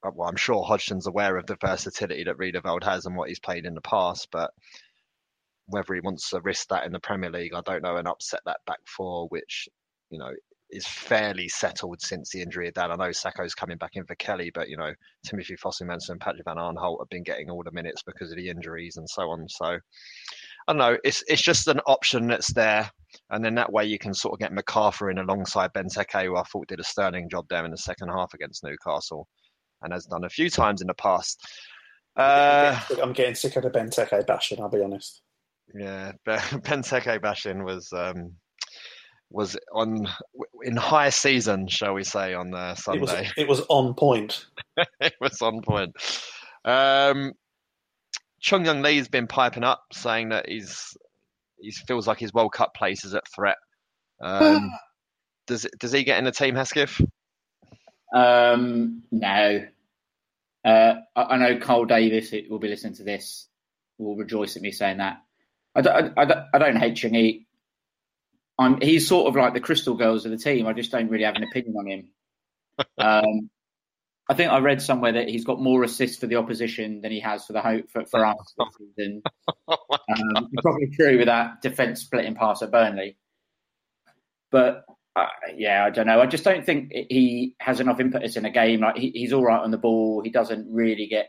uh, 0.05 0.11
well, 0.15 0.29
I'm 0.29 0.37
sure 0.37 0.63
Hodgson's 0.63 1.07
aware 1.07 1.37
of 1.37 1.47
the 1.47 1.57
versatility 1.57 2.25
that 2.25 2.39
Riedewald 2.39 2.85
has 2.85 3.07
and 3.07 3.17
what 3.17 3.29
he's 3.29 3.41
played 3.41 3.65
in 3.65 3.75
the 3.75 3.81
past, 3.81 4.29
but 4.31 4.53
whether 5.67 5.95
he 5.95 6.01
wants 6.01 6.31
to 6.31 6.41
risk 6.41 6.69
that 6.69 6.85
in 6.85 6.93
the 6.93 7.01
Premier 7.01 7.31
League, 7.31 7.55
I 7.55 7.63
don't 7.63 7.83
know, 7.83 7.97
and 7.97 8.07
upset 8.07 8.41
that 8.45 8.61
back 8.67 8.81
four, 8.87 9.29
which, 9.29 9.69
you 10.11 10.19
know, 10.19 10.33
is 10.71 10.87
fairly 10.87 11.49
settled 11.49 12.01
since 12.01 12.31
the 12.31 12.43
injury 12.43 12.69
of 12.69 12.75
Dann. 12.75 12.91
I 12.91 12.97
know 12.97 13.11
Sakho's 13.11 13.55
coming 13.55 13.77
back 13.77 13.93
in 13.95 14.05
for 14.05 14.15
Kelly, 14.17 14.51
but, 14.53 14.69
you 14.69 14.77
know, 14.77 14.93
Timothy 15.25 15.57
Fosu-Mensah 15.57 16.11
and 16.11 16.21
Patrick 16.21 16.45
van 16.45 16.57
Aanholt 16.57 17.01
have 17.01 17.09
been 17.11 17.23
getting 17.23 17.51
all 17.51 17.63
the 17.63 17.71
minutes 17.73 18.03
because 18.03 18.31
of 18.31 18.37
the 18.37 18.49
injuries 18.49 18.97
and 18.97 19.09
so 19.09 19.31
on. 19.31 19.49
So, 19.49 19.79
I 20.67 20.73
don't 20.73 20.79
know. 20.79 20.97
It's 21.05 21.23
it's 21.29 21.43
just 21.43 21.69
an 21.69 21.81
option 21.87 22.27
that's 22.27 22.53
there, 22.55 22.91
and 23.31 23.45
then 23.45 23.55
that 23.57 23.73
way 23.73 23.85
you 23.85 23.99
can 23.99 24.15
sort 24.15 24.33
of 24.33 24.41
get 24.41 24.53
McArthur 24.53 25.11
in 25.11 25.19
alongside 25.19 25.73
Benteke, 25.75 26.25
who 26.25 26.37
I 26.37 26.43
thought 26.45 26.69
did 26.69 26.81
a 26.81 26.85
sterling 26.85 27.29
job 27.29 27.47
there 27.51 27.65
in 27.65 27.71
the 27.71 27.77
second 27.77 28.09
half 28.09 28.33
against 28.33 28.65
Newcastle 28.65 29.29
and 29.83 29.93
has 29.93 30.07
done 30.07 30.25
a 30.25 30.31
few 30.31 30.49
times 30.49 30.81
in 30.81 30.87
the 30.87 30.95
past. 30.95 31.47
Uh, 32.17 32.81
I'm 33.03 33.13
getting 33.13 33.35
sick 33.35 33.57
of 33.57 33.65
the 33.65 33.71
Benteke 33.71 34.27
bashing. 34.27 34.61
I'll 34.61 34.71
be 34.71 34.83
honest. 34.83 35.21
Yeah, 35.75 36.13
Benteke 36.27 37.21
bashing 37.21 37.65
was 37.65 37.93
um, 37.93 38.33
was 39.35 39.57
on 39.73 40.09
in 40.63 40.77
high 40.77 41.11
season, 41.11 41.67
shall 41.67 41.93
we 41.93 42.05
say, 42.05 42.35
on 42.35 42.51
the 42.51 42.77
Sunday. 42.77 43.03
It 43.03 43.03
was, 43.03 43.33
it 43.37 43.49
was 43.49 43.61
on 43.69 43.95
point. 43.95 44.47
it 45.01 45.15
was 45.21 45.43
on 45.43 45.61
point. 45.61 45.97
Um, 46.65 47.33
Chung-yong 48.41 48.83
Lee's 48.83 49.09
been 49.09 49.27
piping 49.27 49.65
up, 49.65 49.83
saying 49.93 50.29
that 50.29 50.49
he's 50.49 50.97
he 51.59 51.73
feels 51.73 52.07
like 52.07 52.19
his 52.19 52.33
World 52.33 52.53
Cup 52.53 52.75
place 52.75 53.05
is 53.05 53.15
at 53.15 53.29
threat. 53.29 53.57
Um, 54.23 54.71
does 55.47 55.67
does 55.81 55.93
he 55.93 56.05
get 56.05 56.19
in 56.19 56.25
the 56.25 56.33
team, 56.33 56.55
Hesketh? 56.55 57.01
Um, 58.15 59.03
no, 59.11 59.67
uh, 60.65 60.95
I, 61.17 61.23
I, 61.23 61.37
know 61.37 61.59
Cole 61.59 61.85
Davis 61.85 62.33
will 62.49 62.61
be 62.61 62.69
listening 62.69 62.95
to 62.95 63.03
this, 63.03 63.49
will 63.99 64.15
rejoice 64.15 64.55
at 64.55 64.63
me 64.63 64.71
saying 64.71 64.99
that. 64.99 65.23
I 65.75 65.81
don't, 65.81 66.13
I, 66.17 66.25
don't, 66.25 66.47
I 66.55 66.59
don't 66.59 66.77
hate 66.77 66.95
Chingy. 66.95 67.44
I'm, 68.59 68.81
he's 68.81 69.09
sort 69.09 69.29
of 69.29 69.37
like 69.37 69.55
the 69.55 69.61
crystal 69.61 69.95
girls 69.95 70.25
of 70.25 70.31
the 70.31 70.39
team. 70.39 70.67
I 70.67 70.73
just 70.73 70.93
don't 70.93 71.09
really 71.09 71.25
have 71.25 71.37
an 71.37 71.45
opinion 71.45 71.77
on 71.79 71.87
him. 71.87 72.11
Um, 72.99 73.51
I 74.29 74.35
think 74.35 74.51
I 74.51 74.59
read 74.59 74.81
somewhere 74.81 75.13
that 75.13 75.29
he's 75.29 75.45
got 75.45 75.61
more 75.61 75.85
assists 75.85 76.17
for 76.19 76.27
the 76.27 76.37
opposition 76.37 77.03
than 77.03 77.13
he 77.13 77.21
has 77.21 77.45
for 77.45 77.53
the 77.53 77.61
hope 77.61 77.91
for, 77.91 78.07
for 78.07 78.25
us 78.25 78.55
this 78.59 78.69
season. 78.97 79.23
Um, 79.69 80.49
probably 80.63 80.91
true 80.97 81.19
with 81.19 81.27
that 81.27 81.61
defence 81.61 82.01
splitting 82.01 82.35
pass 82.35 82.63
at 82.63 82.73
Burnley. 82.73 83.17
But 84.51 84.85
uh, 85.15 85.27
yeah, 85.55 85.85
I 85.85 85.91
don't 85.91 86.07
know. 86.07 86.21
I 86.21 86.27
just 86.27 86.45
don't 86.45 86.65
think 86.65 86.91
he 86.93 87.55
has 87.61 87.81
enough 87.81 88.01
impetus 88.01 88.37
in 88.37 88.47
a 88.47 88.51
game. 88.51 88.81
Like 88.81 88.97
he, 88.97 89.11
he's 89.11 89.33
all 89.33 89.45
right 89.45 89.61
on 89.61 89.71
the 89.71 89.79
ball. 89.79 90.23
He 90.25 90.31
doesn't 90.31 90.67
really 90.73 91.07
get 91.07 91.29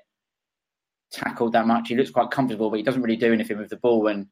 tackled 1.11 1.53
that 1.53 1.67
much. 1.67 1.89
He 1.89 1.95
looks 1.95 2.11
quite 2.11 2.31
comfortable, 2.31 2.69
but 2.69 2.77
he 2.77 2.83
doesn't 2.83 3.01
really 3.01 3.17
do 3.17 3.33
anything 3.33 3.57
with 3.57 3.69
the 3.69 3.77
ball. 3.77 4.07
And 4.07 4.27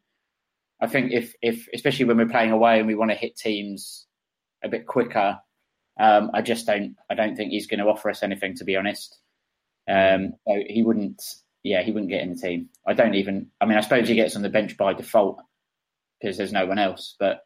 I 0.82 0.88
think 0.88 1.12
if, 1.12 1.34
if 1.42 1.68
especially 1.74 2.06
when 2.06 2.18
we're 2.18 2.28
playing 2.28 2.52
away 2.52 2.80
and 2.80 2.88
we 2.88 2.96
want 2.96 3.12
to 3.12 3.18
hit 3.18 3.38
teams 3.38 4.06
a 4.64 4.70
bit 4.70 4.86
quicker, 4.86 5.40
um, 6.00 6.32
I 6.34 6.42
just 6.42 6.66
don't. 6.66 6.96
I 7.10 7.16
don't 7.16 7.36
think 7.36 7.52
he's 7.52 7.68
going 7.68 7.80
to 7.80 7.86
offer 7.86 8.10
us 8.10 8.24
anything, 8.24 8.56
to 8.56 8.64
be 8.64 8.76
honest. 8.76 9.20
Um, 9.90 10.34
so 10.48 10.60
he 10.68 10.84
wouldn't. 10.84 11.22
Yeah, 11.64 11.82
he 11.82 11.92
wouldn't 11.92 12.12
get 12.12 12.22
in 12.22 12.34
the 12.34 12.42
team. 12.42 12.70
I 12.86 12.94
don't 12.94 13.16
even. 13.16 13.48
I 13.62 13.66
mean, 13.66 13.78
I 13.78 13.82
suppose 13.82 14.08
he 14.08 14.16
gets 14.16 14.36
on 14.36 14.42
the 14.42 14.50
bench 14.50 14.76
by 14.76 14.94
default 14.94 15.40
because 16.20 16.38
there's 16.38 16.52
no 16.52 16.66
one 16.66 16.80
else, 16.80 17.16
but 17.20 17.42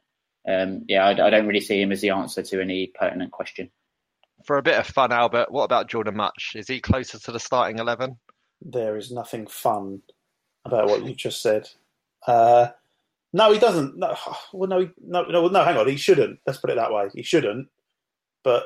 um, 0.48 0.84
yeah, 0.88 1.06
I, 1.06 1.12
I, 1.12 1.30
don't 1.30 1.48
really 1.48 1.60
see 1.60 1.82
him 1.82 1.92
as 1.92 2.00
the 2.00 2.12
answer 2.12 2.42
to 2.42 2.62
any 2.62 2.92
pertinent 2.98 3.32
question. 3.32 3.70
For 4.46 4.58
a 4.58 4.64
bit 4.64 4.80
of 4.80 4.88
fun, 4.88 5.12
Albert, 5.12 5.52
what 5.52 5.64
about 5.64 5.90
Jordan 5.90 6.16
Mutch? 6.16 6.54
Is 6.56 6.68
he 6.68 6.80
closer 6.80 7.20
to 7.20 7.32
the 7.32 7.40
starting 7.40 7.80
11? 7.80 8.18
There 8.62 8.96
is 8.96 9.12
nothing 9.12 9.48
fun 9.48 10.02
about 10.64 10.88
what 10.88 11.04
you 11.04 11.16
just 11.16 11.42
said. 11.42 11.68
Uh, 12.26 12.68
no, 13.38 13.52
he 13.52 13.60
doesn't. 13.60 13.98
No, 13.98 14.16
well, 14.54 14.70
no, 14.70 14.90
no, 15.02 15.24
no, 15.24 15.48
no. 15.48 15.64
Hang 15.64 15.78
on, 15.78 15.88
he 15.88 15.96
shouldn't. 15.96 16.40
Let's 16.46 16.60
put 16.60 16.70
it 16.70 16.76
that 16.76 16.92
way. 16.92 17.10
He 17.14 17.24
shouldn't. 17.24 17.68
But 18.44 18.66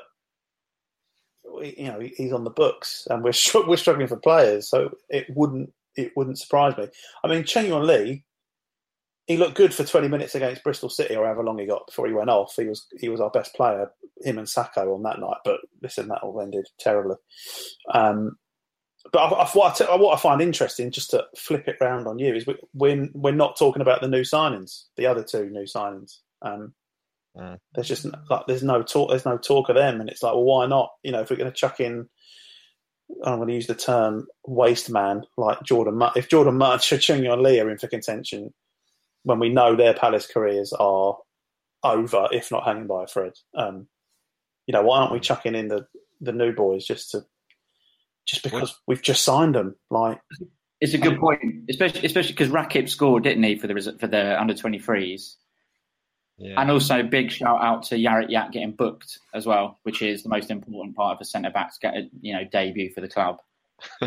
you 1.61 1.85
know, 1.85 1.99
he's 1.99 2.33
on 2.33 2.43
the 2.43 2.49
books, 2.49 3.07
and 3.09 3.23
we're 3.23 3.33
we're 3.67 3.77
struggling 3.77 4.07
for 4.07 4.17
players, 4.17 4.69
so 4.69 4.91
it 5.09 5.27
wouldn't 5.35 5.71
it 5.95 6.11
wouldn't 6.15 6.39
surprise 6.39 6.75
me. 6.77 6.87
I 7.23 7.27
mean, 7.27 7.43
Chung-yong 7.43 7.83
Lee 7.83 8.23
he 9.27 9.37
looked 9.37 9.55
good 9.55 9.73
for 9.73 9.85
20 9.85 10.07
minutes 10.07 10.35
against 10.35 10.63
Bristol 10.63 10.89
City 10.89 11.15
or 11.15 11.25
however 11.25 11.43
long 11.43 11.57
he 11.57 11.65
got 11.65 11.87
before 11.87 12.07
he 12.07 12.13
went 12.13 12.29
off. 12.29 12.53
He 12.55 12.65
was 12.65 12.87
he 12.99 13.07
was 13.07 13.21
our 13.21 13.29
best 13.29 13.53
player, 13.55 13.89
him 14.23 14.37
and 14.37 14.47
Sakho 14.47 14.93
on 14.93 15.03
that 15.03 15.19
night. 15.19 15.37
But 15.45 15.61
listen, 15.81 16.07
that 16.07 16.21
all 16.21 16.41
ended 16.41 16.67
terribly. 16.79 17.15
Um, 17.93 18.37
but 19.11 19.19
I, 19.19 19.29
I, 19.29 19.49
what, 19.49 19.81
I, 19.81 19.95
what 19.95 20.17
I 20.17 20.21
find 20.21 20.41
interesting, 20.41 20.91
just 20.91 21.11
to 21.11 21.25
flip 21.35 21.67
it 21.67 21.77
round 21.81 22.07
on 22.07 22.19
you, 22.19 22.35
is 22.35 22.45
we, 22.45 22.55
we're 22.73 23.09
we're 23.13 23.31
not 23.31 23.57
talking 23.57 23.81
about 23.81 24.01
the 24.01 24.07
new 24.07 24.21
signings, 24.21 24.85
the 24.97 25.07
other 25.07 25.23
two 25.23 25.49
new 25.49 25.63
signings. 25.63 26.19
Um, 26.41 26.73
Mm. 27.37 27.57
There's 27.73 27.87
just 27.87 28.05
like 28.29 28.45
there's 28.47 28.63
no 28.63 28.83
talk. 28.83 29.09
There's 29.09 29.25
no 29.25 29.37
talk 29.37 29.69
of 29.69 29.75
them, 29.75 30.01
and 30.01 30.09
it's 30.09 30.23
like, 30.23 30.33
well, 30.33 30.43
why 30.43 30.65
not? 30.65 30.91
You 31.03 31.11
know, 31.11 31.21
if 31.21 31.29
we're 31.29 31.37
going 31.37 31.49
to 31.49 31.55
chuck 31.55 31.79
in, 31.79 32.09
I'm 33.23 33.37
going 33.37 33.47
to 33.47 33.53
use 33.53 33.67
the 33.67 33.75
term 33.75 34.27
waste 34.45 34.89
man 34.89 35.23
like 35.37 35.63
Jordan. 35.63 36.01
If 36.15 36.29
Jordan 36.29 36.59
Chachunga, 36.59 37.33
and 37.33 37.41
Lee 37.41 37.59
are 37.59 37.69
in 37.69 37.77
for 37.77 37.87
contention, 37.87 38.53
when 39.23 39.39
we 39.39 39.49
know 39.49 39.75
their 39.75 39.93
Palace 39.93 40.27
careers 40.27 40.73
are 40.73 41.17
over, 41.83 42.27
if 42.31 42.51
not 42.51 42.65
hanging 42.65 42.87
by 42.87 43.03
a 43.03 43.07
thread, 43.07 43.33
um, 43.55 43.87
you 44.67 44.73
know, 44.73 44.83
why 44.83 44.99
aren't 44.99 45.13
we 45.13 45.19
chucking 45.19 45.55
in 45.55 45.67
the 45.69 45.87
the 46.19 46.33
new 46.33 46.53
boys 46.53 46.85
just 46.85 47.11
to 47.11 47.23
just 48.25 48.43
because 48.43 48.79
we've 48.87 49.01
just 49.01 49.23
signed 49.23 49.55
them? 49.55 49.75
Like, 49.89 50.19
It's 50.79 50.93
a 50.93 50.97
good 50.97 51.19
point, 51.19 51.41
especially 51.69 52.05
especially 52.05 52.33
because 52.33 52.49
Rakip 52.49 52.89
scored, 52.89 53.23
didn't 53.23 53.43
he, 53.43 53.55
for 53.55 53.67
the 53.67 53.95
for 53.99 54.07
the 54.07 54.39
under 54.39 54.53
23s? 54.53 55.35
Yeah. 56.41 56.59
And 56.59 56.71
also, 56.71 57.03
big 57.03 57.31
shout 57.31 57.61
out 57.61 57.83
to 57.83 57.95
Jarosław 57.95 58.31
Jach 58.31 58.51
getting 58.51 58.71
booked 58.71 59.19
as 59.33 59.45
well, 59.45 59.79
which 59.83 60.01
is 60.01 60.23
the 60.23 60.29
most 60.29 60.49
important 60.49 60.95
part 60.95 61.15
of 61.15 61.21
a 61.21 61.25
centre 61.25 61.51
back 61.51 61.71
to 61.71 61.79
get 61.79 61.95
a 61.95 62.09
you 62.19 62.33
know 62.33 62.43
debut 62.51 62.91
for 62.93 63.01
the 63.01 63.07
club. 63.07 63.37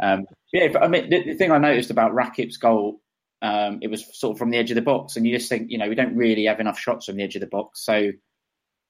um, 0.00 0.24
yeah, 0.52 0.68
but 0.72 0.84
I 0.84 0.88
mean, 0.88 1.10
the, 1.10 1.24
the 1.24 1.34
thing 1.34 1.50
I 1.50 1.58
noticed 1.58 1.90
about 1.90 2.12
Rakip's 2.12 2.58
goal, 2.58 3.00
um, 3.42 3.80
it 3.82 3.90
was 3.90 4.06
sort 4.16 4.36
of 4.36 4.38
from 4.38 4.50
the 4.50 4.58
edge 4.58 4.70
of 4.70 4.76
the 4.76 4.82
box, 4.82 5.16
and 5.16 5.26
you 5.26 5.36
just 5.36 5.48
think, 5.48 5.70
you 5.70 5.78
know, 5.78 5.88
we 5.88 5.96
don't 5.96 6.14
really 6.14 6.44
have 6.44 6.60
enough 6.60 6.78
shots 6.78 7.06
from 7.06 7.16
the 7.16 7.24
edge 7.24 7.34
of 7.34 7.40
the 7.40 7.48
box. 7.48 7.84
So, 7.84 8.12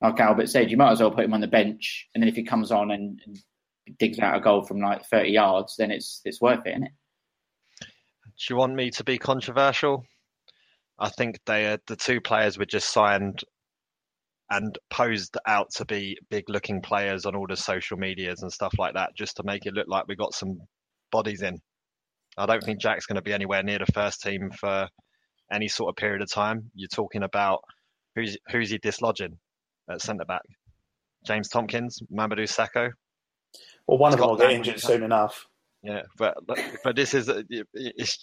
like 0.03 0.21
Albert 0.21 0.51
said, 0.51 0.71
you 0.71 0.77
might 0.77 0.93
as 0.93 1.01
well 1.01 1.11
put 1.11 1.25
him 1.25 1.33
on 1.33 1.41
the 1.41 1.47
bench, 1.47 2.07
and 2.15 2.23
then 2.23 2.29
if 2.29 2.37
he 2.37 2.43
comes 2.43 2.71
on 2.71 2.91
and, 2.91 3.19
and 3.25 3.39
digs 3.99 4.19
out 4.19 4.37
a 4.37 4.41
goal 4.41 4.63
from 4.63 4.81
like 4.81 5.05
30 5.07 5.31
yards, 5.31 5.77
then 5.77 5.91
it's 5.91 6.21
it's 6.25 6.41
worth 6.41 6.67
it, 6.67 6.71
isn't 6.71 6.85
it? 6.85 6.93
Do 7.81 8.55
you 8.55 8.57
want 8.57 8.75
me 8.75 8.91
to 8.91 9.05
be 9.05 9.19
controversial? 9.19 10.05
I 10.99 11.09
think 11.11 11.41
they 11.47 11.67
are, 11.67 11.79
the 11.87 11.97
two 11.97 12.21
players 12.21 12.59
were 12.59 12.67
just 12.67 12.93
signed 12.93 13.43
and 14.51 14.79
posed 14.91 15.37
out 15.47 15.71
to 15.77 15.85
be 15.85 16.19
big 16.31 16.45
looking 16.49 16.83
players 16.83 17.25
on 17.25 17.35
all 17.35 17.47
the 17.49 17.57
social 17.57 17.97
medias 17.97 18.43
and 18.43 18.53
stuff 18.53 18.75
like 18.79 18.95
that, 18.95 19.17
just 19.17 19.37
to 19.37 19.43
make 19.45 19.67
it 19.67 19.75
look 19.75 19.89
like 19.89 20.07
we 20.07 20.15
got 20.15 20.35
some 20.35 20.59
bodies 21.11 21.43
in. 21.43 21.59
I 22.37 22.47
don't 22.47 22.63
think 22.63 22.81
Jach's 22.81 23.07
going 23.07 23.17
to 23.17 23.23
be 23.23 23.33
anywhere 23.33 23.63
near 23.63 23.79
the 23.79 23.93
first 23.93 24.23
team 24.23 24.51
for 24.59 24.89
any 25.53 25.69
sort 25.69 25.91
of 25.91 25.97
period 25.97 26.23
of 26.23 26.31
time. 26.31 26.71
You're 26.75 26.89
talking 26.89 27.23
about 27.23 27.61
who's 28.15 28.37
who's 28.51 28.71
he 28.71 28.79
dislodging 28.79 29.39
at 29.91 30.01
centre 30.01 30.25
back? 30.25 30.43
James 31.27 31.49
Tomkins, 31.49 32.01
Mamadou 32.13 32.49
Sakho. 32.49 32.91
Well, 33.87 33.99
one 33.99 34.13
of 34.13 34.19
them 34.19 34.29
will 34.29 34.37
get 34.37 34.51
injured 34.51 34.81
soon 34.81 35.03
enough. 35.03 35.47
Yeah, 35.83 36.03
but 36.17 36.37
but 36.85 36.95
this 36.95 37.13
is 37.13 37.31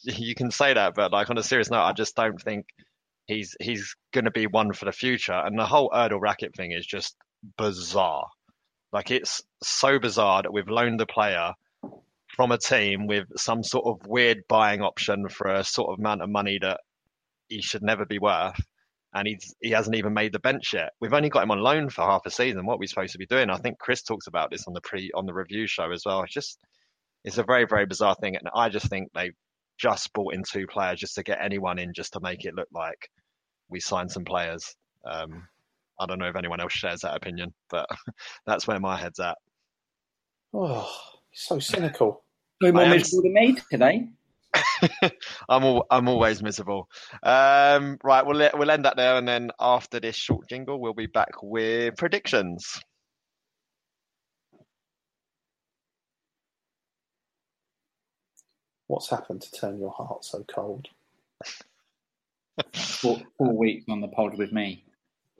you 0.03 0.35
can 0.35 0.49
say 0.49 0.73
that, 0.73 0.95
but 0.95 1.11
like 1.11 1.29
on 1.29 1.37
a 1.37 1.43
serious 1.43 1.69
note, 1.69 1.83
I 1.83 1.93
just 1.93 2.15
don't 2.15 2.41
think 2.41 2.67
he's 3.25 3.55
he's 3.59 3.95
going 4.13 4.25
to 4.25 4.31
be 4.31 4.47
one 4.47 4.73
for 4.73 4.85
the 4.85 4.91
future. 4.91 5.33
And 5.33 5.59
the 5.59 5.65
whole 5.65 5.89
Erdal 5.89 6.21
Rakip 6.21 6.55
thing 6.55 6.71
is 6.71 6.85
just 6.85 7.15
bizarre. 7.57 8.27
Like 8.93 9.11
it's 9.11 9.41
so 9.61 9.99
bizarre 9.99 10.43
that 10.43 10.53
we've 10.53 10.69
loaned 10.69 10.99
the 10.99 11.05
player 11.05 11.53
from 12.27 12.51
a 12.51 12.57
team 12.57 13.07
with 13.07 13.25
some 13.35 13.63
sort 13.63 13.85
of 13.85 14.07
weird 14.07 14.43
buying 14.47 14.81
option 14.81 15.27
for 15.27 15.47
a 15.47 15.63
sort 15.63 15.91
of 15.91 15.99
amount 15.99 16.21
of 16.21 16.29
money 16.29 16.59
that 16.61 16.79
he 17.49 17.61
should 17.61 17.83
never 17.83 18.05
be 18.05 18.19
worth. 18.19 18.59
And 19.13 19.27
he's 19.27 19.55
he 19.61 19.71
hasn't 19.71 19.95
even 19.95 20.13
made 20.13 20.33
the 20.33 20.39
bench 20.39 20.73
yet. 20.73 20.91
We've 21.01 21.13
only 21.13 21.29
got 21.29 21.43
him 21.43 21.51
on 21.51 21.59
loan 21.59 21.89
for 21.89 22.03
half 22.03 22.25
a 22.25 22.31
season. 22.31 22.65
What 22.65 22.75
are 22.75 22.79
we 22.79 22.87
supposed 22.87 23.13
to 23.13 23.17
be 23.17 23.25
doing? 23.25 23.49
I 23.49 23.57
think 23.57 23.79
Chris 23.79 24.03
talks 24.03 24.27
about 24.27 24.51
this 24.51 24.67
on 24.67 24.73
the 24.73 24.81
pre 24.81 25.09
on 25.15 25.25
the 25.25 25.33
review 25.33 25.65
show 25.65 25.91
as 25.91 26.03
well. 26.05 26.21
It's 26.21 26.33
just 26.33 26.59
it's 27.23 27.39
a 27.39 27.43
very 27.43 27.65
very 27.65 27.85
bizarre 27.87 28.15
thing, 28.15 28.35
and 28.35 28.49
I 28.53 28.69
just 28.69 28.87
think 28.87 29.09
they 29.13 29.31
just 29.79 30.13
brought 30.13 30.35
in 30.35 30.43
two 30.43 30.67
players 30.67 30.99
just 30.99 31.15
to 31.15 31.23
get 31.23 31.39
anyone 31.41 31.79
in, 31.79 31.93
just 31.93 32.13
to 32.13 32.19
make 32.19 32.45
it 32.45 32.53
look 32.53 32.67
like 32.71 33.09
we 33.69 33.79
signed 33.79 34.11
some 34.11 34.25
players. 34.25 34.75
Um, 35.05 35.47
I 35.99 36.05
don't 36.05 36.19
know 36.19 36.27
if 36.27 36.35
anyone 36.35 36.59
else 36.59 36.73
shares 36.73 37.01
that 37.01 37.15
opinion, 37.15 37.53
but 37.69 37.87
that's 38.45 38.67
where 38.67 38.79
my 38.79 38.97
head's 38.97 39.19
at. 39.19 39.37
Oh, 40.53 40.89
so 41.33 41.59
cynical. 41.59 42.23
We're 42.61 42.73
more 42.73 42.83
I 42.83 42.89
miserable 42.89 43.23
than 43.23 43.33
me 43.33 43.57
today. 43.71 44.07
I'm 45.49 45.63
all, 45.63 45.85
I'm 45.91 46.07
always 46.07 46.41
miserable. 46.41 46.89
Um, 47.23 47.97
right, 48.03 48.25
we'll 48.25 48.37
let, 48.37 48.57
we'll 48.57 48.71
end 48.71 48.85
that 48.85 48.97
there, 48.97 49.17
and 49.17 49.27
then 49.27 49.51
after 49.59 49.99
this 49.99 50.15
short 50.15 50.49
jingle, 50.49 50.79
we'll 50.79 50.93
be 50.93 51.07
back 51.07 51.41
with 51.41 51.95
predictions. 51.97 52.81
What's 58.87 59.09
happened 59.09 59.41
to 59.43 59.51
turn 59.51 59.79
your 59.79 59.91
heart 59.91 60.25
so 60.25 60.43
cold? 60.43 60.87
Four, 62.73 63.21
four 63.37 63.55
weeks 63.57 63.85
on 63.87 64.01
the 64.01 64.09
pod 64.09 64.37
with 64.37 64.51
me. 64.51 64.83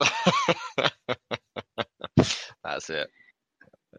That's 2.64 2.88
it. 2.88 3.10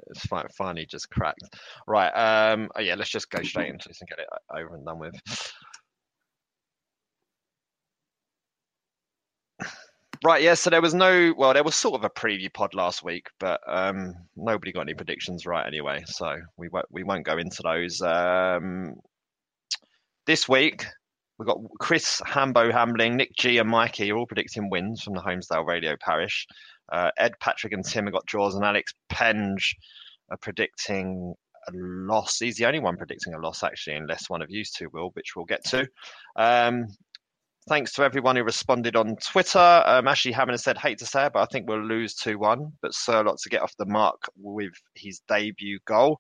It's 0.08 0.26
finally 0.58 0.86
just 0.86 1.10
cracked. 1.10 1.44
Right. 1.88 2.10
Um. 2.10 2.70
Oh 2.76 2.82
yeah. 2.82 2.96
Let's 2.96 3.10
just 3.10 3.30
go 3.30 3.42
straight 3.44 3.70
into 3.70 3.88
this 3.88 4.02
and 4.02 4.10
get 4.10 4.20
it 4.20 4.28
over 4.54 4.76
and 4.76 4.86
done 4.86 5.00
with. 5.00 5.16
Right. 10.24 10.44
Yeah. 10.44 10.54
So 10.54 10.70
there 10.70 10.82
was 10.82 10.94
no. 10.94 11.34
Well, 11.38 11.54
there 11.54 11.64
was 11.64 11.76
sort 11.76 11.96
of 11.96 12.04
a 12.06 12.10
preview 12.10 12.54
pod 12.54 12.74
last 12.76 13.04
week, 13.04 13.28
but 13.40 13.60
um, 13.68 14.14
nobody 14.36 14.72
got 14.72 14.82
any 14.82 14.94
predictions 14.94 15.46
right 15.46 15.66
anyway. 15.66 16.04
So 16.06 16.36
we 16.58 16.70
won't. 16.70 16.86
We 16.92 17.04
won't 17.04 17.26
go 17.26 17.38
into 17.38 17.62
those. 17.64 18.02
Um, 18.02 18.96
this 20.28 20.48
week 20.48 20.86
we've 21.42 21.48
got 21.48 21.58
Chris 21.80 22.22
Hambo 22.24 22.72
Hambling, 22.72 23.18
Nick 23.18 23.32
G, 23.36 23.58
and 23.58 23.68
Mikey 23.68 24.12
are 24.12 24.18
all 24.18 24.28
predicting 24.28 24.70
wins 24.70 25.02
from 25.02 25.16
the 25.16 25.22
Holmesdale 25.22 25.66
Radio 25.66 25.96
Parish. 26.00 26.46
Uh, 26.92 27.12
Ed, 27.18 27.34
Patrick, 27.40 27.74
and 27.74 27.86
Tim 27.86 28.06
have 28.06 28.14
got 28.14 28.26
draws, 28.26 28.56
and 28.56 28.66
Alex 28.66 28.94
Penge 29.10 29.76
are 30.30 30.38
predicting 30.38 31.34
a 31.68 31.72
loss. 31.74 32.40
He's 32.40 32.58
the 32.58 32.66
only 32.66 32.80
one 32.80 32.98
predicting 32.98 33.34
a 33.34 33.40
loss, 33.40 33.64
actually, 33.64 33.96
unless 33.96 34.30
one 34.30 34.42
of 34.42 34.50
you 34.50 34.64
two 34.64 34.90
will, 34.94 35.10
which 35.14 35.36
we'll 35.36 35.46
get 35.46 35.64
to. 35.66 35.88
Um, 36.36 36.88
thanks 37.70 37.94
to 37.94 38.04
everyone 38.04 38.36
who 38.36 38.44
responded 38.44 38.96
on 38.96 39.16
Twitter. 39.18 39.84
Um, 39.86 40.08
Ashley 40.08 40.32
Hammond 40.32 40.54
has 40.54 40.64
said, 40.64 40.78
hate 40.78 40.98
to 41.00 41.06
say 41.06 41.26
it, 41.26 41.34
but 41.34 41.42
I 41.42 41.46
think 41.46 41.68
we'll 41.68 41.86
lose 41.86 42.16
2 42.16 42.38
1. 42.38 42.72
But 42.82 42.92
Sørloth 42.92 43.42
to 43.44 43.50
get 43.50 43.62
off 43.62 43.76
the 43.78 43.86
mark 43.86 44.22
with 44.36 44.74
his 44.96 45.22
debut 45.28 45.80
goal. 45.86 46.20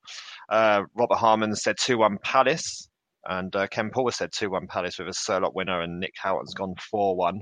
Uh, 0.49 0.83
Robert 0.95 1.17
Harmon 1.17 1.55
said 1.55 1.77
2 1.79 1.97
1 1.97 2.17
Palace. 2.23 2.87
And 3.25 3.55
uh, 3.55 3.67
Ken 3.67 3.91
Paul 3.93 4.09
said 4.11 4.31
2 4.31 4.49
1 4.49 4.67
Palace 4.67 4.97
with 4.97 5.07
a 5.07 5.11
Sørloth 5.11 5.53
winner, 5.53 5.81
and 5.81 5.99
Nick 5.99 6.13
Houghton's 6.17 6.53
gone 6.53 6.75
4 6.89 7.15
1. 7.15 7.41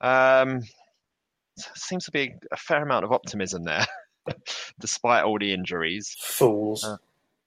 Um, 0.00 0.60
seems 1.74 2.04
to 2.04 2.10
be 2.10 2.34
a 2.52 2.56
fair 2.56 2.82
amount 2.82 3.04
of 3.04 3.12
optimism 3.12 3.64
there, 3.64 3.86
despite 4.80 5.24
all 5.24 5.38
the 5.38 5.52
injuries. 5.52 6.16
Fools. 6.20 6.84
Uh, 6.84 6.96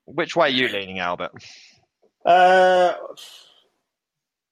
Which 0.06 0.36
way 0.36 0.48
are 0.48 0.50
you 0.50 0.68
leaning, 0.68 1.00
Albert? 1.00 1.32
Uh, 2.26 2.94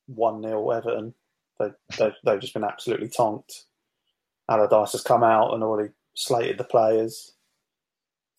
one 0.07 0.41
0 0.41 0.69
Everton. 0.69 1.13
They, 1.59 1.67
they 1.97 2.13
they've 2.23 2.39
just 2.39 2.53
been 2.53 2.63
absolutely 2.63 3.09
tonked. 3.09 3.65
Allardyce 4.49 4.93
has 4.93 5.03
come 5.03 5.23
out 5.23 5.53
and 5.53 5.63
already 5.63 5.91
slated 6.15 6.57
the 6.57 6.63
players. 6.63 7.33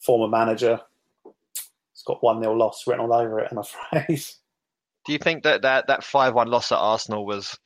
Former 0.01 0.29
manager. 0.29 0.81
It's 1.93 2.03
got 2.05 2.23
one 2.23 2.43
0 2.43 2.55
loss 2.55 2.87
written 2.87 3.05
all 3.05 3.12
over 3.12 3.41
it. 3.41 3.49
I'm 3.51 3.59
afraid. 3.59 4.23
Do 5.07 5.12
you 5.12 5.18
think 5.18 5.45
that 5.45 5.62
that, 5.62 5.87
that 5.87 6.05
5 6.05 6.35
1 6.35 6.49
loss 6.49 6.73
at 6.73 6.79
Arsenal 6.79 7.25
was 7.25 7.59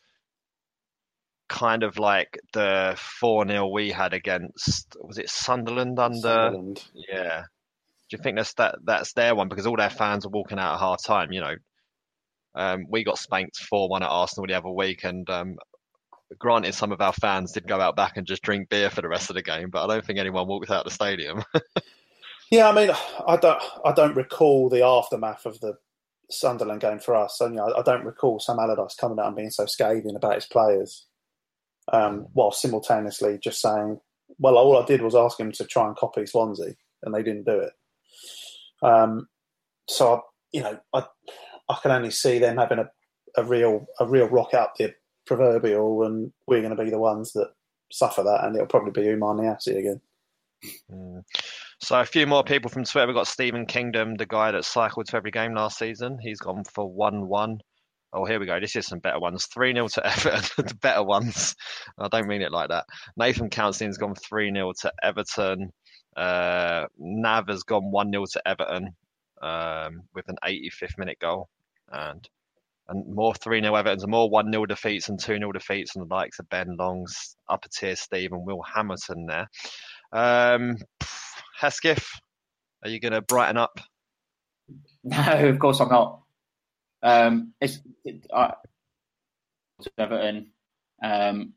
kind 1.49 1.83
of 1.83 1.99
like 1.99 2.39
the 2.53 2.95
4 3.21 3.47
0 3.47 3.69
we 3.69 3.91
had 3.91 4.15
against, 4.15 4.97
was 5.01 5.19
it 5.19 5.31
Sunderland 5.31 5.99
under? 5.99 6.21
Sunderland. 6.21 6.85
Yeah. 6.95 7.43
Do 8.11 8.17
you 8.17 8.23
think 8.23 8.37
that's 8.37 8.55
that 8.55 8.77
that's 8.85 9.13
their 9.15 9.35
one 9.35 9.49
because 9.49 9.67
all 9.67 9.77
their 9.77 9.91
fans 9.91 10.27
are 10.27 10.31
walking 10.31 10.59
out 10.59 10.75
at 10.75 10.81
half 10.81 11.03
time? 11.03 11.33
You 11.33 11.41
know, 11.41 11.55
um, 12.55 12.85
we 12.89 13.03
got 13.03 13.19
spanked 13.19 13.57
four 13.57 13.89
one 13.89 14.03
at 14.03 14.11
Arsenal 14.11 14.47
the 14.47 14.55
other 14.55 14.71
week, 14.71 15.05
and 15.05 15.29
um, 15.31 15.57
granted, 16.39 16.75
some 16.75 16.93
of 16.93 17.01
our 17.01 17.15
fans 17.15 17.53
did 17.53 17.67
go 17.67 17.81
out 17.81 17.97
back 17.97 18.17
and 18.17 18.27
just 18.27 18.43
drink 18.43 18.69
beer 18.69 18.91
for 18.91 19.01
the 19.01 19.09
rest 19.09 19.31
of 19.31 19.37
the 19.37 19.43
game, 19.43 19.71
but 19.71 19.85
I 19.85 19.95
don't 19.95 20.05
think 20.05 20.19
anyone 20.19 20.47
walked 20.47 20.71
out 20.71 20.85
the 20.85 20.91
stadium. 20.91 21.43
Yeah, 22.51 22.69
I 22.69 22.73
mean, 22.73 22.91
I 23.27 23.37
don't, 23.37 23.63
I 23.85 23.93
don't 23.93 24.17
recall 24.17 24.69
the 24.69 24.85
aftermath 24.85 25.47
of 25.47 25.59
the 25.61 25.75
Sunderland 26.31 26.81
game 26.81 26.99
for 26.99 27.15
us. 27.15 27.37
So, 27.39 27.47
you 27.47 27.55
know, 27.55 27.75
I 27.77 27.83
don't 27.83 28.05
recall 28.05 28.39
Sam 28.39 28.59
Allardyce 28.59 28.95
coming 28.95 29.19
out 29.19 29.27
and 29.27 29.37
being 29.37 29.51
so 29.51 29.67
scathing 29.67 30.15
about 30.15 30.37
his 30.37 30.47
players, 30.47 31.07
um, 31.93 32.27
while 32.33 32.53
simultaneously 32.53 33.39
just 33.43 33.61
saying, 33.61 34.01
"Well, 34.39 34.57
all 34.57 34.83
I 34.83 34.87
did 34.87 35.03
was 35.03 35.15
ask 35.15 35.39
him 35.39 35.53
to 35.53 35.65
try 35.65 35.87
and 35.87 35.97
copy 35.97 36.27
Swansea, 36.27 36.75
and 37.03 37.15
they 37.15 37.23
didn't 37.23 37.45
do 37.45 37.61
it." 37.61 37.73
Um, 38.83 39.29
so, 39.89 40.15
I, 40.15 40.21
you 40.53 40.63
know, 40.63 40.79
I, 40.93 41.05
I 41.69 41.79
can 41.83 41.91
only 41.91 42.11
see 42.11 42.39
them 42.39 42.57
having 42.57 42.79
a, 42.79 42.91
a 43.37 43.45
real, 43.45 43.87
a 44.01 44.07
real 44.07 44.29
rock 44.29 44.55
up 44.55 44.75
the 44.77 44.95
proverbial, 45.27 46.05
and 46.05 46.33
we're 46.47 46.63
going 46.63 46.77
to 46.77 46.83
be 46.83 46.91
the 46.91 46.99
ones 46.99 47.33
that 47.33 47.51
suffer 47.93 48.23
that, 48.23 48.45
and 48.45 48.55
it'll 48.55 48.67
probably 48.67 48.93
be 48.93 49.09
Oumar 49.09 49.39
Niasse 49.39 49.79
again. 49.79 50.01
Mm. 50.91 51.23
So 51.81 52.01
a 52.01 52.05
few 52.05 52.27
more 52.27 52.43
people 52.43 52.71
from 52.71 52.85
Twitter. 52.85 53.07
We've 53.07 53.17
got 53.17 53.27
Stephen 53.27 53.67
Kingdom, 53.67 54.15
the 54.15 54.27
guy 54.27 54.51
that 54.51 54.65
cycled 54.65 55.07
to 55.09 55.17
every 55.17 55.31
game 55.31 55.55
last 55.55 55.79
season. 55.79 56.19
He's 56.21 56.41
gone 56.41 56.65
for 56.65 56.91
one-one. 56.91 57.59
Oh, 58.17 58.25
here 58.25 58.39
we 58.39 58.47
go. 58.47 58.61
This 58.61 58.77
is 58.77 58.87
some 58.87 59.01
better 59.01 59.19
ones. 59.19 59.47
3 59.47 59.75
0 59.75 59.89
to 59.89 60.07
Everton. 60.27 60.67
the 60.67 60.75
better 60.77 61.03
ones. 61.03 61.57
I 61.99 62.07
don't 62.09 62.29
mean 62.29 62.43
it 62.43 62.53
like 62.53 62.69
that. 62.69 62.85
Nathan 63.17 63.51
Counseling's 63.51 63.99
gone 63.99 64.15
3 64.15 64.53
0 64.53 64.73
to 64.83 64.93
Everton. 65.03 65.73
Uh, 66.17 66.85
Nav 66.97 67.49
has 67.49 67.65
gone 67.65 67.91
1 67.91 68.13
0 68.13 68.25
to 68.33 68.49
Everton 68.49 68.95
um, 69.43 70.03
with 70.15 70.29
an 70.29 70.37
85th 70.45 70.97
minute 70.97 71.19
goal. 71.21 71.49
And 71.91 72.27
and 72.89 73.15
more 73.15 73.35
3 73.35 73.61
0 73.63 73.75
Evertons 73.75 74.03
and 74.03 74.11
more 74.11 74.31
1 74.31 74.53
0 74.53 74.67
defeats 74.67 75.09
and 75.09 75.19
2 75.19 75.39
0 75.39 75.53
defeats 75.53 75.97
and 75.97 76.09
the 76.09 76.15
likes 76.15 76.39
of 76.39 76.49
Ben 76.49 76.77
Longs, 76.79 77.37
upper 77.49 77.69
tier 77.69 77.97
Steve, 77.97 78.33
and 78.33 78.47
Will 78.47 78.63
Hamilton 78.63 79.27
there. 79.27 79.49
Um, 80.13 80.77
Hesketh, 81.59 82.07
are 82.85 82.91
you 82.91 83.01
going 83.01 83.13
to 83.13 83.23
brighten 83.23 83.57
up? 83.57 83.81
No, 85.07 85.49
of 85.51 85.59
course 85.59 85.81
I'm 85.81 85.91
not. 85.91 86.24
Um, 87.05 87.53
it's 87.61 87.79
it, 88.05 88.27
I, 88.35 88.55
Everton. 89.99 90.51
Um, 91.03 91.53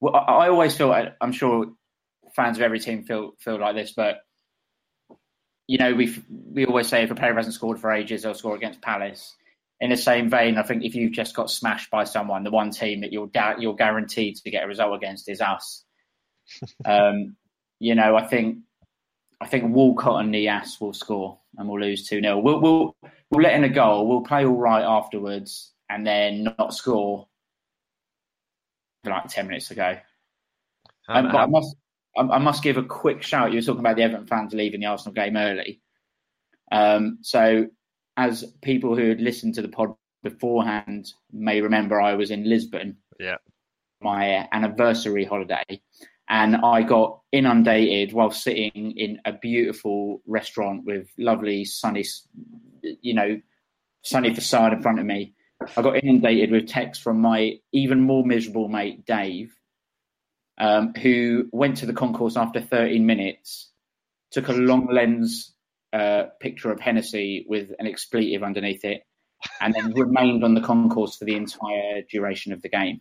well, 0.00 0.16
I, 0.16 0.46
I 0.46 0.48
always 0.48 0.76
feel. 0.76 0.92
I'm 1.20 1.32
sure 1.32 1.66
fans 2.34 2.56
of 2.56 2.62
every 2.62 2.80
team 2.80 3.04
feel 3.04 3.32
feel 3.38 3.60
like 3.60 3.76
this, 3.76 3.92
but 3.92 4.20
you 5.68 5.78
know, 5.78 5.94
we 5.94 6.12
we 6.28 6.66
always 6.66 6.88
say 6.88 7.04
if 7.04 7.10
a 7.10 7.14
player 7.14 7.34
hasn't 7.34 7.54
scored 7.54 7.78
for 7.78 7.92
ages, 7.92 8.22
they'll 8.22 8.34
score 8.34 8.56
against 8.56 8.80
Palace. 8.80 9.36
In 9.82 9.90
the 9.90 9.96
same 9.96 10.28
vein, 10.28 10.58
I 10.58 10.62
think 10.62 10.84
if 10.84 10.94
you've 10.94 11.12
just 11.12 11.34
got 11.34 11.50
smashed 11.50 11.90
by 11.90 12.04
someone, 12.04 12.42
the 12.42 12.50
one 12.50 12.70
team 12.70 13.02
that 13.02 13.12
you're 13.12 13.30
you're 13.58 13.76
guaranteed 13.76 14.36
to 14.36 14.50
get 14.50 14.64
a 14.64 14.66
result 14.66 14.96
against 14.96 15.28
is 15.28 15.40
us. 15.40 15.84
um, 16.84 17.36
you 17.78 17.94
know, 17.94 18.16
I 18.16 18.26
think 18.26 18.58
I 19.40 19.46
think 19.46 19.74
Walcott 19.74 20.24
and 20.24 20.34
Niasse 20.34 20.80
will 20.80 20.92
score 20.92 21.38
and 21.56 21.68
we'll 21.68 21.80
lose 21.80 22.06
2 22.08 22.20
0. 22.20 22.38
We'll, 22.38 22.60
we'll, 22.60 22.96
we'll 23.30 23.42
let 23.42 23.54
in 23.54 23.64
a 23.64 23.68
goal, 23.68 24.08
we'll 24.08 24.22
play 24.22 24.44
all 24.44 24.56
right 24.56 24.82
afterwards, 24.82 25.72
and 25.88 26.06
then 26.06 26.54
not 26.58 26.74
score 26.74 27.28
like 29.04 29.28
10 29.28 29.46
minutes 29.46 29.70
ago. 29.70 29.96
Um, 31.08 31.26
but 31.32 31.36
I 31.36 31.46
must, 31.46 31.76
I 32.16 32.38
must 32.38 32.62
give 32.62 32.76
a 32.76 32.82
quick 32.82 33.22
shout. 33.22 33.52
You 33.52 33.58
were 33.58 33.62
talking 33.62 33.80
about 33.80 33.96
the 33.96 34.02
Everton 34.02 34.26
fans 34.26 34.52
leaving 34.52 34.80
the 34.80 34.86
Arsenal 34.86 35.14
game 35.14 35.36
early. 35.36 35.80
Um, 36.70 37.18
so, 37.22 37.66
as 38.16 38.44
people 38.62 38.96
who 38.96 39.08
had 39.08 39.20
listened 39.20 39.54
to 39.54 39.62
the 39.62 39.68
pod 39.68 39.94
beforehand 40.22 41.12
may 41.32 41.60
remember, 41.60 42.00
I 42.00 42.14
was 42.14 42.30
in 42.30 42.48
Lisbon. 42.48 42.98
Yeah. 43.18 43.36
My 44.00 44.48
anniversary 44.52 45.24
holiday 45.24 45.80
and 46.30 46.56
I 46.56 46.82
got 46.82 47.20
inundated 47.32 48.12
while 48.12 48.30
sitting 48.30 48.92
in 48.96 49.20
a 49.24 49.32
beautiful 49.32 50.22
restaurant 50.26 50.84
with 50.84 51.08
lovely 51.18 51.64
sunny, 51.64 52.04
you 52.82 53.14
know, 53.14 53.40
sunny 54.02 54.34
facade 54.34 54.72
in 54.72 54.82
front 54.82 54.98
of 54.98 55.06
me. 55.06 55.34
I 55.76 55.82
got 55.82 56.02
inundated 56.02 56.50
with 56.50 56.68
texts 56.68 57.02
from 57.02 57.20
my 57.20 57.58
even 57.72 58.00
more 58.00 58.24
miserable 58.24 58.68
mate 58.68 59.04
Dave, 59.04 59.54
um, 60.58 60.94
who 60.94 61.48
went 61.52 61.78
to 61.78 61.86
the 61.86 61.92
concourse 61.92 62.36
after 62.36 62.60
13 62.60 63.04
minutes, 63.04 63.70
took 64.30 64.48
a 64.48 64.52
long 64.52 64.88
lens 64.90 65.54
uh, 65.92 66.24
picture 66.40 66.70
of 66.70 66.80
Hennessy 66.80 67.44
with 67.48 67.72
an 67.78 67.86
expletive 67.86 68.42
underneath 68.42 68.84
it, 68.84 69.02
and 69.60 69.74
then 69.74 69.92
remained 69.92 70.44
on 70.44 70.54
the 70.54 70.60
concourse 70.60 71.16
for 71.16 71.24
the 71.24 71.36
entire 71.36 72.02
duration 72.10 72.52
of 72.52 72.62
the 72.62 72.68
game. 72.68 73.00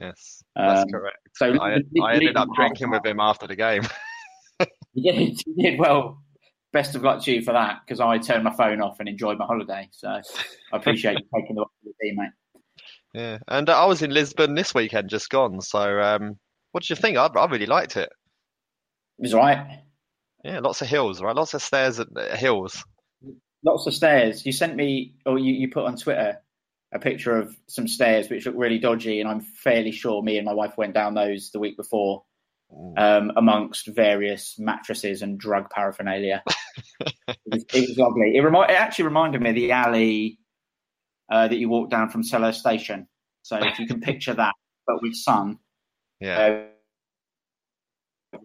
Yes, 0.00 0.42
that's 0.54 0.82
um, 0.82 0.88
correct. 0.88 1.18
So 1.34 1.52
I, 1.60 1.78
I 2.02 2.14
ended 2.14 2.36
up 2.36 2.48
drinking 2.54 2.90
with 2.90 3.04
him 3.04 3.20
after 3.20 3.46
the 3.46 3.56
game. 3.56 3.82
did, 4.94 5.40
you 5.46 5.54
did. 5.58 5.78
Well, 5.78 6.22
best 6.72 6.94
of 6.94 7.02
luck 7.02 7.22
to 7.24 7.32
you 7.32 7.42
for 7.42 7.52
that 7.52 7.80
because 7.84 8.00
I 8.00 8.18
turned 8.18 8.44
my 8.44 8.54
phone 8.54 8.80
off 8.80 9.00
and 9.00 9.08
enjoyed 9.08 9.38
my 9.38 9.46
holiday. 9.46 9.88
So 9.92 10.08
I 10.08 10.22
appreciate 10.76 11.18
you 11.18 11.24
taking 11.34 11.56
the 11.56 11.64
team, 12.02 12.16
mate. 12.16 12.30
Yeah, 13.14 13.38
and 13.48 13.68
uh, 13.70 13.82
I 13.82 13.86
was 13.86 14.02
in 14.02 14.10
Lisbon 14.10 14.54
this 14.54 14.74
weekend, 14.74 15.08
just 15.08 15.30
gone. 15.30 15.60
So, 15.62 16.00
um, 16.00 16.38
what 16.72 16.82
did 16.82 16.90
you 16.90 16.96
think? 16.96 17.16
I, 17.16 17.26
I 17.26 17.46
really 17.46 17.66
liked 17.66 17.96
it. 17.96 18.10
It 19.18 19.22
was 19.22 19.32
right. 19.32 19.80
Yeah, 20.44 20.60
lots 20.60 20.82
of 20.82 20.88
hills, 20.88 21.22
right? 21.22 21.34
Lots 21.34 21.54
of 21.54 21.62
stairs 21.62 21.98
at 21.98 22.08
uh, 22.14 22.36
hills. 22.36 22.84
Lots 23.64 23.86
of 23.86 23.94
stairs. 23.94 24.44
You 24.44 24.52
sent 24.52 24.76
me, 24.76 25.14
or 25.24 25.38
you, 25.38 25.54
you 25.54 25.70
put 25.70 25.86
on 25.86 25.96
Twitter 25.96 26.42
a 26.92 26.98
picture 26.98 27.36
of 27.36 27.56
some 27.66 27.88
stairs 27.88 28.28
which 28.28 28.44
look 28.46 28.54
really 28.56 28.78
dodgy, 28.78 29.20
and 29.20 29.28
I'm 29.28 29.40
fairly 29.40 29.92
sure 29.92 30.22
me 30.22 30.36
and 30.36 30.44
my 30.44 30.52
wife 30.52 30.76
went 30.76 30.94
down 30.94 31.14
those 31.14 31.50
the 31.50 31.58
week 31.58 31.76
before, 31.76 32.24
um, 32.96 33.32
amongst 33.36 33.86
various 33.88 34.58
mattresses 34.58 35.22
and 35.22 35.38
drug 35.38 35.70
paraphernalia. 35.70 36.42
it, 37.00 37.38
was, 37.46 37.64
it, 37.72 37.88
was, 37.88 37.98
lovely. 37.98 38.36
It, 38.36 38.40
remi- 38.40 38.72
it 38.72 38.76
actually 38.78 39.06
reminded 39.06 39.40
me 39.40 39.50
of 39.50 39.56
the 39.56 39.72
alley 39.72 40.38
uh, 41.30 41.48
that 41.48 41.56
you 41.56 41.68
walk 41.68 41.90
down 41.90 42.10
from 42.10 42.22
Selhurst 42.22 42.56
Station. 42.56 43.06
So 43.42 43.56
if 43.56 43.78
you 43.78 43.86
can 43.86 44.00
picture 44.00 44.34
that, 44.34 44.54
but 44.86 45.02
with 45.02 45.14
sun. 45.14 45.58
Yeah. 46.20 46.66
Uh, 48.34 48.38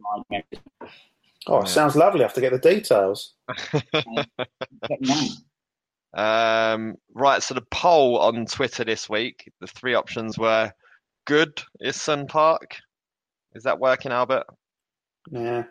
oh, 1.47 1.61
it 1.61 1.67
sounds 1.67 1.95
lovely. 1.95 2.21
I 2.21 2.23
have 2.23 2.33
to 2.35 2.41
get 2.41 2.51
the 2.51 2.59
details. 2.59 3.33
Um, 6.13 6.95
right, 7.13 7.41
so 7.41 7.53
the 7.53 7.65
poll 7.71 8.19
on 8.19 8.45
Twitter 8.45 8.83
this 8.83 9.09
week, 9.09 9.49
the 9.61 9.67
three 9.67 9.93
options 9.93 10.37
were 10.37 10.73
good 11.25 11.61
is 11.79 11.99
Sun 11.99 12.27
Park. 12.27 12.77
Is 13.53 13.63
that 13.63 13.79
working, 13.79 14.11
Albert? 14.11 14.45
Yeah. 15.29 15.63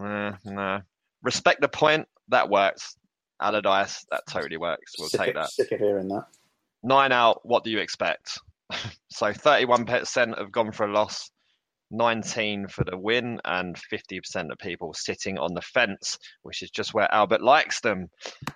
Uh, 0.00 0.32
no. 0.44 0.80
Respect 1.22 1.60
the 1.60 1.68
point. 1.68 2.08
That 2.28 2.48
works. 2.48 2.96
Allardyce, 3.40 4.04
that 4.10 4.22
totally 4.28 4.56
works. 4.56 4.94
We'll 4.98 5.08
sick 5.08 5.20
take 5.20 5.34
that. 5.34 5.50
Sick 5.50 5.72
of 5.72 5.80
hearing 5.80 6.08
that. 6.08 6.26
Nine 6.82 7.12
out. 7.12 7.40
What 7.44 7.64
do 7.64 7.70
you 7.70 7.78
expect? 7.78 8.38
so 9.10 9.26
31% 9.26 10.38
have 10.38 10.52
gone 10.52 10.72
for 10.72 10.86
a 10.86 10.92
loss. 10.92 11.30
19 11.90 12.68
for 12.68 12.84
the 12.84 12.98
win 12.98 13.40
and 13.44 13.76
50% 13.76 14.52
of 14.52 14.58
people 14.58 14.92
sitting 14.92 15.38
on 15.38 15.54
the 15.54 15.62
fence, 15.62 16.18
which 16.42 16.62
is 16.62 16.70
just 16.70 16.92
where 16.92 17.12
Albert 17.12 17.42
likes 17.42 17.80
them. 17.80 18.08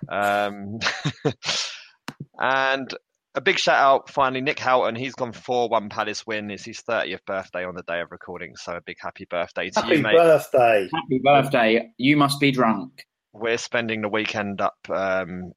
Um, 0.07 0.79
and 2.39 2.93
a 3.35 3.41
big 3.41 3.57
shout 3.57 3.77
out 3.77 4.09
finally, 4.09 4.41
Nick 4.41 4.59
Houghton. 4.59 4.95
He's 4.95 5.15
gone 5.15 5.33
4 5.33 5.69
1 5.69 5.89
Palace 5.89 6.25
win. 6.25 6.51
It's 6.51 6.65
his 6.65 6.81
30th 6.81 7.25
birthday 7.25 7.65
on 7.65 7.75
the 7.75 7.83
day 7.83 7.99
of 8.01 8.11
recording. 8.11 8.55
So 8.55 8.73
a 8.75 8.81
big 8.81 8.97
happy 8.99 9.25
birthday 9.25 9.69
to 9.71 9.81
happy 9.81 9.95
you, 9.95 10.01
mate. 10.03 10.15
Happy 10.15 10.27
birthday. 10.27 10.89
Happy 10.93 11.21
birthday. 11.23 11.91
You 11.97 12.17
must 12.17 12.39
be 12.39 12.51
drunk. 12.51 13.05
We're 13.33 13.57
spending 13.57 14.01
the 14.01 14.09
weekend 14.09 14.61
up. 14.61 14.77
Um, 14.89 15.53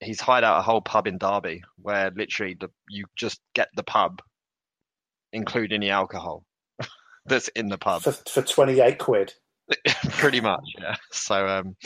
he's 0.00 0.20
hired 0.20 0.44
out 0.44 0.60
a 0.60 0.62
whole 0.62 0.80
pub 0.80 1.06
in 1.08 1.18
Derby 1.18 1.62
where 1.78 2.12
literally 2.14 2.56
the, 2.58 2.68
you 2.88 3.06
just 3.16 3.40
get 3.54 3.68
the 3.74 3.82
pub, 3.82 4.22
including 5.32 5.80
the 5.80 5.90
alcohol 5.90 6.44
that's 7.26 7.48
in 7.48 7.68
the 7.68 7.78
pub 7.78 8.02
for, 8.02 8.12
for 8.12 8.42
28 8.42 8.98
quid. 8.98 9.34
Pretty 10.10 10.40
much, 10.40 10.64
yeah. 10.78 10.94
So 11.10 11.48
um, 11.48 11.76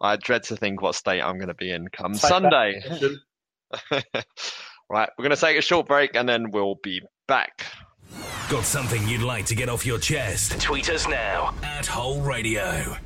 I 0.00 0.14
dread 0.14 0.44
to 0.44 0.56
think 0.56 0.80
what 0.80 0.94
state 0.94 1.20
I'm 1.20 1.38
going 1.38 1.48
to 1.48 1.54
be 1.54 1.72
in 1.72 1.88
come 1.88 2.12
Take 2.12 2.20
Sunday. 2.20 2.80
right, 4.90 5.08
we're 5.16 5.24
going 5.24 5.34
to 5.34 5.40
take 5.40 5.58
a 5.58 5.62
short 5.62 5.86
break 5.86 6.14
and 6.14 6.28
then 6.28 6.50
we'll 6.50 6.76
be 6.82 7.02
back. 7.26 7.66
Got 8.48 8.64
something 8.64 9.06
you'd 9.08 9.22
like 9.22 9.46
to 9.46 9.54
get 9.54 9.68
off 9.68 9.84
your 9.84 9.98
chest? 9.98 10.60
Tweet 10.60 10.88
us 10.90 11.08
now 11.08 11.54
at 11.62 11.86
Whole 11.86 12.20
Radio. 12.20 12.96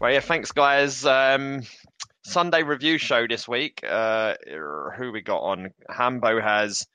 Right, 0.00 0.14
yeah, 0.14 0.20
thanks, 0.20 0.52
guys. 0.52 1.04
Um, 1.04 1.62
Sunday 2.24 2.62
review 2.62 2.98
show 2.98 3.26
this 3.26 3.48
week. 3.48 3.82
Uh, 3.88 4.34
who 4.96 5.10
we 5.12 5.22
got 5.22 5.40
on? 5.40 5.70
Hambo 5.88 6.40
has 6.40 6.86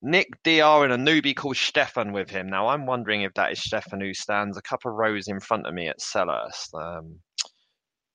Nick 0.00 0.28
Dr 0.44 0.84
and 0.84 0.92
a 0.92 1.12
newbie 1.12 1.34
called 1.34 1.56
Stefan 1.56 2.12
with 2.12 2.30
him. 2.30 2.46
Now 2.46 2.68
I'm 2.68 2.86
wondering 2.86 3.22
if 3.22 3.34
that 3.34 3.52
is 3.52 3.62
Stefan 3.62 4.00
who 4.00 4.14
stands 4.14 4.56
a 4.56 4.62
couple 4.62 4.90
of 4.90 4.96
rows 4.96 5.28
in 5.28 5.40
front 5.40 5.66
of 5.66 5.74
me 5.74 5.88
at 5.88 5.98
Selhurst. 5.98 6.74
Um, 6.74 7.18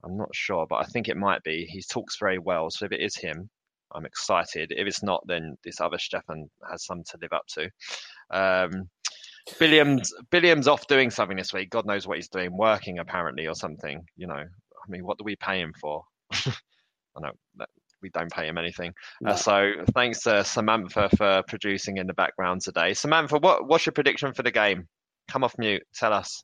I'm 0.04 0.16
not 0.16 0.34
sure, 0.34 0.66
but 0.70 0.78
I 0.78 0.84
think 0.84 1.10
it 1.10 1.18
might 1.18 1.44
be. 1.44 1.66
He 1.66 1.82
talks 1.82 2.18
very 2.20 2.40
well, 2.40 2.70
so 2.70 2.86
if 2.86 2.92
it 2.92 3.02
is 3.02 3.18
him, 3.18 3.50
I'm 3.94 4.06
excited. 4.06 4.74
If 4.76 4.88
it's 4.88 5.04
not, 5.04 5.24
then 5.28 5.58
this 5.64 5.82
other 5.82 5.98
Stefan 5.98 6.50
has 6.70 6.86
some 6.86 7.04
to 7.04 7.18
live 7.22 7.34
up 7.34 7.46
to. 7.56 7.70
Um, 8.32 8.90
Billiams, 9.60 10.10
Billiams 10.32 10.68
off 10.68 10.88
doing 10.88 11.10
something 11.10 11.38
this 11.38 11.54
week. 11.54 11.70
God 11.70 11.86
knows 11.86 12.08
what 12.08 12.18
he's 12.18 12.30
doing, 12.30 12.56
working 12.56 13.00
apparently 13.00 13.48
or 13.48 13.56
something. 13.56 14.06
You 14.16 14.28
know, 14.28 14.36
I 14.36 14.90
mean, 14.90 15.06
what 15.06 15.18
do 15.18 15.24
we 15.24 15.36
pay 15.36 15.60
him 15.60 15.74
for? 15.80 16.04
I 16.32 17.22
know 17.22 17.32
we 18.02 18.10
don't 18.10 18.32
pay 18.32 18.48
him 18.48 18.58
anything. 18.58 18.94
Uh, 19.26 19.30
no. 19.30 19.32
Uh, 19.32 19.36
so 19.36 19.72
thanks 19.94 20.22
to 20.24 20.44
Samantha 20.44 21.10
for 21.18 21.44
producing 21.48 21.98
in 21.98 22.08
the 22.08 22.14
background 22.14 22.62
today. 22.62 22.94
Samantha, 22.94 23.38
what, 23.40 23.68
what's 23.68 23.86
your 23.86 23.94
prediction 23.94 24.34
for 24.34 24.44
the 24.44 24.52
game? 24.52 24.88
Come 25.30 25.44
off 25.44 25.56
mute. 25.58 25.84
Tell 25.94 26.14
us. 26.14 26.44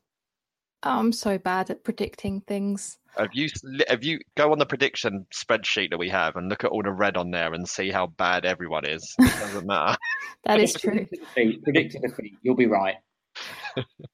Oh, 0.82 0.98
I'm 0.98 1.12
so 1.12 1.38
bad 1.38 1.70
at 1.70 1.84
predicting 1.84 2.42
things. 2.42 2.98
Have 3.16 3.30
you 3.32 3.48
have 3.88 4.04
you 4.04 4.20
go 4.36 4.52
on 4.52 4.58
the 4.58 4.66
prediction 4.66 5.26
spreadsheet 5.34 5.90
that 5.90 5.98
we 5.98 6.10
have 6.10 6.36
and 6.36 6.48
look 6.48 6.64
at 6.64 6.70
all 6.70 6.82
the 6.82 6.92
red 6.92 7.16
on 7.16 7.30
there 7.30 7.54
and 7.54 7.66
see 7.66 7.90
how 7.90 8.06
bad 8.06 8.44
everyone 8.44 8.84
is? 8.84 9.14
It 9.18 9.40
doesn't 9.40 9.66
matter. 9.66 9.96
that 10.44 10.60
is 10.60 10.74
true. 10.74 11.06
Predict 11.34 11.94
a 11.94 12.00
defeat. 12.00 12.36
You'll 12.42 12.56
be 12.56 12.66
right. 12.66 12.96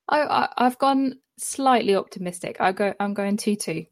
I, 0.08 0.48
I 0.56 0.64
have 0.64 0.78
gone 0.78 1.18
slightly 1.38 1.96
optimistic. 1.96 2.56
I 2.60 2.72
go. 2.72 2.94
I'm 3.00 3.14
going 3.14 3.36
two 3.36 3.56
two. 3.56 3.86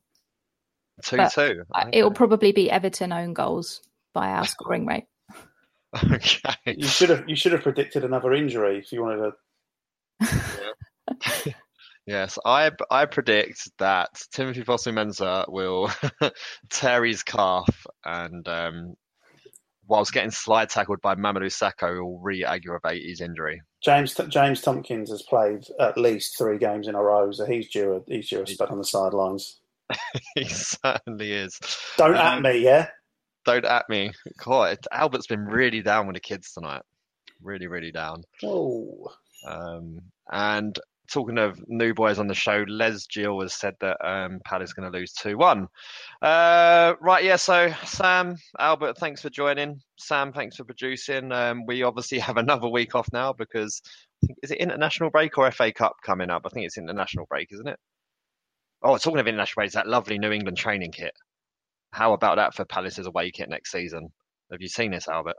Two 1.03 1.17
two. 1.33 1.65
Okay. 1.77 1.91
It'll 1.93 2.13
probably 2.13 2.53
be 2.53 2.71
Everton 2.71 3.13
own 3.13 3.33
goals 3.35 3.81
by 4.13 4.29
our 4.29 4.47
scoring 4.47 4.87
rate. 4.87 5.05
Okay. 6.05 6.55
You 6.67 6.87
should 6.87 7.11
have 7.11 7.29
you 7.29 7.35
should 7.35 7.51
have 7.51 7.63
predicted 7.63 8.05
another 8.05 8.33
injury 8.33 8.79
if 8.79 8.93
you 8.93 9.03
wanted 9.03 9.33
to. 10.21 11.55
yes, 12.07 12.39
I 12.45 12.71
I 12.91 13.07
predict 13.07 13.71
that 13.79 14.11
Timothy 14.33 14.63
Fosu-Mensah 14.63 15.51
will 15.51 15.91
tear 16.71 17.05
his 17.05 17.23
calf 17.23 17.69
and 18.05 18.47
um, 18.49 18.95
whilst 19.91 20.13
getting 20.13 20.31
slide 20.31 20.71
tackled 20.71 21.01
by 21.03 21.17
Mamadou 21.17 21.51
Sakho 21.51 22.03
will 22.03 22.21
re-aggravate 22.21 23.03
his 23.05 23.21
injury. 23.21 23.61
James 23.83 24.15
James 24.29 24.63
Tomkins 24.63 25.11
has 25.11 25.23
played 25.23 25.65
at 25.79 25.99
least 25.99 26.39
three 26.39 26.59
games 26.59 26.87
in 26.87 26.95
a 26.95 27.03
row, 27.03 27.31
so 27.33 27.45
he's 27.45 27.69
due 27.69 27.97
a, 27.97 28.13
he's 28.13 28.29
due 28.29 28.43
a 28.43 28.47
spell 28.47 28.69
on 28.69 28.79
the 28.79 28.85
sidelines. 28.85 29.61
he 30.35 30.45
certainly 30.45 31.33
is. 31.33 31.59
Don't 31.99 32.17
um, 32.17 32.17
at 32.17 32.43
me, 32.43 32.61
yeah. 32.61 32.89
Don't 33.45 33.65
at 33.65 33.89
me. 33.89 34.13
God, 34.45 34.79
Albert's 34.93 35.27
been 35.27 35.45
really 35.45 35.83
down 35.83 36.07
with 36.07 36.15
the 36.15 36.21
kids 36.21 36.53
tonight. 36.53 36.83
Really, 37.43 37.67
really 37.67 37.91
down. 37.91 38.23
Oh. 38.45 39.09
Um, 39.49 39.99
and 40.31 40.79
talking 41.11 41.39
of 41.39 41.63
new 41.69 41.93
boys 41.95 42.19
on 42.19 42.27
the 42.27 42.35
show, 42.35 42.65
Les 42.69 43.07
Gill 43.07 43.41
has 43.41 43.55
said 43.55 43.75
that 43.81 43.97
um, 44.07 44.41
Palace 44.45 44.73
going 44.73 44.91
to 44.91 44.99
lose 44.99 45.13
2 45.13 45.37
1. 45.37 45.69
Uh, 46.23 46.95
right, 47.01 47.25
yeah, 47.25 47.37
so 47.37 47.73
Sam, 47.85 48.37
Albert, 48.59 48.99
thanks 48.99 49.23
for 49.23 49.31
joining. 49.31 49.81
Sam, 49.97 50.33
thanks 50.33 50.57
for 50.57 50.65
producing. 50.65 51.33
Um, 51.33 51.67
we 51.67 51.83
obviously 51.83 52.19
have 52.19 52.37
another 52.37 52.69
week 52.69 52.95
off 52.95 53.09
now 53.13 53.33
because 53.33 53.83
think, 54.27 54.39
is 54.43 54.51
it 54.51 54.59
international 54.59 55.11
break 55.11 55.37
or 55.39 55.51
FA 55.51 55.73
Cup 55.73 55.97
coming 56.05 56.31
up? 56.31 56.43
I 56.45 56.49
think 56.51 56.67
it's 56.67 56.79
international 56.79 57.27
break, 57.27 57.49
isn't 57.53 57.69
it? 57.69 57.79
Oh, 58.83 58.97
talking 58.97 59.21
of 59.21 59.27
international 59.27 59.61
break, 59.61 59.67
it's 59.67 59.75
that 59.75 59.89
lovely 59.89 60.19
New 60.19 60.33
England 60.33 60.57
training 60.57 60.93
kit. 60.93 61.13
How 61.93 62.13
about 62.13 62.37
that 62.37 62.55
for 62.55 62.65
Palace's 62.65 63.07
away 63.07 63.31
kit 63.31 63.49
next 63.49 63.73
season? 63.73 64.09
Have 64.51 64.63
you 64.63 64.69
seen 64.69 64.91
this, 64.91 65.09
Albert? 65.09 65.37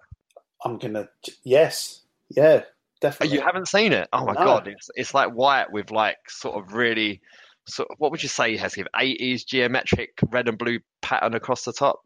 I'm 0.64 0.78
gonna. 0.78 1.08
Yes, 1.44 2.02
yeah, 2.30 2.64
definitely. 3.02 3.38
Oh, 3.38 3.40
you 3.40 3.46
haven't 3.46 3.68
seen 3.68 3.92
it? 3.92 4.08
Oh 4.14 4.26
my 4.26 4.34
no. 4.34 4.46
god, 4.46 4.68
it's 4.68 4.90
it's 4.96 5.14
like 5.14 5.32
white 5.32 5.72
with 5.72 5.92
like 5.92 6.18
sort 6.30 6.56
of 6.56 6.74
really 6.74 7.22
sort 7.68 7.90
of 7.92 7.96
what 8.00 8.12
would 8.12 8.24
you 8.24 8.30
say, 8.30 8.52
he 8.52 8.58
has 8.58 8.74
Hesketh? 8.74 8.88
Eighties 9.00 9.44
geometric 9.44 10.18
red 10.32 10.48
and 10.48 10.58
blue 10.58 10.80
pattern 11.02 11.34
across 11.34 11.64
the 11.64 11.74
top. 11.74 12.02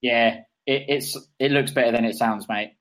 Yeah, 0.00 0.40
it, 0.66 0.84
it's 0.88 1.16
it 1.38 1.50
looks 1.50 1.72
better 1.72 1.92
than 1.92 2.04
it 2.04 2.16
sounds, 2.16 2.46
mate. 2.48 2.72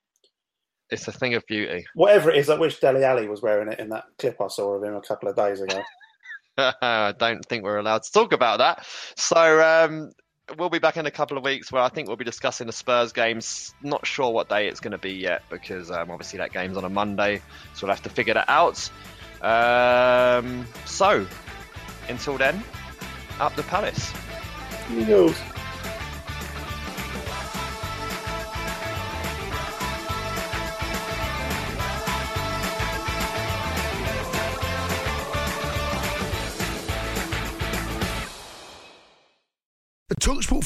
It's 0.89 1.07
a 1.07 1.11
thing 1.11 1.33
of 1.33 1.43
beauty. 1.47 1.85
Whatever 1.95 2.31
it 2.31 2.37
is, 2.37 2.49
I 2.49 2.57
wish 2.57 2.79
Dele 2.79 3.03
Alli 3.03 3.27
was 3.27 3.41
wearing 3.41 3.71
it 3.71 3.79
in 3.79 3.89
that 3.89 4.03
clip 4.19 4.39
I 4.39 4.47
saw 4.47 4.75
of 4.75 4.83
him 4.83 4.95
a 4.95 5.01
couple 5.01 5.29
of 5.29 5.35
days 5.35 5.61
ago. 5.61 5.81
I 6.57 7.13
don't 7.17 7.43
think 7.45 7.63
we're 7.63 7.77
allowed 7.77 8.03
to 8.03 8.11
talk 8.11 8.31
about 8.31 8.59
that. 8.59 8.85
So 9.15 9.61
um, 9.61 10.11
we'll 10.57 10.69
be 10.69 10.79
back 10.79 10.97
in 10.97 11.05
a 11.05 11.11
couple 11.11 11.37
of 11.37 11.43
weeks 11.43 11.71
where 11.71 11.81
I 11.81 11.89
think 11.89 12.07
we'll 12.07 12.17
be 12.17 12.25
discussing 12.25 12.67
the 12.67 12.73
Spurs 12.73 13.13
games. 13.13 13.73
Not 13.81 14.05
sure 14.05 14.31
what 14.31 14.49
day 14.49 14.67
it's 14.67 14.79
going 14.79 14.91
to 14.91 14.97
be 14.97 15.13
yet 15.13 15.43
because 15.49 15.91
um, 15.91 16.11
obviously 16.11 16.39
that 16.39 16.51
game's 16.51 16.77
on 16.77 16.85
a 16.85 16.89
Monday, 16.89 17.41
so 17.73 17.85
we'll 17.85 17.95
have 17.95 18.03
to 18.03 18.09
figure 18.09 18.33
that 18.33 18.49
out. 18.49 18.89
Um, 19.41 20.65
so 20.85 21.25
until 22.09 22.37
then, 22.37 22.63
up 23.39 23.55
the 23.55 23.63
Palace. 23.63 24.13
Eagles. 24.91 25.37